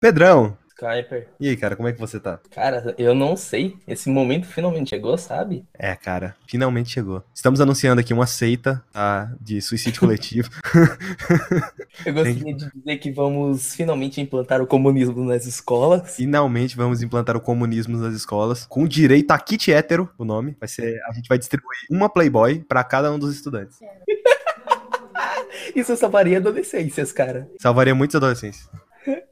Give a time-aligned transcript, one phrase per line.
[0.00, 1.28] Pedrão, Skyper.
[1.38, 2.40] e aí, cara, como é que você tá?
[2.50, 3.76] Cara, eu não sei.
[3.86, 5.66] Esse momento finalmente chegou, sabe?
[5.74, 7.22] É, cara, finalmente chegou.
[7.34, 10.48] Estamos anunciando aqui uma seita tá, de suicídio coletivo.
[12.06, 16.16] Eu gostaria de dizer que vamos finalmente implantar o comunismo nas escolas.
[16.16, 20.56] finalmente vamos implantar o comunismo nas escolas, com direito a kit hétero, o nome.
[20.58, 23.78] Vai ser, a gente vai distribuir uma Playboy pra cada um dos estudantes.
[25.76, 27.50] Isso salvaria adolescências, cara.
[27.58, 28.66] Salvaria muitos adolescentes.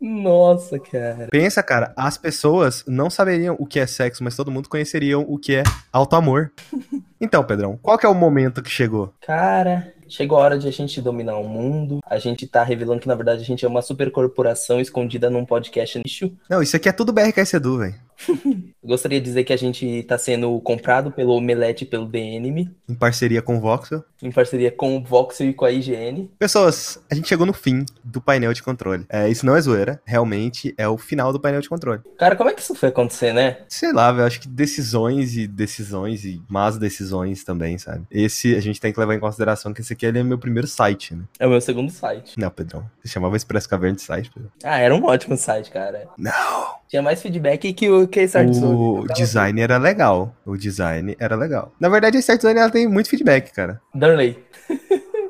[0.08, 1.28] Nossa, cara.
[1.30, 5.38] Pensa, cara, as pessoas não saberiam o que é sexo, mas todo mundo conheceria o
[5.38, 5.62] que é
[5.92, 6.50] auto-amor.
[7.20, 9.12] Então, Pedrão, qual que é o momento que chegou?
[9.20, 11.98] Cara, chegou a hora de a gente dominar o mundo.
[12.06, 15.98] A gente tá revelando que, na verdade, a gente é uma supercorporação escondida num podcast
[15.98, 16.30] nicho.
[16.48, 17.96] Não, isso aqui é tudo BRK Edu, velho.
[18.84, 22.94] Gostaria de dizer que a gente tá sendo comprado pelo Omelete e pelo DNM, Em
[22.94, 24.02] parceria com o Voxel.
[24.22, 26.30] em parceria com o Voxel e com a IGN.
[26.38, 29.04] Pessoas, a gente chegou no fim do painel de controle.
[29.08, 32.00] É, isso não é zoeira, realmente é o final do painel de controle.
[32.18, 33.58] Cara, como é que isso foi acontecer, né?
[33.68, 38.04] Sei lá, velho, acho que decisões e decisões e más decisões também, sabe?
[38.10, 41.14] Esse a gente tem que levar em consideração que esse aqui é meu primeiro site,
[41.14, 41.24] né?
[41.38, 42.38] É o meu segundo site.
[42.38, 42.88] Não, Pedrão.
[43.02, 44.50] Você chamava Expresso Caverna de site, Pedrão?
[44.64, 46.08] Ah, era um ótimo site, cara.
[46.16, 46.78] Não!
[46.88, 48.58] Tinha mais feedback que o que Zone.
[48.64, 50.34] O design era legal.
[50.44, 51.72] O design era legal.
[51.78, 53.80] Na verdade, a Start Zone ela tem muito feedback, cara.
[53.94, 54.38] Darley.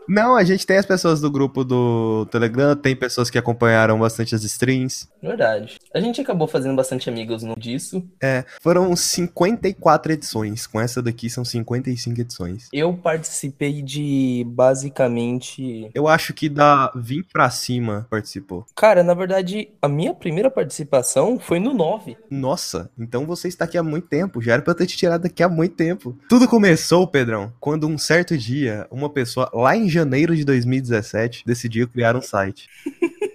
[0.09, 4.35] Não, a gente tem as pessoas do grupo do Telegram, tem pessoas que acompanharam bastante
[4.35, 5.09] as streams.
[5.23, 5.79] Verdade.
[5.95, 8.03] A gente acabou fazendo bastante amigos no disso.
[8.23, 10.67] É, foram 54 edições.
[10.67, 12.69] Com essa daqui são 55 edições.
[12.73, 15.91] Eu participei de basicamente.
[15.95, 18.65] Eu acho que da 20 pra cima participou.
[18.75, 22.17] Cara, na verdade, a minha primeira participação foi no 9.
[22.31, 24.41] Nossa, então você está aqui há muito tempo.
[24.41, 26.17] Já era pra eu ter te tirado daqui há muito tempo.
[26.29, 31.89] Tudo começou, Pedrão, quando um certo dia, uma pessoa lá em janeiro de 2017 decidiu
[31.89, 32.69] criar um site.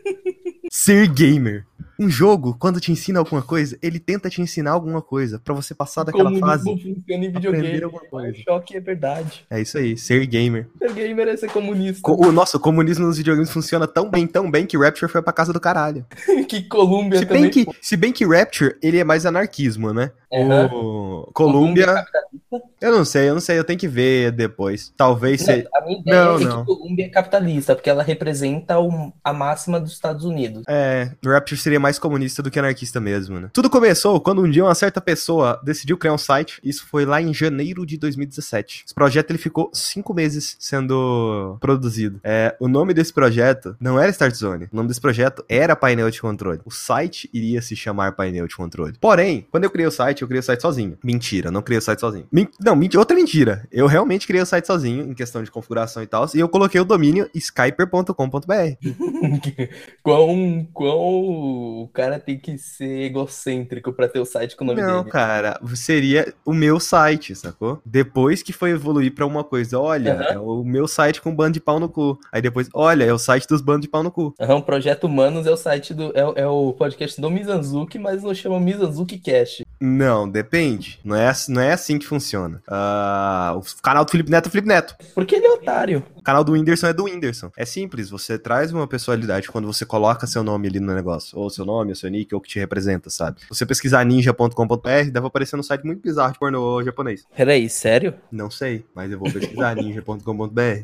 [0.72, 1.66] Ser gamer.
[2.04, 5.74] Um jogo, quando te ensina alguma coisa, ele tenta te ensinar alguma coisa pra você
[5.74, 6.64] passar daquela Comunismo fase.
[6.66, 7.84] funciona em videogame.
[7.84, 8.38] alguma coisa.
[8.44, 9.46] Choque é verdade.
[9.50, 10.68] É isso aí, ser gamer.
[10.78, 12.02] Ser gamer é ser comunista.
[12.02, 15.32] Co- O nosso comunismo nos videogames funciona tão bem, tão bem que Rapture foi pra
[15.32, 16.06] casa do caralho.
[16.50, 17.44] que Colômbia Se também.
[17.44, 20.12] bem que, se bem que Rapture, ele é mais anarquismo, né?
[20.34, 20.70] Aham.
[20.74, 22.70] O Columbia, capitalista.
[22.82, 24.92] eu não sei, eu não sei, eu tenho que ver depois.
[24.98, 25.70] Talvez Não, seja.
[25.76, 26.60] a minha ideia Não, é não.
[26.66, 30.64] que Colômbia é capitalista, porque ela representa o- a máxima dos Estados Unidos.
[30.68, 33.50] É, Rapture seria mais comunista do que anarquista mesmo, né?
[33.54, 36.60] Tudo começou quando um dia uma certa pessoa decidiu criar um site.
[36.64, 38.84] Isso foi lá em janeiro de 2017.
[38.86, 42.20] Esse projeto ele ficou cinco meses sendo produzido.
[42.24, 44.66] É, o nome desse projeto não era Start Zone.
[44.72, 46.60] O nome desse projeto era painel de controle.
[46.66, 48.94] O site iria se chamar painel de controle.
[49.00, 50.98] Porém, quando eu criei o site, eu criei o site sozinho.
[51.04, 52.26] Mentira, não criei o site sozinho.
[52.60, 53.68] Não, mentira, outra mentira.
[53.72, 56.28] Eu realmente criei o site sozinho, em questão de configuração e tal.
[56.34, 58.14] E eu coloquei o domínio skyper.com.br.
[60.04, 64.82] Quão, quão o cara tem que ser egocêntrico pra ter o site com o nome
[64.82, 65.12] Não, dele.
[65.12, 67.82] cara, seria o meu site, sacou?
[67.86, 70.24] Depois que foi evoluir pra uma coisa, olha, Aham.
[70.34, 72.18] é o meu site com bando de pau no cu.
[72.32, 74.34] Aí depois, olha, é o site dos bandos de pau no cu.
[74.40, 76.12] Aham, o Projeto Humanos é o site do.
[76.16, 79.66] É, o- é o podcast do Mizanzuki, mas não chama Mizanzuki Cast.
[79.80, 81.00] Não, depende.
[81.04, 82.62] Não é, não é assim que funciona.
[82.68, 84.96] Ah, o canal do Felipe Neto é o Felipe Neto.
[85.14, 86.04] Porque ele é otário.
[86.24, 87.52] Canal do Whindersson é do Whindersson.
[87.58, 91.38] É simples, você traz uma personalidade quando você coloca seu nome ali no negócio.
[91.38, 93.42] Ou seu nome, ou seu nick, ou o que te representa, sabe?
[93.50, 97.26] Você pesquisar ninja.com.br, deve aparecer um site muito bizarro de pornô japonês.
[97.36, 98.14] Peraí, sério?
[98.32, 100.84] Não sei, mas eu vou pesquisar ninja.com.br.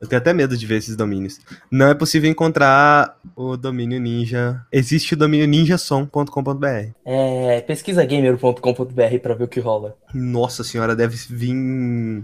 [0.00, 1.40] Eu tenho até medo de ver esses domínios.
[1.70, 4.60] Não é possível encontrar o domínio ninja.
[4.70, 6.66] Existe o domínio ninjasom.com.br.
[7.06, 7.60] É.
[7.62, 9.96] Pesquisa gamer.com.br pra ver o que rola.
[10.12, 12.22] Nossa senhora, deve vir.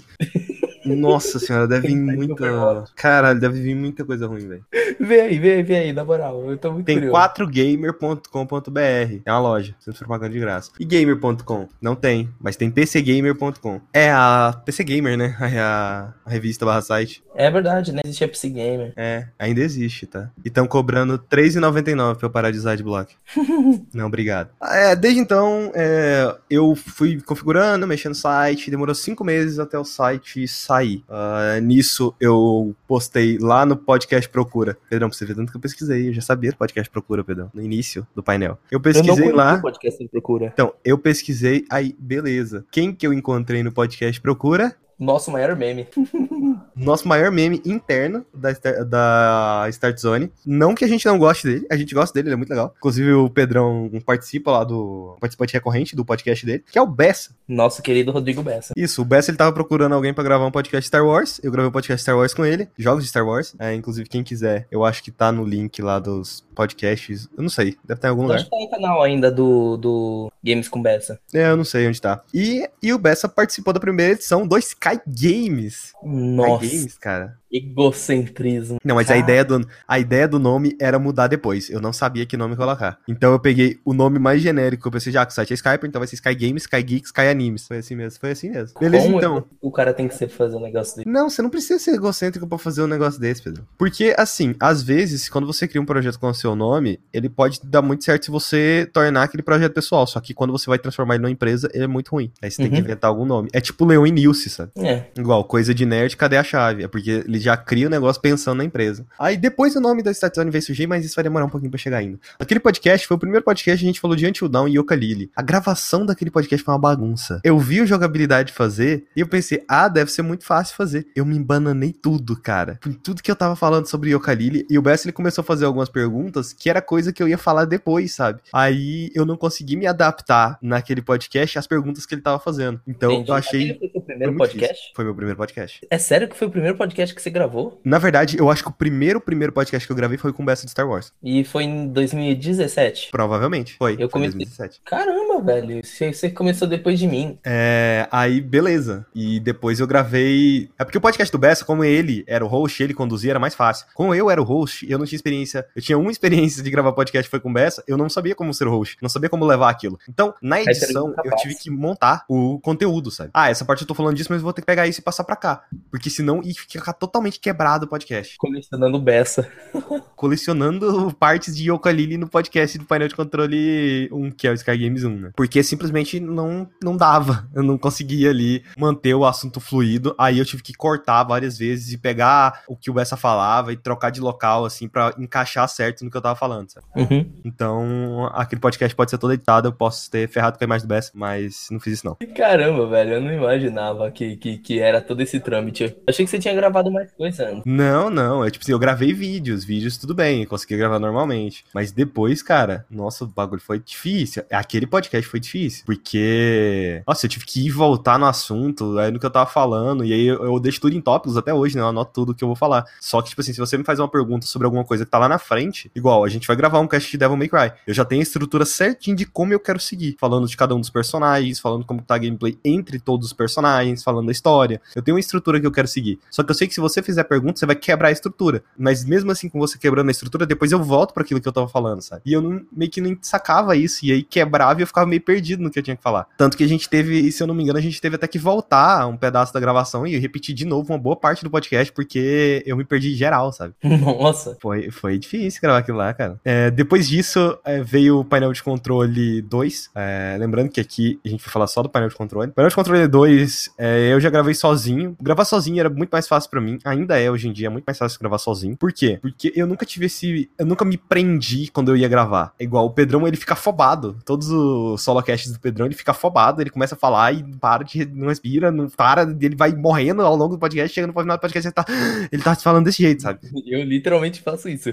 [0.85, 2.85] Nossa senhora, deve vir site muita.
[2.95, 4.65] Caralho, deve vir muita coisa ruim, velho.
[4.99, 6.51] Vê aí, vê aí, vê aí, na moral.
[6.51, 7.19] Eu tô muito Tem curioso.
[7.19, 9.21] 4gamer.com.br.
[9.25, 10.71] É uma loja, sendo propaganda de graça.
[10.79, 11.69] E gamer.com?
[11.81, 13.81] Não tem, mas tem pcgamer.com.
[13.93, 15.37] É a PC Gamer, né?
[15.51, 17.25] É a, a revista barra site.
[17.35, 18.01] É verdade, né?
[18.05, 18.93] Existe a PC Gamer.
[18.97, 20.31] É, ainda existe, tá?
[20.45, 23.15] E estão cobrando R$3,99 pra eu parar de usar adblock.
[23.93, 24.51] Não, obrigado.
[24.63, 29.85] É, desde então, é, eu fui configurando, mexendo no site, demorou cinco meses até o
[29.85, 30.70] site sair.
[31.09, 34.77] Ah, nisso, eu postei lá no podcast Procura.
[34.89, 37.51] Pedrão, pra você ver tanto que eu pesquisei, eu já sabia do podcast Procura, Pedrão,
[37.53, 38.59] no início do painel.
[38.71, 39.59] Eu eu não pesquisei conheço lá...
[39.59, 40.47] podcast procura.
[40.53, 42.65] Então, eu pesquisei, aí, beleza.
[42.71, 44.75] Quem que eu encontrei no podcast Procura?
[44.99, 45.87] Nosso maior meme.
[46.85, 48.53] nosso maior meme interno da,
[48.85, 50.31] da Start Zone.
[50.45, 52.75] Não que a gente não goste dele, a gente gosta dele, ele é muito legal.
[52.79, 57.31] Inclusive o Pedrão participa lá do participante recorrente do podcast dele, que é o Bessa.
[57.47, 58.73] Nosso querido Rodrigo Bessa.
[58.77, 61.41] Isso, o Bessa ele tava procurando alguém para gravar um podcast Star Wars.
[61.43, 63.55] Eu gravei um podcast Star Wars com ele, jogos de Star Wars.
[63.59, 67.29] É, inclusive, quem quiser, eu acho que tá no link lá dos podcasts.
[67.37, 68.37] Eu não sei, deve estar em algum Eu lugar.
[68.37, 71.19] acho que tá no canal ainda do, do Games com Bessa.
[71.35, 72.23] É, eu não sei onde tá.
[72.33, 75.93] E, e o Bessa participou da primeira edição do Sky Games.
[76.03, 76.70] Nossa, Sky Games,
[77.01, 77.40] cara.
[77.53, 78.79] Egocentrismo.
[78.85, 81.69] Não, mas a ideia, do, a ideia do nome era mudar depois.
[81.71, 82.99] Eu não sabia que nome colocar.
[83.09, 84.89] Então eu peguei o nome mais genérico.
[84.89, 87.09] Eu pensei, já que o site é Skype, então vai ser Sky Games, Sky Geeks,
[87.09, 87.67] Sky Animes.
[87.67, 88.79] Foi assim mesmo, foi assim mesmo.
[88.79, 89.45] Beleza, Como então.
[89.61, 91.11] O cara tem que ser fazer um negócio dele.
[91.11, 93.67] Não, você não precisa ser egocêntrico pra fazer um negócio desse, Pedro.
[93.79, 97.61] Porque, assim, às vezes, quando você cria um projeto com o seu nome, ele pode
[97.65, 100.07] dar muito certo se você tornar aquele projeto pessoal.
[100.07, 102.31] Só que quando você vai transformar ele numa empresa, ele é muito ruim.
[102.43, 102.81] Aí você tem que Uhum.
[102.85, 103.49] inventar algum nome.
[103.53, 104.73] É tipo Leon e Nilce, sabe?
[104.79, 105.05] É.
[105.19, 106.85] Igual, coisa de nerd, cadê a chave?
[106.85, 109.07] É porque ele já cria o negócio pensando na empresa.
[109.19, 111.71] Aí depois o nome da Start Zone veio surgir, mas isso vai demorar um pouquinho
[111.71, 112.19] pra chegar ainda.
[112.39, 115.31] Aquele podcast foi o primeiro podcast que a gente falou de Until Dawn e Yooka-Laylee.
[115.35, 117.41] A gravação daquele podcast foi uma bagunça.
[117.45, 121.07] Eu vi o jogabilidade fazer e eu pensei, ah, deve ser muito fácil fazer.
[121.15, 122.79] Eu me embananei tudo, cara.
[123.03, 125.89] Tudo que eu tava falando sobre Yooka-Laylee e o Bess ele começou a fazer algumas
[125.89, 128.41] perguntas que era coisa que eu ia falar depois, sabe?
[128.53, 132.81] Aí eu não consegui me adaptar naquele podcast às perguntas que ele tava fazendo.
[132.87, 133.31] Então Entendi.
[133.31, 134.75] eu achei Aquele foi o foi primeiro muito podcast?
[134.75, 134.93] difícil.
[134.97, 135.87] Foi meu primeiro podcast.
[135.91, 137.81] É sério que foi o primeiro podcast que você gravou?
[137.85, 140.47] Na verdade, eu acho que o primeiro, primeiro podcast que eu gravei foi com o
[140.47, 141.13] Bessa de Star Wars.
[141.23, 143.09] E foi em 2017?
[143.11, 143.77] Provavelmente.
[143.79, 143.97] Foi.
[143.99, 144.81] Eu comecei- 2017.
[144.85, 145.81] Caramba, velho.
[145.85, 147.39] Você, você começou depois de mim.
[147.45, 149.07] É, aí, beleza.
[149.15, 150.69] E depois eu gravei.
[150.79, 153.55] É porque o podcast do Bessa, como ele era o host, ele conduzia, era mais
[153.55, 153.87] fácil.
[153.95, 155.67] Como eu era o host, eu não tinha experiência.
[155.75, 158.53] Eu tinha uma experiência de gravar podcast foi com o Bessa, eu não sabia como
[158.55, 158.97] ser o host.
[159.01, 159.99] Não sabia como levar aquilo.
[160.09, 163.31] Então, na edição, eu tive que montar o conteúdo, sabe?
[163.33, 165.03] Ah, essa parte eu tô falando disso, mas eu vou ter que pegar isso e
[165.03, 165.65] passar pra cá.
[165.91, 168.37] Porque senão ia ficar totalmente quebrado o podcast.
[168.39, 169.51] Colecionando beça.
[170.17, 174.77] colecionando partes de Yooka-Laylee no podcast do painel de controle 1, que é o Sky
[174.77, 175.31] Games 1, né?
[175.37, 177.49] Porque simplesmente não, não dava.
[177.55, 180.15] Eu não conseguia ali manter o assunto fluido.
[180.19, 183.77] Aí eu tive que cortar várias vezes e pegar o que o Bessa falava e
[183.77, 186.87] trocar de local, assim, pra encaixar certo no que eu tava falando, sabe?
[186.97, 187.33] Uhum.
[187.45, 190.89] Então, aquele podcast pode ser todo editado, eu posso ter ferrado com a imagem do
[190.91, 192.17] Bessa, mas não fiz isso não.
[192.35, 193.15] Caramba, velho.
[193.15, 195.85] Eu não imaginava que, que, que era todo esse trâmite.
[195.85, 197.63] Eu achei que você tinha gravado mais coisa.
[197.65, 198.45] Não, não.
[198.45, 201.65] É tipo assim, eu gravei vídeos, vídeos tudo bem, consegui gravar normalmente.
[201.75, 204.43] Mas depois, cara, nossa, o bagulho foi difícil.
[204.51, 205.85] Aquele podcast foi difícil.
[205.85, 210.05] Porque, nossa, eu tive que ir voltar no assunto, aí no que eu tava falando.
[210.05, 211.83] E aí eu, eu deixo tudo em tópicos até hoje, né?
[211.83, 212.85] Eu anoto tudo que eu vou falar.
[213.01, 215.19] Só que, tipo assim, se você me faz uma pergunta sobre alguma coisa que tá
[215.19, 217.73] lá na frente, igual, a gente vai gravar um cast de Devil May Cry.
[217.87, 220.17] Eu já tenho a estrutura certinha de como eu quero seguir.
[220.19, 224.03] Falando de cada um dos personagens, falando como tá a gameplay entre todos os personagens,
[224.03, 224.81] falando da história.
[224.95, 226.19] Eu tenho uma estrutura que eu quero seguir.
[226.31, 228.63] Só que eu sei que se você fizer pergunta, você vai quebrar a estrutura.
[228.77, 231.53] Mas mesmo assim, com você quebrando a estrutura, depois eu volto para aquilo que eu
[231.53, 232.23] tava falando, sabe?
[232.25, 234.05] E eu não, meio que não sacava isso.
[234.05, 236.27] E aí quebrava e eu ficava meio perdido no que eu tinha que falar.
[236.37, 238.39] Tanto que a gente teve, se eu não me engano, a gente teve até que
[238.39, 242.63] voltar um pedaço da gravação e repetir de novo uma boa parte do podcast, porque
[242.67, 243.75] eu me perdi geral, sabe?
[243.83, 244.57] Nossa.
[244.61, 246.41] Foi, foi difícil gravar aquilo lá, cara.
[246.45, 249.91] É, depois disso, é, veio o painel de controle 2.
[249.95, 252.53] É, lembrando que aqui a gente vai falar só do painel de controle.
[252.53, 255.17] Painel de controle 2, é, eu já gravei sozinho.
[255.21, 256.79] Gravar sozinho era muito mais fácil pra mim.
[256.85, 258.77] Ainda é hoje em dia, é muito mais fácil gravar sozinho.
[258.77, 259.19] Por quê?
[259.21, 260.51] Porque eu nunca tive esse.
[260.59, 262.55] Eu nunca me prendi quando eu ia gravar.
[262.59, 264.17] É igual o Pedrão, ele fica afobado.
[264.25, 266.61] Todos os solocasts do Pedrão, ele fica afobado.
[266.61, 268.05] Ele começa a falar e para de.
[268.07, 269.23] Não respira, não para.
[269.23, 270.95] Ele vai morrendo ao longo do podcast.
[270.95, 271.85] Chega no final do podcast, ele tá,
[272.33, 273.41] ele tá falando desse jeito, sabe?
[273.67, 274.91] Eu literalmente faço isso.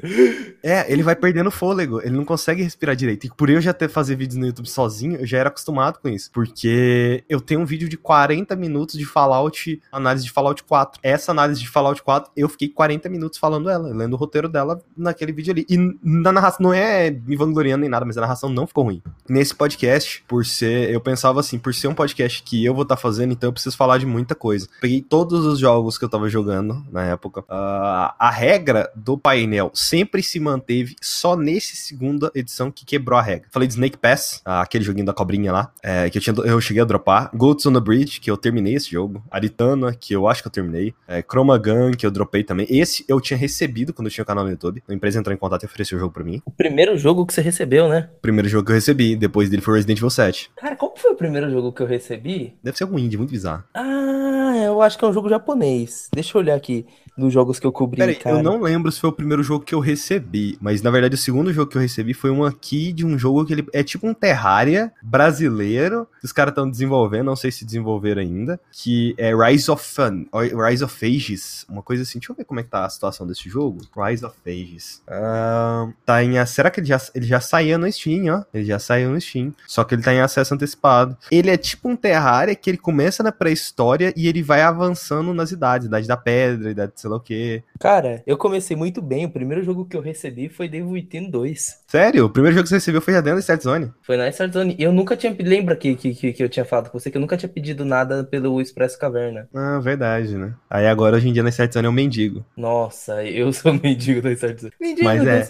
[0.62, 3.26] É, ele vai perdendo fôlego, ele não consegue respirar direito.
[3.26, 6.08] E por eu já ter fazer vídeos no YouTube sozinho, eu já era acostumado com
[6.10, 6.30] isso.
[6.32, 11.00] Porque eu tenho um vídeo de 40 minutos de Fallout, análise de Fallout 4.
[11.02, 14.82] Essa análise de Fallout 4, eu fiquei 40 minutos falando ela, lendo o roteiro dela
[14.98, 15.64] naquele vídeo ali.
[15.70, 19.00] E na narração, não é me vangloriando nem nada, mas a narração não ficou ruim.
[19.30, 22.98] Nesse podcast, por ser, eu pensava assim, por ser um podcast que eu vou estar
[22.98, 24.68] fazendo, então eu preciso falar de muita coisa.
[24.82, 27.44] Peguei todos os jogos que eu tava jogando na época.
[27.48, 33.22] Ah, a regra do painel sempre se manteve só nesse segunda edição que quebrou a
[33.22, 33.50] regra.
[33.52, 36.60] Falei de Snake Pass, ah, aquele joguinho da cobrinha lá, é, que eu, tinha, eu
[36.60, 37.30] cheguei a dropar.
[37.36, 39.24] Goats on the Bridge, que eu terminei esse jogo.
[39.30, 40.96] Aritana, que eu acho que eu terminei.
[41.08, 41.56] É, Chroma
[41.98, 42.66] Que eu dropei também.
[42.70, 44.84] Esse eu tinha recebido quando eu tinha o canal no YouTube.
[44.88, 46.42] A empresa entrou em contato e ofereceu o jogo pra mim.
[46.46, 48.10] O primeiro jogo que você recebeu, né?
[48.18, 50.52] O primeiro jogo que eu recebi, depois dele foi Resident Evil 7.
[50.56, 52.54] Cara, qual foi o primeiro jogo que eu recebi?
[52.64, 53.64] Deve ser algum indie, muito bizarro.
[53.74, 56.10] Ah, eu acho que é um jogo japonês.
[56.14, 56.86] Deixa eu olhar aqui
[57.18, 58.36] dos jogos que eu cobri, Peraí, cara.
[58.38, 61.18] eu não lembro se foi o primeiro jogo que eu recebi, mas na verdade o
[61.18, 64.08] segundo jogo que eu recebi foi um aqui de um jogo que ele é tipo
[64.08, 69.34] um Terraria brasileiro, que os caras estão desenvolvendo, não sei se desenvolveram ainda, que é
[69.36, 70.26] Rise of Fun,
[70.68, 72.20] Rise of Ages, uma coisa assim.
[72.20, 73.80] Deixa eu ver como é que tá a situação desse jogo.
[73.96, 75.02] Rise of Ages.
[75.08, 76.44] Ah, tá em.
[76.46, 78.44] Será que ele já, ele já saiu no Steam, ó?
[78.54, 79.54] Ele já saiu no Steam.
[79.68, 81.18] Só que ele tá em acesso antecipado.
[81.32, 85.52] Ele é tipo um Terraria que ele começa na pré-história e ele vai avançando nas
[85.52, 87.64] idades, idade da pedra, idade de sei lá o quê.
[87.80, 89.26] Cara, eu comecei muito bem.
[89.26, 91.84] O primeiro jogo que eu recebi foi Devil Within 2.
[91.88, 92.26] Sério?
[92.26, 93.92] O primeiro jogo que você recebeu foi já dentro da Start Zone?
[94.02, 94.76] Foi na Start Zone.
[94.78, 95.36] E eu nunca tinha.
[95.40, 97.86] Lembra que, que, que, que eu tinha falado com você que eu nunca tinha pedido
[97.86, 99.48] nada pelo Expresso Caverna.
[99.54, 100.54] Ah, verdade, né?
[100.70, 102.46] Aí agora, hoje em dia, Zone é um mendigo.
[102.56, 104.74] Nossa, eu sou mendigo Start Zone.
[104.80, 105.40] Mendigo Mas é.
[105.40, 105.50] das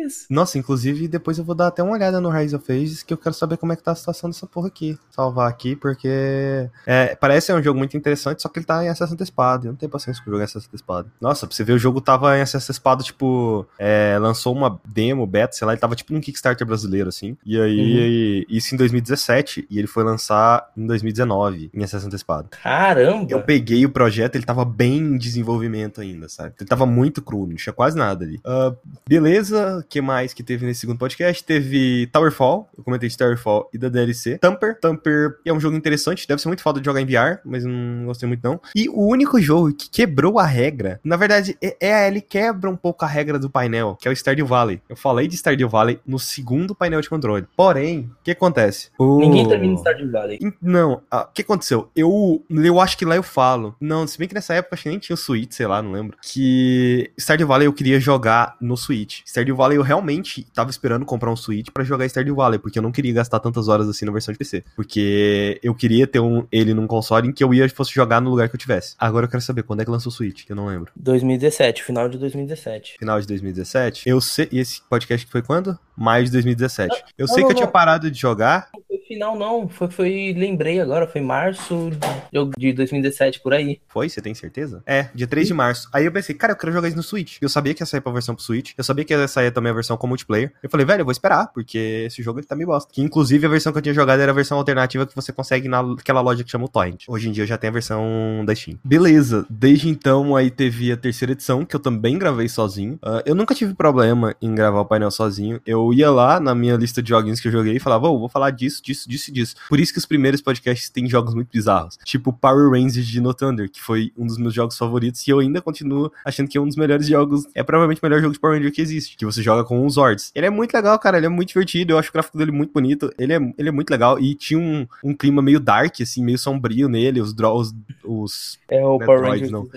[0.00, 0.26] mares.
[0.28, 3.18] Nossa, inclusive, depois eu vou dar até uma olhada no Rise of Ages, que eu
[3.18, 4.98] quero saber como é que tá a situação dessa porra aqui.
[5.10, 8.88] Salvar aqui, porque é, parece ser um jogo muito interessante, só que ele tá em
[8.88, 9.66] acesso antecipado.
[9.66, 11.10] Eu não tenho paciência com o jogo em acesso antecipado.
[11.20, 15.26] Nossa, pra você ver, o jogo tava em acesso antecipado, tipo, é, lançou uma demo,
[15.26, 17.36] beta, sei lá, ele tava tipo num Kickstarter brasileiro, assim.
[17.44, 22.48] E aí, isso em 2017, e ele foi lançar em 2019, em acesso antecipado.
[22.62, 23.26] Caramba!
[23.30, 26.54] Eu peguei o projeto, ele tava bem em desenvolvimento ainda, sabe?
[26.58, 28.40] Ele tava muito cru, não tinha quase nada ali.
[28.44, 28.74] Ah,
[29.08, 31.42] beleza, o que mais que teve nesse segundo podcast?
[31.42, 34.38] Teve Towerfall, eu comentei de Towerfall e da DLC.
[34.38, 37.64] Tamper, Tamper é um jogo interessante, deve ser muito foda de jogar em VR, mas
[37.64, 38.60] não gostei muito não.
[38.74, 42.76] E o único jogo que quebrou a regra, na verdade, é, é ele quebra um
[42.76, 44.80] pouco a regra do painel, que é o Stardew Valley.
[44.88, 47.46] Eu falei de Stardew Valley no segundo painel de controle.
[47.56, 48.90] Porém, o que acontece?
[48.98, 49.18] O...
[49.18, 50.38] Ninguém termina Stardew Valley.
[50.60, 51.90] Não, ah, o que aconteceu?
[51.94, 53.74] Eu, eu acho que lá eu falo.
[53.80, 55.92] Não, se bem que nessa época acho que nem tinha o Switch, sei lá, não
[55.92, 56.16] lembro.
[56.22, 59.22] Que Stardew Valley eu queria jogar no Switch.
[59.26, 62.82] Stardew Valley eu realmente tava esperando comprar um Switch pra jogar Stardew Valley, porque eu
[62.82, 64.64] não queria gastar tantas horas assim na versão de PC.
[64.76, 68.30] Porque eu queria ter um, ele num console em que eu ia fosse jogar no
[68.30, 68.94] lugar que eu tivesse.
[68.98, 70.92] Agora eu quero saber quando é que lançou o Switch, que eu não lembro.
[70.96, 72.96] 2017, final de 2017.
[72.98, 74.08] Final de 2017.
[74.08, 74.48] Eu sei.
[74.50, 75.78] E esse podcast que foi quando?
[75.96, 77.04] Maio de 2017.
[77.16, 78.68] Eu sei não, que eu tinha parado de jogar.
[79.10, 81.90] Final não, foi, foi, lembrei agora, foi março
[82.32, 83.80] de, de 2017, por aí.
[83.88, 84.08] Foi?
[84.08, 84.84] Você tem certeza?
[84.86, 85.88] É, dia 3 de março.
[85.92, 87.38] Aí eu pensei, cara, eu quero jogar isso no Switch.
[87.40, 88.70] Eu sabia que ia sair pra versão pro Switch.
[88.78, 90.52] Eu sabia que ia sair também a versão com multiplayer.
[90.62, 92.92] Eu falei, velho, eu vou esperar, porque esse jogo ele tá me bosta.
[92.92, 95.66] Que inclusive a versão que eu tinha jogado era a versão alternativa que você consegue
[95.66, 97.06] naquela loja que chama o Torrent.
[97.08, 98.78] Hoje em dia eu já tenho a versão da Steam.
[98.84, 102.96] Beleza, desde então aí teve a terceira edição, que eu também gravei sozinho.
[103.02, 105.60] Ah, eu nunca tive problema em gravar o painel sozinho.
[105.66, 108.28] Eu ia lá na minha lista de joguinhos que eu joguei e falava, ô, vou
[108.28, 109.54] falar disso, disso, disso e disso.
[109.68, 111.98] Por isso que os primeiros podcasts têm jogos muito bizarros.
[112.04, 115.38] Tipo Power Rangers de No Thunder, que foi um dos meus jogos favoritos e eu
[115.38, 117.46] ainda continuo achando que é um dos melhores jogos.
[117.54, 119.16] É provavelmente o melhor jogo de Power Ranger que existe.
[119.16, 120.32] Que você joga com os Zords.
[120.34, 121.16] Ele é muito legal, cara.
[121.16, 121.92] Ele é muito divertido.
[121.92, 123.12] Eu acho o gráfico dele muito bonito.
[123.18, 124.18] Ele é, ele é muito legal.
[124.18, 127.20] E tinha um, um clima meio dark, assim, meio sombrio nele.
[127.20, 127.72] Os draws.
[128.04, 129.68] Os, É o Não é Power Rangers não.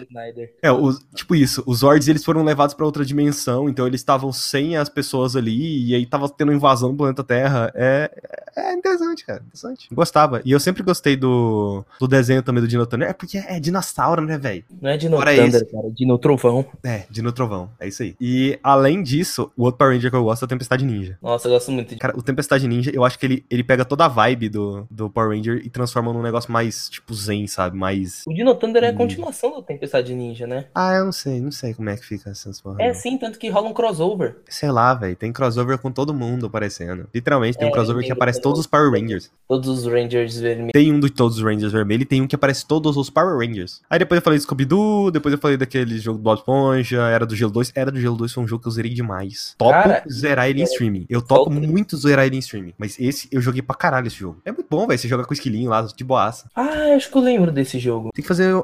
[0.62, 1.63] é, os, tipo isso.
[1.65, 3.70] Os Zords eles foram levados pra outra dimensão.
[3.70, 5.89] Então eles estavam sem as pessoas ali.
[5.89, 7.72] E aí tava tendo invasão do planeta Terra.
[7.75, 8.12] É,
[8.56, 9.41] é interessante, cara.
[9.46, 9.88] Interessante.
[9.93, 10.41] Gostava.
[10.46, 13.10] E eu sempre gostei do, do desenho também do Dino Thunder.
[13.10, 14.63] É porque é dinossauro, né, velho?
[14.82, 15.65] Não é Dino Fora Thunder, esse.
[15.72, 16.65] cara, é Dino Trovão.
[16.84, 17.70] É, Dino Trovão.
[17.79, 18.15] É isso aí.
[18.20, 21.17] E além disso, o outro Power Ranger que eu gosto é o Tempestade Ninja.
[21.22, 21.98] Nossa, eu gosto muito de.
[22.00, 25.10] Cara, o Tempestade Ninja, eu acho que ele, ele pega toda a vibe do, do
[25.10, 27.77] Power Ranger e transforma num negócio mais, tipo, zen, sabe?
[27.77, 28.22] Mais.
[28.27, 28.96] O Dino Thunder é a Hum.
[28.98, 30.65] continuação do Tempestade Ninja, né?
[30.74, 32.77] Ah, eu não sei, não sei como é que fica essas porra.
[32.79, 32.93] É não.
[32.96, 34.38] sim, tanto que rola um crossover.
[34.48, 35.15] Sei lá, velho.
[35.15, 37.08] Tem crossover com todo mundo aparecendo.
[37.13, 39.03] Literalmente, tem um É, crossover que aparece todos os Power Rangers.
[39.48, 40.72] Todos os Rangers vermelhos.
[40.74, 43.38] Tem um de todos os Rangers vermelho e tem um que aparece todos os Power
[43.38, 43.82] Rangers.
[43.90, 47.26] Aí depois eu falei do Scooby-Doo, depois eu falei daquele jogo do Bob Esponja, Era
[47.26, 47.72] do Gelo 2.
[47.76, 49.54] Era do Gelo 2 foi um jogo que eu zerei demais.
[49.58, 51.06] Topo Cara, zerar ele em streaming.
[51.10, 52.74] Eu topo falta- muito zerar ele em streaming.
[52.78, 54.42] Mas esse, eu joguei pra caralho esse jogo.
[54.46, 54.98] É muito bom, velho.
[54.98, 56.50] Você joga com o esquilinho lá, de boaça.
[56.56, 58.10] Ah, acho que eu lembro desse jogo.
[58.14, 58.64] Tem que fazer uh,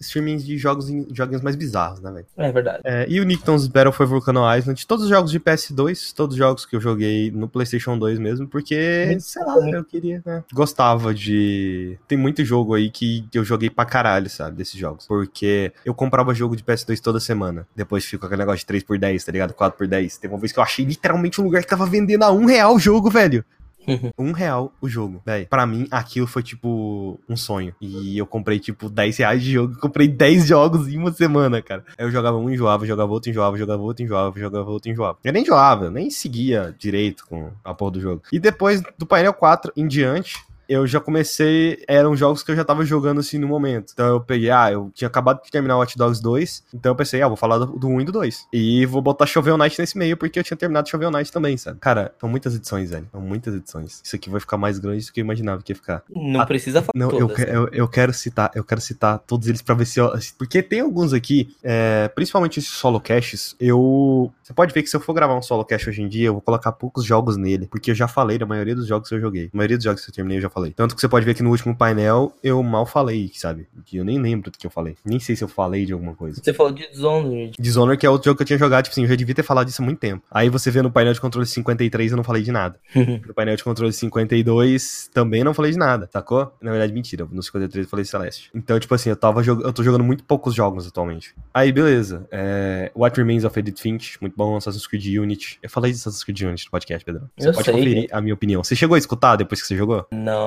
[0.00, 2.26] streamings de jogos, joguinhos mais bizarros, né, velho?
[2.36, 2.80] É verdade.
[2.84, 6.38] É, e o Nicktoons Battle for Volcano Island, todos os jogos de PS2, todos os
[6.38, 9.74] jogos que eu joguei no PlayStation 2 mesmo, porque, sei lá, bom.
[9.74, 10.44] eu queria, né?
[10.52, 11.98] Gostava de.
[12.06, 15.06] Tem muito jogo aí que, eu joguei pra caralho, sabe, desses jogos.
[15.06, 17.66] Porque eu comprava jogo de PS2 toda semana.
[17.74, 19.52] Depois fica aquele negócio de 3x10, tá ligado?
[19.52, 20.18] 4x10.
[20.18, 22.76] Teve uma vez que eu achei literalmente um lugar que tava vendendo a um real
[22.76, 23.44] o jogo, velho.
[24.18, 25.46] Um real o jogo, velho.
[25.46, 27.74] Pra mim, aquilo foi tipo um sonho.
[27.80, 29.78] E eu comprei tipo 10 reais de jogo.
[29.78, 31.84] Comprei 10 jogos em uma semana, cara.
[31.98, 35.18] Eu jogava um, enjoava, jogava outro, enjoava, jogava outro, enjoava, jogava outro, enjoava.
[35.24, 38.22] Eu nem enjoava, nem seguia direito com a porra do jogo.
[38.32, 40.44] E depois do painel 4 em diante.
[40.68, 41.82] Eu já comecei.
[41.88, 43.90] Eram jogos que eu já tava jogando assim no momento.
[43.92, 46.64] Então eu peguei, ah, eu tinha acabado de terminar o Watch Dogs 2.
[46.74, 48.46] Então eu pensei, ah, vou falar do, do 1 e do 2.
[48.52, 51.78] E vou botar Shovel Knight nesse meio, porque eu tinha terminado Shovel Knight também, sabe?
[51.80, 53.06] Cara, são muitas edições, velho.
[53.12, 54.00] São muitas edições.
[54.04, 56.02] Isso aqui vai ficar mais grande do que eu imaginava que ia ficar.
[56.14, 57.36] Não Ah, precisa falar Não, eu, todas.
[57.44, 60.12] que- eu, eu quero citar, eu quero citar todos eles pra ver se eu.
[60.38, 64.32] Porque tem alguns aqui, é, principalmente esses solo caches, eu.
[64.42, 66.34] Você pode ver que se eu for gravar um solo cache hoje em dia, eu
[66.34, 67.66] vou colocar poucos jogos nele.
[67.66, 69.50] Porque eu já falei da maioria dos jogos que eu joguei.
[69.52, 70.72] A maioria dos jogos que eu terminei eu já falei.
[70.72, 73.68] Tanto que você pode ver que no último painel eu mal falei, sabe?
[73.84, 74.96] Que eu nem lembro do que eu falei.
[75.04, 76.40] Nem sei se eu falei de alguma coisa.
[76.42, 77.52] Você falou de Dishonored.
[77.58, 79.42] Dishonored, que é outro jogo que eu tinha jogado, tipo assim, eu já devia ter
[79.42, 80.22] falado disso há muito tempo.
[80.30, 82.78] Aí você vê no painel de controle 53, eu não falei de nada.
[83.26, 86.52] No painel de controle 52, também não falei de nada, sacou?
[86.60, 87.26] Na verdade, mentira.
[87.30, 88.50] No 53 eu falei Celeste.
[88.54, 89.62] Então, tipo assim, eu tava jog...
[89.62, 91.34] eu tô jogando muito poucos jogos atualmente.
[91.52, 92.26] Aí, beleza.
[92.30, 92.90] É...
[92.94, 94.56] What Remains of Edith Finch, muito bom.
[94.56, 95.58] Assassin's Creed Unity.
[95.62, 97.28] Eu falei de Assassin's Creed Unity no podcast, Pedro.
[97.36, 97.74] Você Eu pode sei.
[97.74, 98.62] conferir a minha opinião.
[98.62, 100.06] Você chegou a escutar depois que você jogou?
[100.12, 100.45] Não,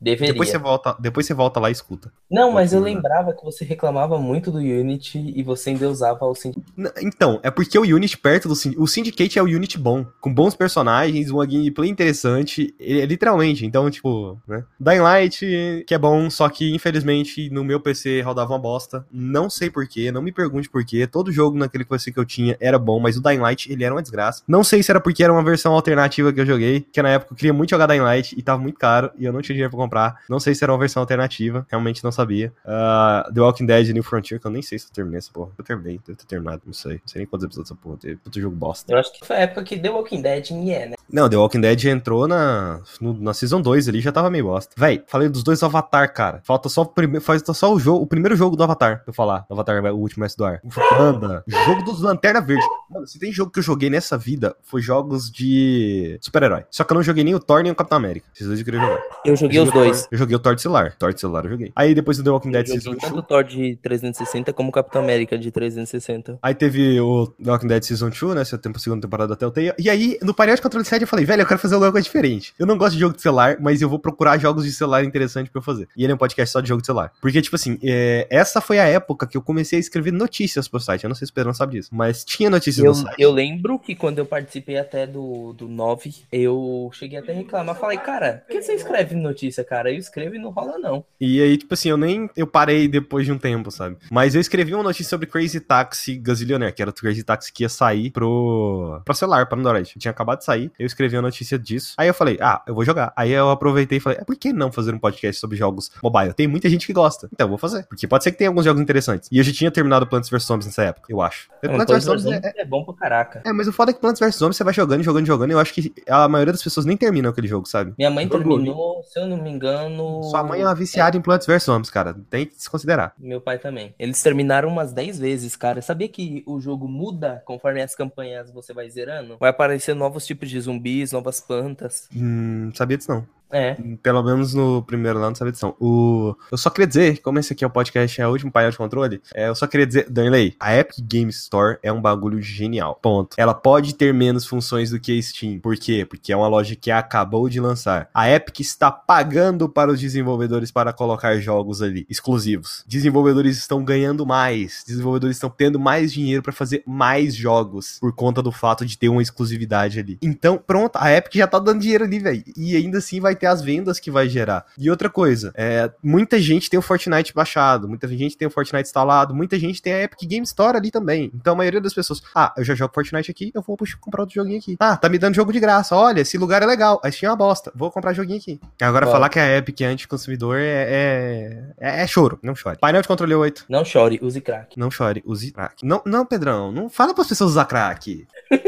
[0.00, 0.32] deveria.
[0.32, 2.12] Depois você volta, depois você volta lá e escuta.
[2.30, 2.86] Não, mas eu Não.
[2.86, 6.66] lembrava que você reclamava muito do Unity e você ainda usava o Syndicate.
[7.02, 8.82] Então, é porque o Unity perto do Syndicate.
[8.82, 10.04] O Syndicate é o Unity bom.
[10.20, 12.74] Com bons personagens, uma gameplay interessante.
[12.80, 13.64] É literalmente.
[13.64, 14.64] Então, tipo, né?
[14.78, 19.06] Dying Light, que é bom, só que infelizmente no meu PC rodava uma bosta.
[19.10, 21.06] Não sei porquê, não me pergunte porquê.
[21.06, 23.94] Todo jogo naquele PC que eu tinha era bom, mas o Dying Light, ele era
[23.94, 24.42] uma desgraça.
[24.46, 27.32] Não sei se era porque era uma versão alternativa que eu joguei, que na época
[27.32, 29.70] eu queria muito jogar Dying Light e tava muito caro e eu não tinha dinheiro
[29.70, 30.20] pra comprar.
[30.28, 32.52] Não sei se era uma versão alternativa, realmente não sabia.
[32.64, 35.50] Ah, The Walking Dead New Frontier, que eu nem sei se eu terminei essa porra.
[35.56, 36.94] Eu terminei, devo ter terminado, não sei.
[36.94, 38.16] Não sei nem quantos episódios dessa porra teve.
[38.16, 38.92] Puto jogo bosta.
[38.92, 40.95] Eu acho que foi a época que The Walking Dead é, né?
[41.12, 44.74] Não, The Walking Dead entrou na, no- na Season 2 ali, já tava meio bosta.
[44.76, 46.40] Véi, falei dos dois Avatar, cara.
[46.44, 49.14] Falta só o primeiro, falta só o jogo, o primeiro jogo do Avatar, pra eu
[49.14, 49.46] falar.
[49.50, 50.60] Avatar, o último mestre do ar.
[50.98, 52.64] Anda, jogo dos Lanterna Verde.
[52.90, 56.64] Mano, se tem jogo que eu joguei nessa vida, foi jogos de super-herói.
[56.70, 58.26] Só que eu não joguei nem o Thor nem o Capitão América.
[58.34, 59.00] Esses dois eu queria jogar.
[59.24, 60.08] Eu joguei os o Thor- dois.
[60.10, 60.94] eu joguei o Thor de celular.
[60.98, 61.72] Thor de celular eu joguei.
[61.74, 63.24] Aí depois do The Walking Eu Dead joguei Season tanto 2.
[63.24, 66.38] o Thor de 360 como o Capitão América de 360.
[66.42, 68.44] Aí teve o The Walking Dead Season 2, né?
[68.44, 69.72] Segunda temporada da Telltale.
[69.78, 72.04] E aí, no painel de controle 7, eu falei, velho, eu quero fazer alguma coisa
[72.04, 72.54] diferente.
[72.58, 75.50] Eu não gosto de jogo de celular, mas eu vou procurar jogos de celular interessantes
[75.52, 75.88] pra eu fazer.
[75.96, 77.12] E ele é um podcast só de jogo de celular.
[77.20, 80.80] Porque, tipo assim, é, essa foi a época que eu comecei a escrever notícias pro
[80.80, 81.04] site.
[81.04, 83.14] Eu não sei se o Pedro não sabe disso, mas tinha notícias Eu, no site.
[83.20, 87.76] eu lembro que quando eu participei até do, do 9, eu cheguei até a reclamar.
[87.76, 89.90] Falei, cara, por que você escreve notícia, cara?
[89.90, 91.04] Eu escrevo e não rola, não.
[91.20, 92.28] E aí, tipo assim, eu nem.
[92.36, 93.96] Eu parei depois de um tempo, sabe?
[94.10, 97.62] Mas eu escrevi uma notícia sobre Crazy Taxi Gazillionaire, que era o Crazy Taxi que
[97.64, 99.00] ia sair pro.
[99.04, 99.94] pro celular, pra Android.
[99.98, 100.70] Tinha acabado de sair.
[100.78, 101.94] Eu escrevi uma notícia disso.
[101.96, 103.12] Aí eu falei, ah, eu vou jogar.
[103.16, 106.32] Aí eu aproveitei e falei, ah, por que não fazer um podcast sobre jogos mobile?
[106.32, 107.28] Tem muita gente que gosta.
[107.32, 107.84] Então eu vou fazer.
[107.88, 109.28] Porque pode ser que tenha alguns jogos interessantes.
[109.30, 111.48] E eu já tinha terminado Plants vs Zombies nessa época, eu acho.
[111.62, 113.42] Não, Plants vs Zombies é, é bom pra caraca.
[113.44, 115.50] é, mas o foda é que Plants vs Zombies você vai jogando, jogando, jogando.
[115.50, 117.94] E eu acho que a maioria das pessoas nem terminam aquele jogo, sabe?
[117.98, 120.22] Minha mãe terminou, se eu não me engano.
[120.24, 122.14] Sua mãe é uma viciada em Plants vs Zombies, cara.
[122.30, 123.12] Tem que se considerar.
[123.18, 123.94] Meu pai também.
[123.98, 125.82] Eles terminaram umas 10 vezes, cara.
[125.82, 129.36] Sabia que o jogo muda conforme as campanhas você vai zerando?
[129.38, 132.08] Vai aparecer novos tipos de zumbis, novas plantas.
[132.14, 133.35] Hum, sabia disso não.
[133.50, 133.76] É.
[134.02, 135.76] Pelo menos no primeiro lá, disso não.
[135.80, 136.34] O...
[136.50, 138.76] Eu só queria dizer, como esse aqui é o podcast, é o último painel de
[138.76, 142.98] controle, é, eu só queria dizer, Danley, a Epic Game Store é um bagulho genial.
[143.00, 143.36] Ponto.
[143.38, 145.60] Ela pode ter menos funções do que a Steam.
[145.60, 146.04] Por quê?
[146.08, 148.08] Porque é uma loja que acabou de lançar.
[148.12, 152.84] A Epic está pagando para os desenvolvedores para colocar jogos ali, exclusivos.
[152.86, 154.82] Desenvolvedores estão ganhando mais.
[154.86, 159.08] Desenvolvedores estão tendo mais dinheiro para fazer mais jogos por conta do fato de ter
[159.08, 160.18] uma exclusividade ali.
[160.20, 162.44] Então, pronto, a Epic já tá dando dinheiro ali, velho.
[162.56, 164.64] E ainda assim vai ter as vendas que vai gerar.
[164.78, 168.88] E outra coisa, é, muita gente tem o Fortnite baixado, muita gente tem o Fortnite
[168.88, 171.30] instalado, muita gente tem a Epic Game Store ali também.
[171.34, 174.22] Então a maioria das pessoas, ah, eu já jogo Fortnite aqui, eu vou puxa, comprar
[174.22, 174.76] outro joguinho aqui.
[174.80, 175.94] Ah, tá me dando jogo de graça.
[175.94, 177.00] Olha, esse lugar é legal.
[177.04, 177.72] A Steam é uma bosta.
[177.74, 178.60] Vou comprar joguinho aqui.
[178.80, 179.16] Agora Claro.
[179.16, 182.78] falar que a Epic é anticonsumidor é, é, é, é choro, não chore.
[182.78, 183.64] Painel de controle 8.
[183.68, 184.78] Não chore, use crack.
[184.78, 185.84] Não chore, use crack.
[185.84, 188.26] Não, não, Pedrão, não fala para as pessoas usar crack.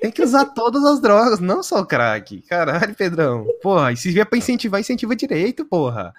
[0.00, 2.42] Tem que usar todas as drogas, não só o crack.
[2.48, 3.46] Caralho, Pedrão.
[3.62, 6.12] Porra, e se vier pra incentivar, incentiva direito, porra.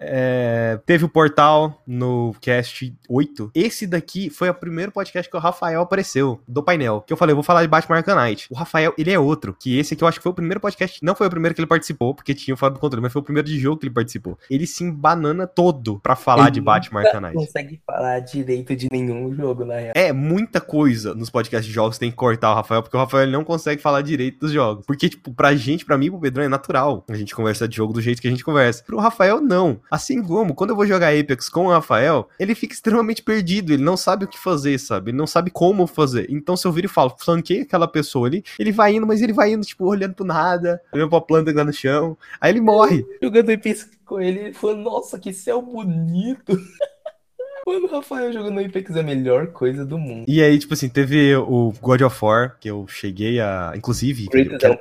[0.00, 3.50] É, teve o portal no cast 8.
[3.54, 7.00] Esse daqui foi o primeiro podcast que o Rafael apareceu, do painel.
[7.00, 8.46] Que eu falei, eu vou falar de Batman Knight.
[8.50, 9.56] O Rafael, ele é outro.
[9.58, 11.02] Que esse aqui eu acho que foi o primeiro podcast.
[11.02, 13.20] Não foi o primeiro que ele participou, porque tinha o fora do controle, mas foi
[13.22, 14.38] o primeiro de jogo que ele participou.
[14.50, 17.34] Ele se embanana todo pra falar Ele de Batman Knight.
[17.34, 19.92] Não consegue falar direito de nenhum jogo, na real.
[19.94, 23.23] É, muita coisa nos podcasts de jogos tem que cortar o Rafael, porque o Rafael
[23.24, 24.84] ele não consegue falar direito dos jogos.
[24.86, 27.04] Porque, tipo, pra gente, pra mim, pro Pedrão, é natural.
[27.08, 28.84] A gente conversa de jogo do jeito que a gente conversa.
[28.84, 29.80] Pro Rafael, não.
[29.90, 33.82] Assim como quando eu vou jogar Apex com o Rafael, ele fica extremamente perdido, ele
[33.82, 35.10] não sabe o que fazer, sabe?
[35.10, 36.26] Ele não sabe como fazer.
[36.30, 39.32] Então se eu vir e falo, flanquei aquela pessoa ali, ele vai indo, mas ele
[39.32, 42.16] vai indo, tipo, olhando pro nada, olhando pra planta que tá no chão.
[42.40, 43.04] Aí ele morre.
[43.22, 46.58] Jogando Apex com ele, ele falou, nossa, que céu bonito.
[47.66, 50.24] Mano, o Rafael jogando Apex é a melhor coisa do mundo.
[50.28, 53.72] E aí, tipo assim, teve o God of War, que eu cheguei a.
[53.76, 54.74] Inclusive, eu, é quero-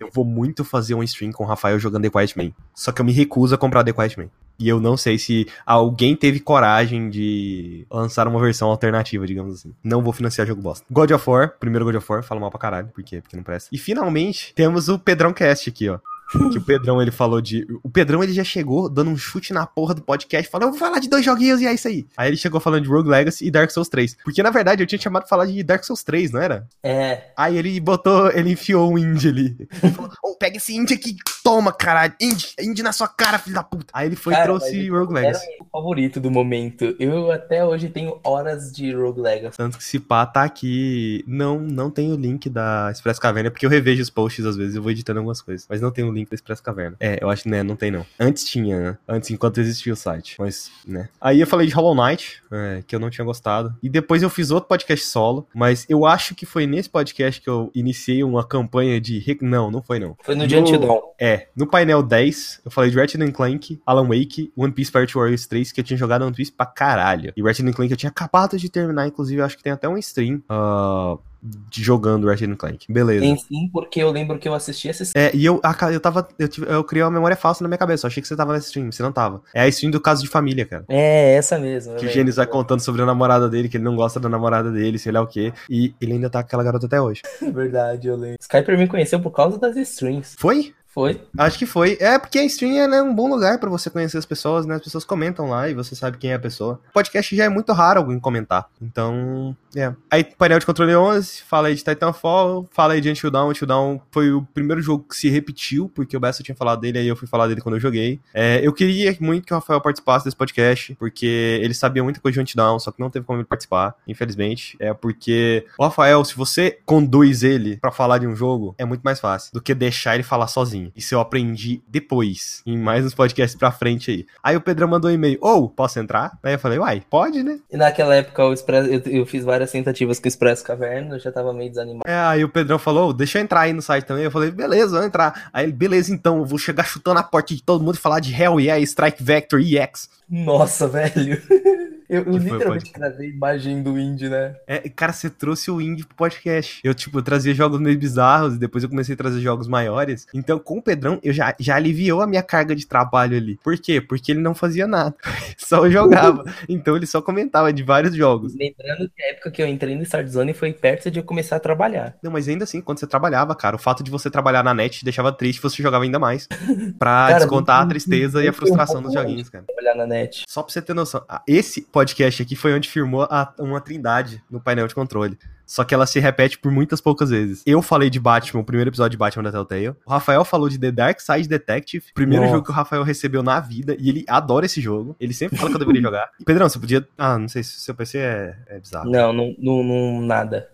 [0.00, 2.52] eu vou muito fazer um stream com o Rafael jogando The Quiet Man.
[2.74, 4.28] Só que eu me recuso a comprar The Quiet Man.
[4.58, 9.72] E eu não sei se alguém teve coragem de lançar uma versão alternativa, digamos assim.
[9.82, 10.84] Não vou financiar jogo bosta.
[10.90, 13.20] God of War, primeiro God of War, falo mal pra caralho, por quê?
[13.22, 13.70] Porque não presta.
[13.72, 15.98] E finalmente temos o Pedrão Cast aqui, ó.
[16.30, 17.66] Que o Pedrão ele falou de.
[17.82, 20.78] O Pedrão ele já chegou dando um chute na porra do podcast, falando, eu vou
[20.78, 22.06] falar de dois joguinhos e é isso aí.
[22.16, 24.16] Aí ele chegou falando de Rogue Legacy e Dark Souls 3.
[24.24, 26.66] Porque na verdade eu tinha chamado pra falar de Dark Souls 3, não era?
[26.82, 29.68] É, Aí ele botou, ele enfiou um indie ali.
[29.82, 32.14] Ele falou, ô, pega esse indie aqui, toma, caralho.
[32.20, 33.86] Indie, indie na sua cara, filho da puta.
[33.92, 35.46] Aí ele foi e Cara, trouxe mas Rogue era Legacy.
[35.60, 36.94] o favorito do momento.
[36.98, 39.56] Eu até hoje tenho horas de Rogue Legacy.
[39.56, 41.24] Tanto que se pá, tá aqui.
[41.26, 44.76] Não, não tem o link da Express Caverna, porque eu revejo os posts às vezes,
[44.76, 45.66] eu vou editando algumas coisas.
[45.68, 46.96] Mas não tem o link da Express Caverna.
[47.00, 48.04] É, eu acho que né, não tem não.
[48.18, 48.98] Antes tinha, né?
[49.08, 50.36] Antes, enquanto existia o site.
[50.38, 51.08] Mas, né.
[51.20, 53.74] Aí eu falei de Hollow Knight, é, que eu não tinha gostado.
[53.82, 57.48] E depois eu fiz outro podcast solo, mas eu acho que foi nesse podcast que
[57.48, 59.20] eu iniciei uma campanha de.
[59.40, 60.16] Não, não foi não.
[60.22, 61.00] Foi no No- Diante Dawn.
[61.18, 65.46] É, no painel 10, eu falei de Ratchet Clank, Alan Wake, One Piece Pirate Warriors
[65.46, 67.32] 3, que eu tinha jogado One Piece pra caralho.
[67.36, 69.96] E Ratchet Clank eu tinha acabado de terminar, inclusive eu acho que tem até um
[69.98, 71.29] stream ah, de
[71.72, 72.86] jogando Ratchet Clank.
[72.92, 73.20] Beleza.
[73.20, 75.60] Tem sim, porque eu lembro que eu assisti essa É, e eu,
[75.92, 76.28] eu tava.
[76.38, 78.06] Eu, tive- eu criei uma memória falsa na minha cabeça.
[78.06, 79.42] Eu achei que você tava nessa stream, você não tava.
[79.54, 80.84] É a stream do caso de família, cara.
[80.88, 81.92] É, essa mesmo.
[81.94, 82.08] eu Que o.
[82.08, 85.12] Gênesis vai contando sobre a namorada dele, que ele não gosta da namorada dele, sei
[85.12, 85.52] lá o quê.
[85.68, 87.22] E ele ainda tá com aquela garota até hoje.
[87.52, 88.36] Verdade, eu lembro.
[88.40, 90.34] Skyper me conheceu por causa das streams.
[90.38, 90.74] Foi?
[90.90, 91.20] Foi?
[91.38, 91.96] Acho que foi.
[92.00, 94.74] É, porque a stream é um bom lugar pra você conhecer as pessoas, né?
[94.74, 96.80] As pessoas comentam lá e você sabe quem é a pessoa.
[96.92, 98.68] Podcast já é muito raro alguém comentar.
[98.82, 99.94] Então, é.
[100.10, 103.50] Aí, painel de controle 11, fala aí de Titanfall, fala aí de Until Dawn.
[103.50, 106.98] Until Dawn foi o primeiro jogo que se repetiu, porque o Bessa tinha falado dele,
[106.98, 108.18] aí eu fui falar dele quando eu joguei.
[108.34, 112.34] É, eu queria muito que o Rafael participasse desse podcast, porque ele sabia muita coisa
[112.34, 114.76] de Until Dawn, só que não teve como ele participar, infelizmente.
[114.80, 119.02] É porque o Rafael, se você conduz ele pra falar de um jogo, é muito
[119.02, 120.79] mais fácil do que deixar ele falar sozinho.
[120.94, 124.26] Isso eu aprendi depois, em mais uns podcasts pra frente aí.
[124.42, 126.38] Aí o Pedrão mandou um e-mail, ou, posso entrar?
[126.42, 127.58] Aí eu falei, uai, pode, né?
[127.70, 131.20] E naquela época o Express, eu, eu fiz várias tentativas com o Expresso Caverna, eu
[131.20, 132.04] já tava meio desanimado.
[132.06, 134.24] É, aí o Pedrão falou, deixa eu entrar aí no site também.
[134.24, 135.50] Eu falei, beleza, vou entrar.
[135.52, 138.20] Aí ele, beleza, então, eu vou chegar chutando a porta de todo mundo e falar
[138.20, 140.08] de Hell Yeah, Strike Vector EX.
[140.28, 141.40] Nossa, velho.
[142.10, 144.56] Eu, eu literalmente trazei imagem do indie, né?
[144.66, 146.80] É, cara, você trouxe o indie pro podcast.
[146.82, 150.26] Eu, tipo, eu trazia jogos meio bizarros e depois eu comecei a trazer jogos maiores.
[150.34, 153.56] Então, com o Pedrão, eu já, já aliviou a minha carga de trabalho ali.
[153.62, 154.00] Por quê?
[154.00, 155.14] Porque ele não fazia nada.
[155.56, 156.44] Só jogava.
[156.68, 158.54] então, ele só comentava de vários jogos.
[158.56, 161.56] Lembrando que a época que eu entrei no Start Zone foi perto de eu começar
[161.56, 162.16] a trabalhar.
[162.22, 164.98] Não, mas ainda assim, quando você trabalhava, cara, o fato de você trabalhar na net
[164.98, 166.48] te deixava triste, você jogava ainda mais.
[166.98, 169.64] Pra Cara, descontar a tristeza e a frustração dos joguinhos, cara.
[169.64, 170.44] Trabalhar na net.
[170.48, 174.60] Só pra você ter noção, esse podcast aqui foi onde firmou a- uma trindade no
[174.60, 175.38] painel de controle.
[175.66, 177.62] Só que ela se repete por muitas poucas vezes.
[177.64, 179.90] Eu falei de Batman, o primeiro episódio de Batman da Telltale.
[180.04, 182.56] O Rafael falou de The Dark Side Detective, primeiro Nossa.
[182.56, 183.94] jogo que o Rafael recebeu na vida.
[183.98, 185.14] E ele adora esse jogo.
[185.20, 186.28] Ele sempre fala que eu deveria jogar.
[186.44, 187.06] Pedrão, você podia.
[187.16, 189.08] Ah, não sei se o seu PC é, é bizarro.
[189.10, 190.68] Não, não, não, não- nada.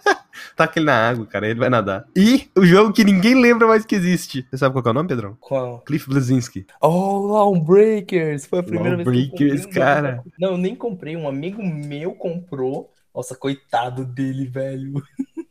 [0.60, 2.04] Taca ele na água, cara, ele vai nadar.
[2.14, 4.46] E o jogo que ninguém lembra mais que existe.
[4.50, 5.34] Você sabe qual que é o nome, Pedrão?
[5.40, 5.80] Qual?
[5.80, 6.66] Cliff Blazinski.
[6.82, 8.44] Oh, Lawbreakers!
[8.44, 10.22] Foi a primeira vez que eu comprei cara.
[10.38, 11.16] Não, eu nem comprei.
[11.16, 12.92] Um amigo meu comprou.
[13.14, 15.02] Nossa, coitado dele, velho.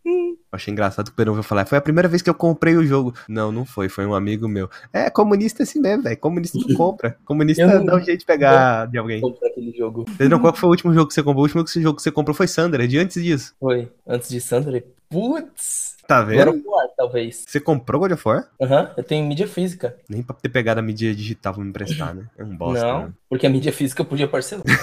[0.52, 1.66] Achei engraçado que o Pedrão vai falar.
[1.66, 3.14] Foi a primeira vez que eu comprei o jogo.
[3.28, 3.90] Não, não foi.
[3.90, 4.70] Foi um amigo meu.
[4.94, 6.18] É, comunista assim mesmo, velho.
[6.18, 7.18] Comunista não compra.
[7.26, 9.22] Comunista não- dá um jeito de pegar de alguém.
[9.44, 10.06] Aquele jogo.
[10.18, 11.44] Pedrão, qual foi o último jogo que você comprou?
[11.44, 13.54] O último jogo que você comprou foi Sandra, de antes disso.
[13.60, 13.92] Foi.
[14.08, 14.84] Antes de Sandra.
[15.10, 15.98] Putz!
[16.08, 16.50] Tá God vendo?
[16.50, 17.46] of War, talvez.
[17.48, 18.48] Você comprou God of War?
[18.60, 19.96] Aham, eu tenho mídia física.
[20.10, 22.26] Nem pra ter pegado a mídia digital pra me emprestar, né?
[22.36, 22.84] É um bosta.
[22.84, 23.14] não, né?
[23.30, 24.64] porque a mídia física eu podia parcelar.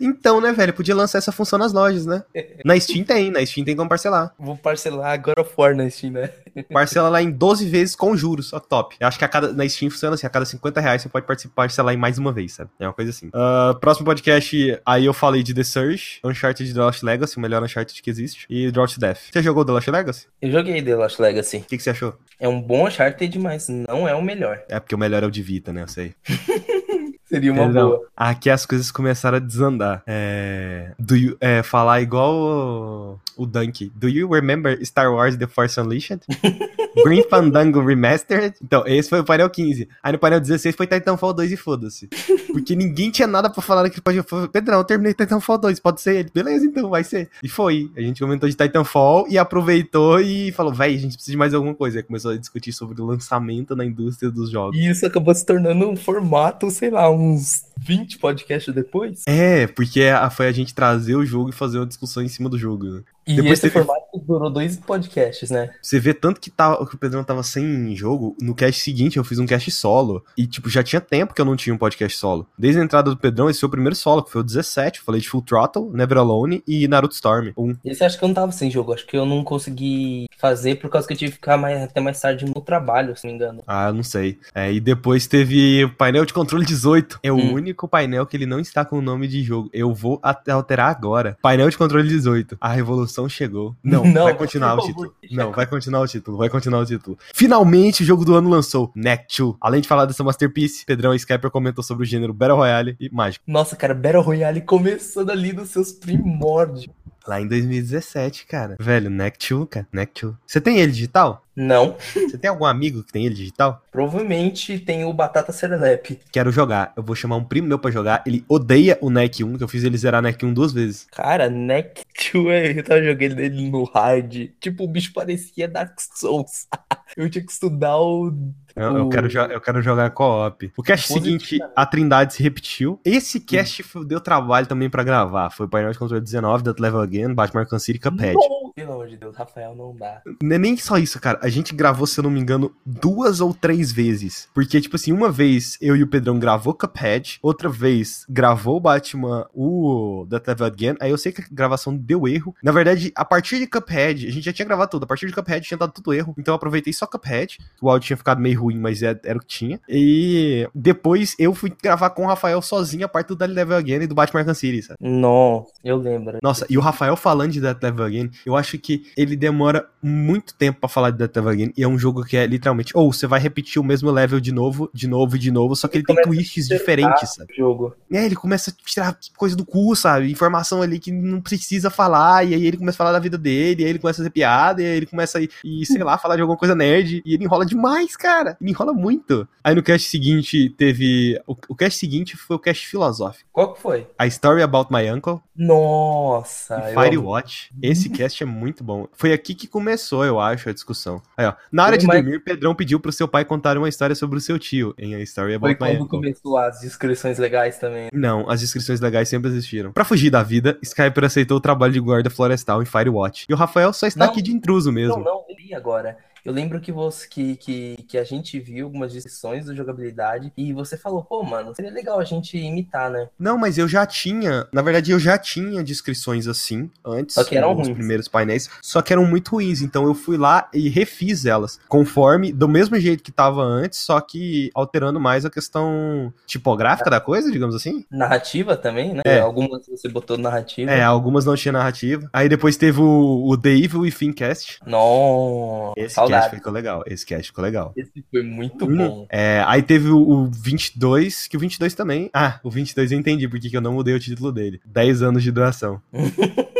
[0.00, 0.72] Então, né, velho?
[0.72, 2.24] Podia lançar essa função nas lojas, né?
[2.64, 4.34] Na Steam tem, na Steam tem como parcelar.
[4.38, 6.30] Vou parcelar God of War na Steam, né?
[6.72, 8.96] Parcela lá em 12 vezes com juros, ó, top.
[8.98, 11.24] Eu acho que a cada, na Steam funciona assim, a cada 50 reais você pode
[11.26, 12.70] participar, parcelar em mais uma vez, sabe?
[12.78, 13.30] É uma coisa assim.
[13.32, 17.62] Ah, próximo podcast, aí eu falei de The Surge, Uncharted The Lost Legacy, o melhor
[17.62, 19.18] Uncharted que existe, e To Death.
[19.32, 20.26] Você jogou The Lost Legacy?
[20.40, 21.58] Eu joguei The Lost Legacy.
[21.58, 22.14] O que, que você achou?
[22.38, 24.62] É um bom Uncharted, mas não é o melhor.
[24.68, 25.82] É porque o melhor é o de Vita, né?
[25.82, 26.14] Eu sei.
[27.28, 27.88] Seria uma Perdão.
[27.88, 28.06] boa.
[28.16, 30.02] Aqui as coisas começaram a desandar.
[30.06, 33.90] É, do you- é, falar igual o, o Dunk.
[33.94, 36.20] Do you remember Star Wars The Force Unleashed?
[37.04, 38.54] Green Fandango Remastered?
[38.62, 39.86] Então, esse foi o painel 15.
[40.02, 42.08] Aí no painel 16 foi Titanfall 2 e foda-se.
[42.52, 44.24] Porque ninguém tinha nada pra falar naquele painel.
[44.50, 46.30] Pedrão, eu terminei Titanfall 2, pode ser ele.
[46.32, 47.28] Beleza, então, vai ser.
[47.42, 47.90] E foi.
[47.96, 51.52] A gente comentou de Titanfall e aproveitou e falou, véi, a gente precisa de mais
[51.52, 51.98] alguma coisa.
[51.98, 54.78] Aí começou a discutir sobre o lançamento na indústria dos jogos.
[54.78, 59.22] E isso acabou se tornando um formato, sei lá, uns 20 podcasts depois.
[59.26, 62.48] É, porque a- foi a gente trazer o jogo e fazer uma discussão em cima
[62.48, 62.84] do jogo.
[62.86, 63.02] né?
[63.26, 65.70] E Depois esse formato durou dois podcasts, né?
[65.82, 69.24] Você vê tanto que, tava, que o Pedrão tava sem jogo, no cast seguinte eu
[69.24, 70.24] fiz um cast solo.
[70.36, 72.46] E, tipo, já tinha tempo que eu não tinha um podcast solo.
[72.58, 74.98] Desde a entrada do Pedrão, esse foi o primeiro solo, que foi o 17.
[75.00, 77.52] Eu falei de Full Throttle, Never Alone e Naruto Storm.
[77.56, 77.74] Um.
[77.84, 78.92] Esse acho que eu não tava sem jogo.
[78.92, 82.00] Acho que eu não consegui fazer por causa que eu tive que ficar mais, até
[82.00, 83.62] mais tarde no trabalho, se não me engano.
[83.66, 84.38] Ah, eu não sei.
[84.54, 87.18] É, e depois teve o painel de controle 18.
[87.22, 87.54] É o Hum.
[87.54, 89.68] único painel que ele não está com o nome de jogo.
[89.72, 91.36] Eu vou até alterar agora.
[91.42, 92.56] Painel de controle 18.
[92.60, 93.74] A revolução chegou.
[93.82, 95.14] Não, Não, vai continuar o título.
[95.30, 96.36] Não, vai continuar o título.
[96.36, 97.18] Vai continuar o título.
[97.32, 98.92] Finalmente o jogo do ano lançou.
[98.94, 99.56] Neck 2.
[99.60, 103.08] Além de falar dessa masterpiece, Pedrão e Skyper comentou sobre o gênero Battle Royale e
[103.10, 103.44] mágico.
[103.46, 106.86] Nossa, cara, Battle Royale começando ali nos seus primórdios.
[107.26, 108.76] Lá em 2017, cara.
[108.78, 109.86] Velho, Neck 2, cara.
[109.92, 110.34] Neck 2.
[110.46, 111.42] Você tem ele digital?
[111.56, 113.82] Não, Você tem algum amigo que tem ele digital?
[113.90, 116.20] provavelmente tem o Batata Serelepe.
[116.30, 116.92] Quero jogar.
[116.94, 118.22] Eu vou chamar um primo meu pra jogar.
[118.26, 121.06] Ele odeia o Neck 1, que eu fiz ele zerar Neck 1 duas vezes.
[121.10, 124.50] Cara, Neck 2, eu tava jogando ele no hard.
[124.60, 126.66] Tipo, o bicho parecia Dark Souls.
[127.16, 128.30] Eu tinha que estudar o.
[128.76, 130.70] Eu, eu o- quero, jo- eu quero jogar co-op.
[130.76, 133.00] O cast seguinte, a Trindade se repetiu.
[133.04, 135.48] Esse cast deu trabalho também pra gravar.
[135.50, 138.34] Foi o painel de controle 19, That Level Again, Batman Arkham City e Cuphead.
[138.34, 140.20] Não, Pelo amor de Deus, Rafael, não dá.
[140.42, 141.38] Não é nem só isso, cara.
[141.42, 144.50] A gente gravou, se eu não me engano, duas ou três vezes.
[144.52, 148.80] Porque, tipo assim, uma vez eu e o Pedrão gravou Cuphead, outra vez gravou o
[148.80, 150.94] Batman, o That Level Again.
[151.00, 152.54] Aí eu sei que a gravação deu erro.
[152.62, 155.04] Na verdade, a partir de Cuphead, a gente já tinha gravado tudo.
[155.04, 156.34] A partir de Cuphead tinha dado tudo erro.
[156.36, 157.56] Então eu aproveitei só Cuphead.
[157.80, 159.80] O áudio tinha ficado meio ruim, mas é- era o que tinha.
[159.88, 164.02] E depois eu fui gravar com o Rafael sozinho a parte do That Level Again
[164.02, 164.98] e do Batman Arkham City, sabe?
[165.00, 166.36] Nossa, eu lembro.
[166.42, 170.54] Nossa, e o Rafael falando de Death Level Again, eu acho que ele demora muito
[170.54, 171.36] tempo pra falar de Death
[171.76, 174.52] e é um jogo que é literalmente, ou você vai repetir o mesmo level de
[174.52, 177.54] novo, de novo e de novo, só que ele tem Começa a twists diferentes, sabe?
[177.56, 177.94] jogo.
[178.10, 180.30] É, ele começa a tirar coisa do cu, sabe?
[180.30, 183.82] Informação ali que não precisa falar, e aí ele começa a falar da vida dele,
[183.82, 186.16] e aí ele começa a fazer piada, e aí ele começa a, e, sei lá,
[186.18, 188.56] falar de alguma coisa nerd, e ele enrola demais, cara.
[188.60, 189.46] Ele enrola muito.
[189.62, 191.40] Aí no cast seguinte teve.
[191.46, 193.48] O, o cast seguinte foi o cast filosófico.
[193.52, 194.06] Qual que foi?
[194.18, 197.00] A Story About My Uncle, Nossa, e eu.
[197.00, 197.70] Firewatch.
[197.82, 199.06] Esse cast é muito bom.
[199.12, 201.22] Foi aqui que começou, eu acho, a discussão.
[201.36, 201.52] Aí, ó.
[201.70, 204.40] Na hora Foi de dormir, Pedrão pediu pro seu pai contar uma história sobre o
[204.40, 206.20] seu tio em A Story Foi About My quando Uncle.
[206.20, 208.08] começou as descrições legais também.
[208.12, 209.92] Não, as inscrições legais sempre existiram.
[209.92, 213.46] Pra fugir da vida, Skyper aceitou o trabalho de guarda florestal em Firewatch.
[213.48, 214.32] E o Rafael só está Não.
[214.32, 215.16] aqui de intruso mesmo.
[215.18, 216.16] Não, não, li agora.
[216.46, 220.72] Eu lembro que você que, que, que a gente viu algumas descrições da jogabilidade e
[220.72, 223.28] você falou, pô, mano, seria legal a gente imitar, né?
[223.36, 224.68] Não, mas eu já tinha.
[224.72, 227.34] Na verdade, eu já tinha descrições assim antes.
[227.34, 227.98] Só que eram nos ruins.
[227.98, 228.70] primeiros painéis.
[228.80, 229.82] Só que eram muito ruins.
[229.82, 231.80] Então eu fui lá e refiz elas.
[231.88, 237.20] Conforme, do mesmo jeito que tava antes, só que alterando mais a questão tipográfica da
[237.20, 238.04] coisa, digamos assim.
[238.08, 239.22] Narrativa também, né?
[239.24, 239.40] É.
[239.40, 240.92] Algumas você botou narrativa.
[240.92, 242.30] É, algumas não tinha narrativa.
[242.32, 244.78] Aí depois teve o, o The Evil Within Cast.
[244.86, 246.35] Nossa.
[246.40, 247.02] Cast ficou legal.
[247.06, 247.92] Esse cast ficou legal.
[247.96, 248.96] Esse foi muito Hum.
[248.96, 249.26] bom.
[249.30, 252.30] É, aí teve o, o 22, que o 22 também.
[252.32, 254.80] Ah, o 22 eu entendi porque que eu não mudei o título dele.
[254.84, 256.00] 10 anos de duração.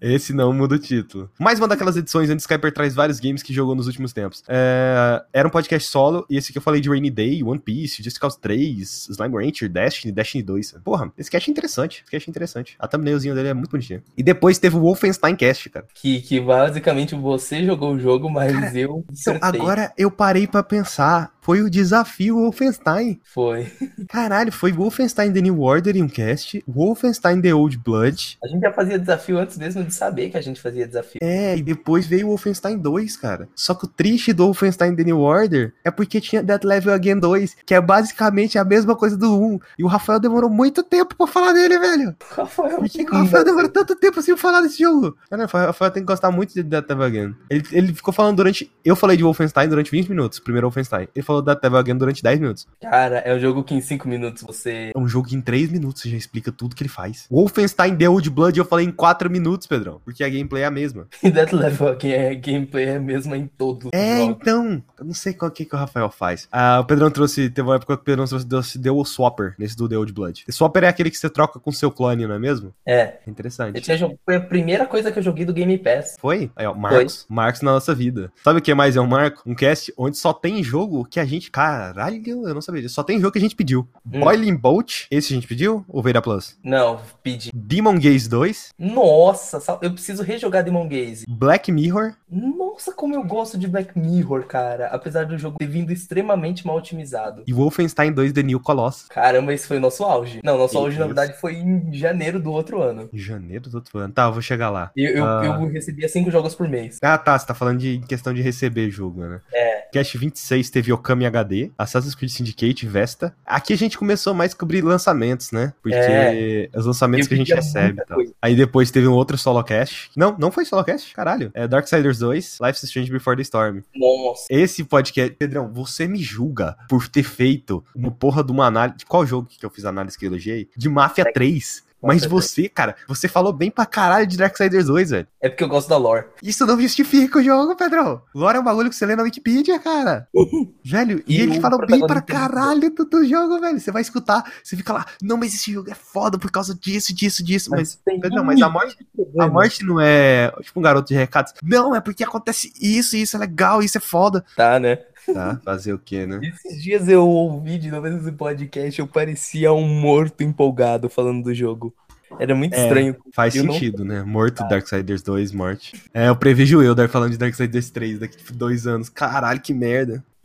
[0.00, 1.30] Esse não muda o título.
[1.38, 4.42] Mais uma daquelas edições onde Skyper traz vários games que jogou nos últimos tempos.
[4.48, 8.02] É, era um podcast solo, e esse que eu falei de Rainy Day, One Piece,
[8.02, 10.76] Just Cause 3, Slime Rancher, Destiny, Destiny 2.
[10.82, 12.02] Porra, esse cast é interessante.
[12.02, 12.76] Esse cast é interessante.
[12.78, 14.02] A thumbnailzinho dele é muito bonitinha.
[14.16, 15.86] E depois teve o Wolfenstein Cast, cara.
[15.94, 21.30] Que, que basicamente você jogou o jogo, mas eu Então, agora eu parei pra pensar.
[21.50, 23.20] Foi o desafio Wolfenstein.
[23.24, 23.66] Foi.
[24.08, 28.38] Caralho, foi Wolfenstein The New Order em um cast, Wolfenstein The Old Blood.
[28.44, 31.18] A gente já fazia desafio antes mesmo de saber que a gente fazia desafio.
[31.20, 33.48] É, e depois veio o Wolfenstein 2, cara.
[33.56, 37.18] Só que o triste do Wolfenstein The New Order é porque tinha Dead Level Again
[37.18, 39.58] 2, que é basicamente a mesma coisa do 1.
[39.76, 42.14] E o Rafael demorou muito tempo pra falar dele, velho.
[42.30, 45.16] Rafael, Por que, que o Rafael demorou tanto tempo sem falar desse jogo?
[45.28, 47.34] Cara, o Rafael tem que gostar muito de Dead Level Again.
[47.50, 48.70] Ele, ele ficou falando durante.
[48.84, 51.08] Eu falei de Wolfenstein durante 20 minutos, primeiro Wolfenstein.
[51.12, 52.66] Ele falou That Devil Again durante 10 minutos.
[52.80, 54.92] Cara, é um jogo que em 5 minutos você.
[54.94, 57.26] É um jogo que em 3 minutos você já explica tudo que ele faz.
[57.30, 60.00] Wolfenstein The Old Blood eu falei em 4 minutos, Pedrão.
[60.04, 61.06] Porque a gameplay é a mesma.
[61.22, 64.36] E Death Level aqui é gameplay é a mesma em todos os É, jogos.
[64.40, 64.82] então.
[64.98, 66.48] Eu não sei qual que, que o Rafael faz.
[66.50, 67.48] Ah, o Pedrão trouxe.
[67.50, 70.44] Teve uma época que o Pedrão trouxe, deu o Swapper nesse do The Old Blood.
[70.48, 72.74] O Swapper é aquele que você troca com seu clone, não é mesmo?
[72.86, 73.00] É.
[73.26, 73.80] É interessante.
[73.80, 74.16] tinha jog...
[74.24, 76.16] Foi a primeira coisa que eu joguei do Game Pass.
[76.18, 76.50] Foi?
[76.56, 77.26] Aí, ó, Marcos.
[77.28, 78.32] Marcos na nossa vida.
[78.42, 79.42] Sabe o que mais é um marco?
[79.46, 81.50] Um cast onde só tem jogo que a gente.
[81.50, 82.94] Caralho, eu não sabia disso.
[82.94, 83.88] Só tem jogo que a gente pediu.
[84.06, 84.20] Hum.
[84.20, 85.84] Boiling Bolt, esse a gente pediu?
[85.88, 86.58] Ou Veira Plus?
[86.64, 87.50] Não, pedi.
[87.54, 91.24] Demon Gaze 2, Nossa, eu preciso rejogar Demon Gaze.
[91.28, 92.14] Black Mirror.
[92.30, 94.86] Nossa, como eu gosto de Black Mirror, cara.
[94.88, 97.42] Apesar do jogo ter vindo extremamente mal otimizado.
[97.46, 99.08] E Wolfenstein 2 The New Colossus.
[99.08, 100.40] Caramba, esse foi o nosso auge.
[100.44, 101.14] Não, nosso Que auge, na isso.
[101.14, 103.08] verdade, foi em janeiro do outro ano.
[103.12, 104.12] Janeiro do outro ano.
[104.12, 104.90] Tá, eu vou chegar lá.
[104.96, 105.44] Eu, eu, Ah.
[105.44, 106.98] eu recebia cinco jogos por mês.
[107.02, 107.38] Ah, tá.
[107.38, 109.40] Você tá falando de questão de receber jogo, né?
[109.52, 109.80] É.
[109.92, 113.34] Cast 26 teve Okami HD, Assassin's Creed Syndicate, Vesta.
[113.44, 115.72] Aqui a gente começou mais a cobrir lançamentos, né?
[115.82, 116.68] Porque É.
[116.74, 118.32] os lançamentos que a gente recebe coisa.
[118.40, 120.10] Aí depois teve um outro solo cast.
[120.16, 121.50] Não, não foi solo cast, caralho.
[121.52, 123.80] É Darksiders 2, Life's Strange Before the Storm.
[123.94, 124.44] Nossa.
[124.48, 128.98] Esse podcast, Pedrão, você me julga por ter feito uma porra de uma análise.
[128.98, 130.68] De qual jogo que eu fiz a análise que eu elogiei?
[130.76, 131.82] De Mafia 3.
[132.02, 135.26] Mas você, cara, você falou bem pra caralho de Darksiders 2, velho.
[135.40, 136.26] É porque eu gosto da lore.
[136.42, 138.22] Isso não justifica o jogo, Pedrão.
[138.34, 140.26] Lore é um bagulho que você lê na Wikipedia, cara.
[140.84, 143.78] velho, e, E falou bem pra protagonista- caralho do, do jogo, velho.
[143.80, 147.14] Você vai escutar, você fica lá, não, mas esse jogo é foda por causa disso,
[147.14, 147.70] disso, disso.
[147.70, 149.52] Mas, Pedrão, um mas a morte, a problemas.
[149.52, 151.52] morte não é tipo um garoto de recados.
[151.62, 154.44] Não, é porque acontece isso, isso é legal, isso é foda.
[154.56, 154.98] Tá, né?
[155.32, 156.40] Tá, fazer o quê, né?
[156.42, 161.54] Esses dias eu ouvi de novo esse podcast, eu parecia um morto empolgado falando do
[161.54, 161.94] jogo.
[162.38, 162.82] Era muito É.
[162.84, 163.16] estranho.
[163.34, 164.22] Faz Eu não- sentido, né?
[164.22, 166.00] Morto, Darksiders 2, morte.
[166.14, 169.08] É, eu prevejo eu Dark falando de Darksiders 3 daqui a dois anos.
[169.08, 170.24] Caralho, que merda.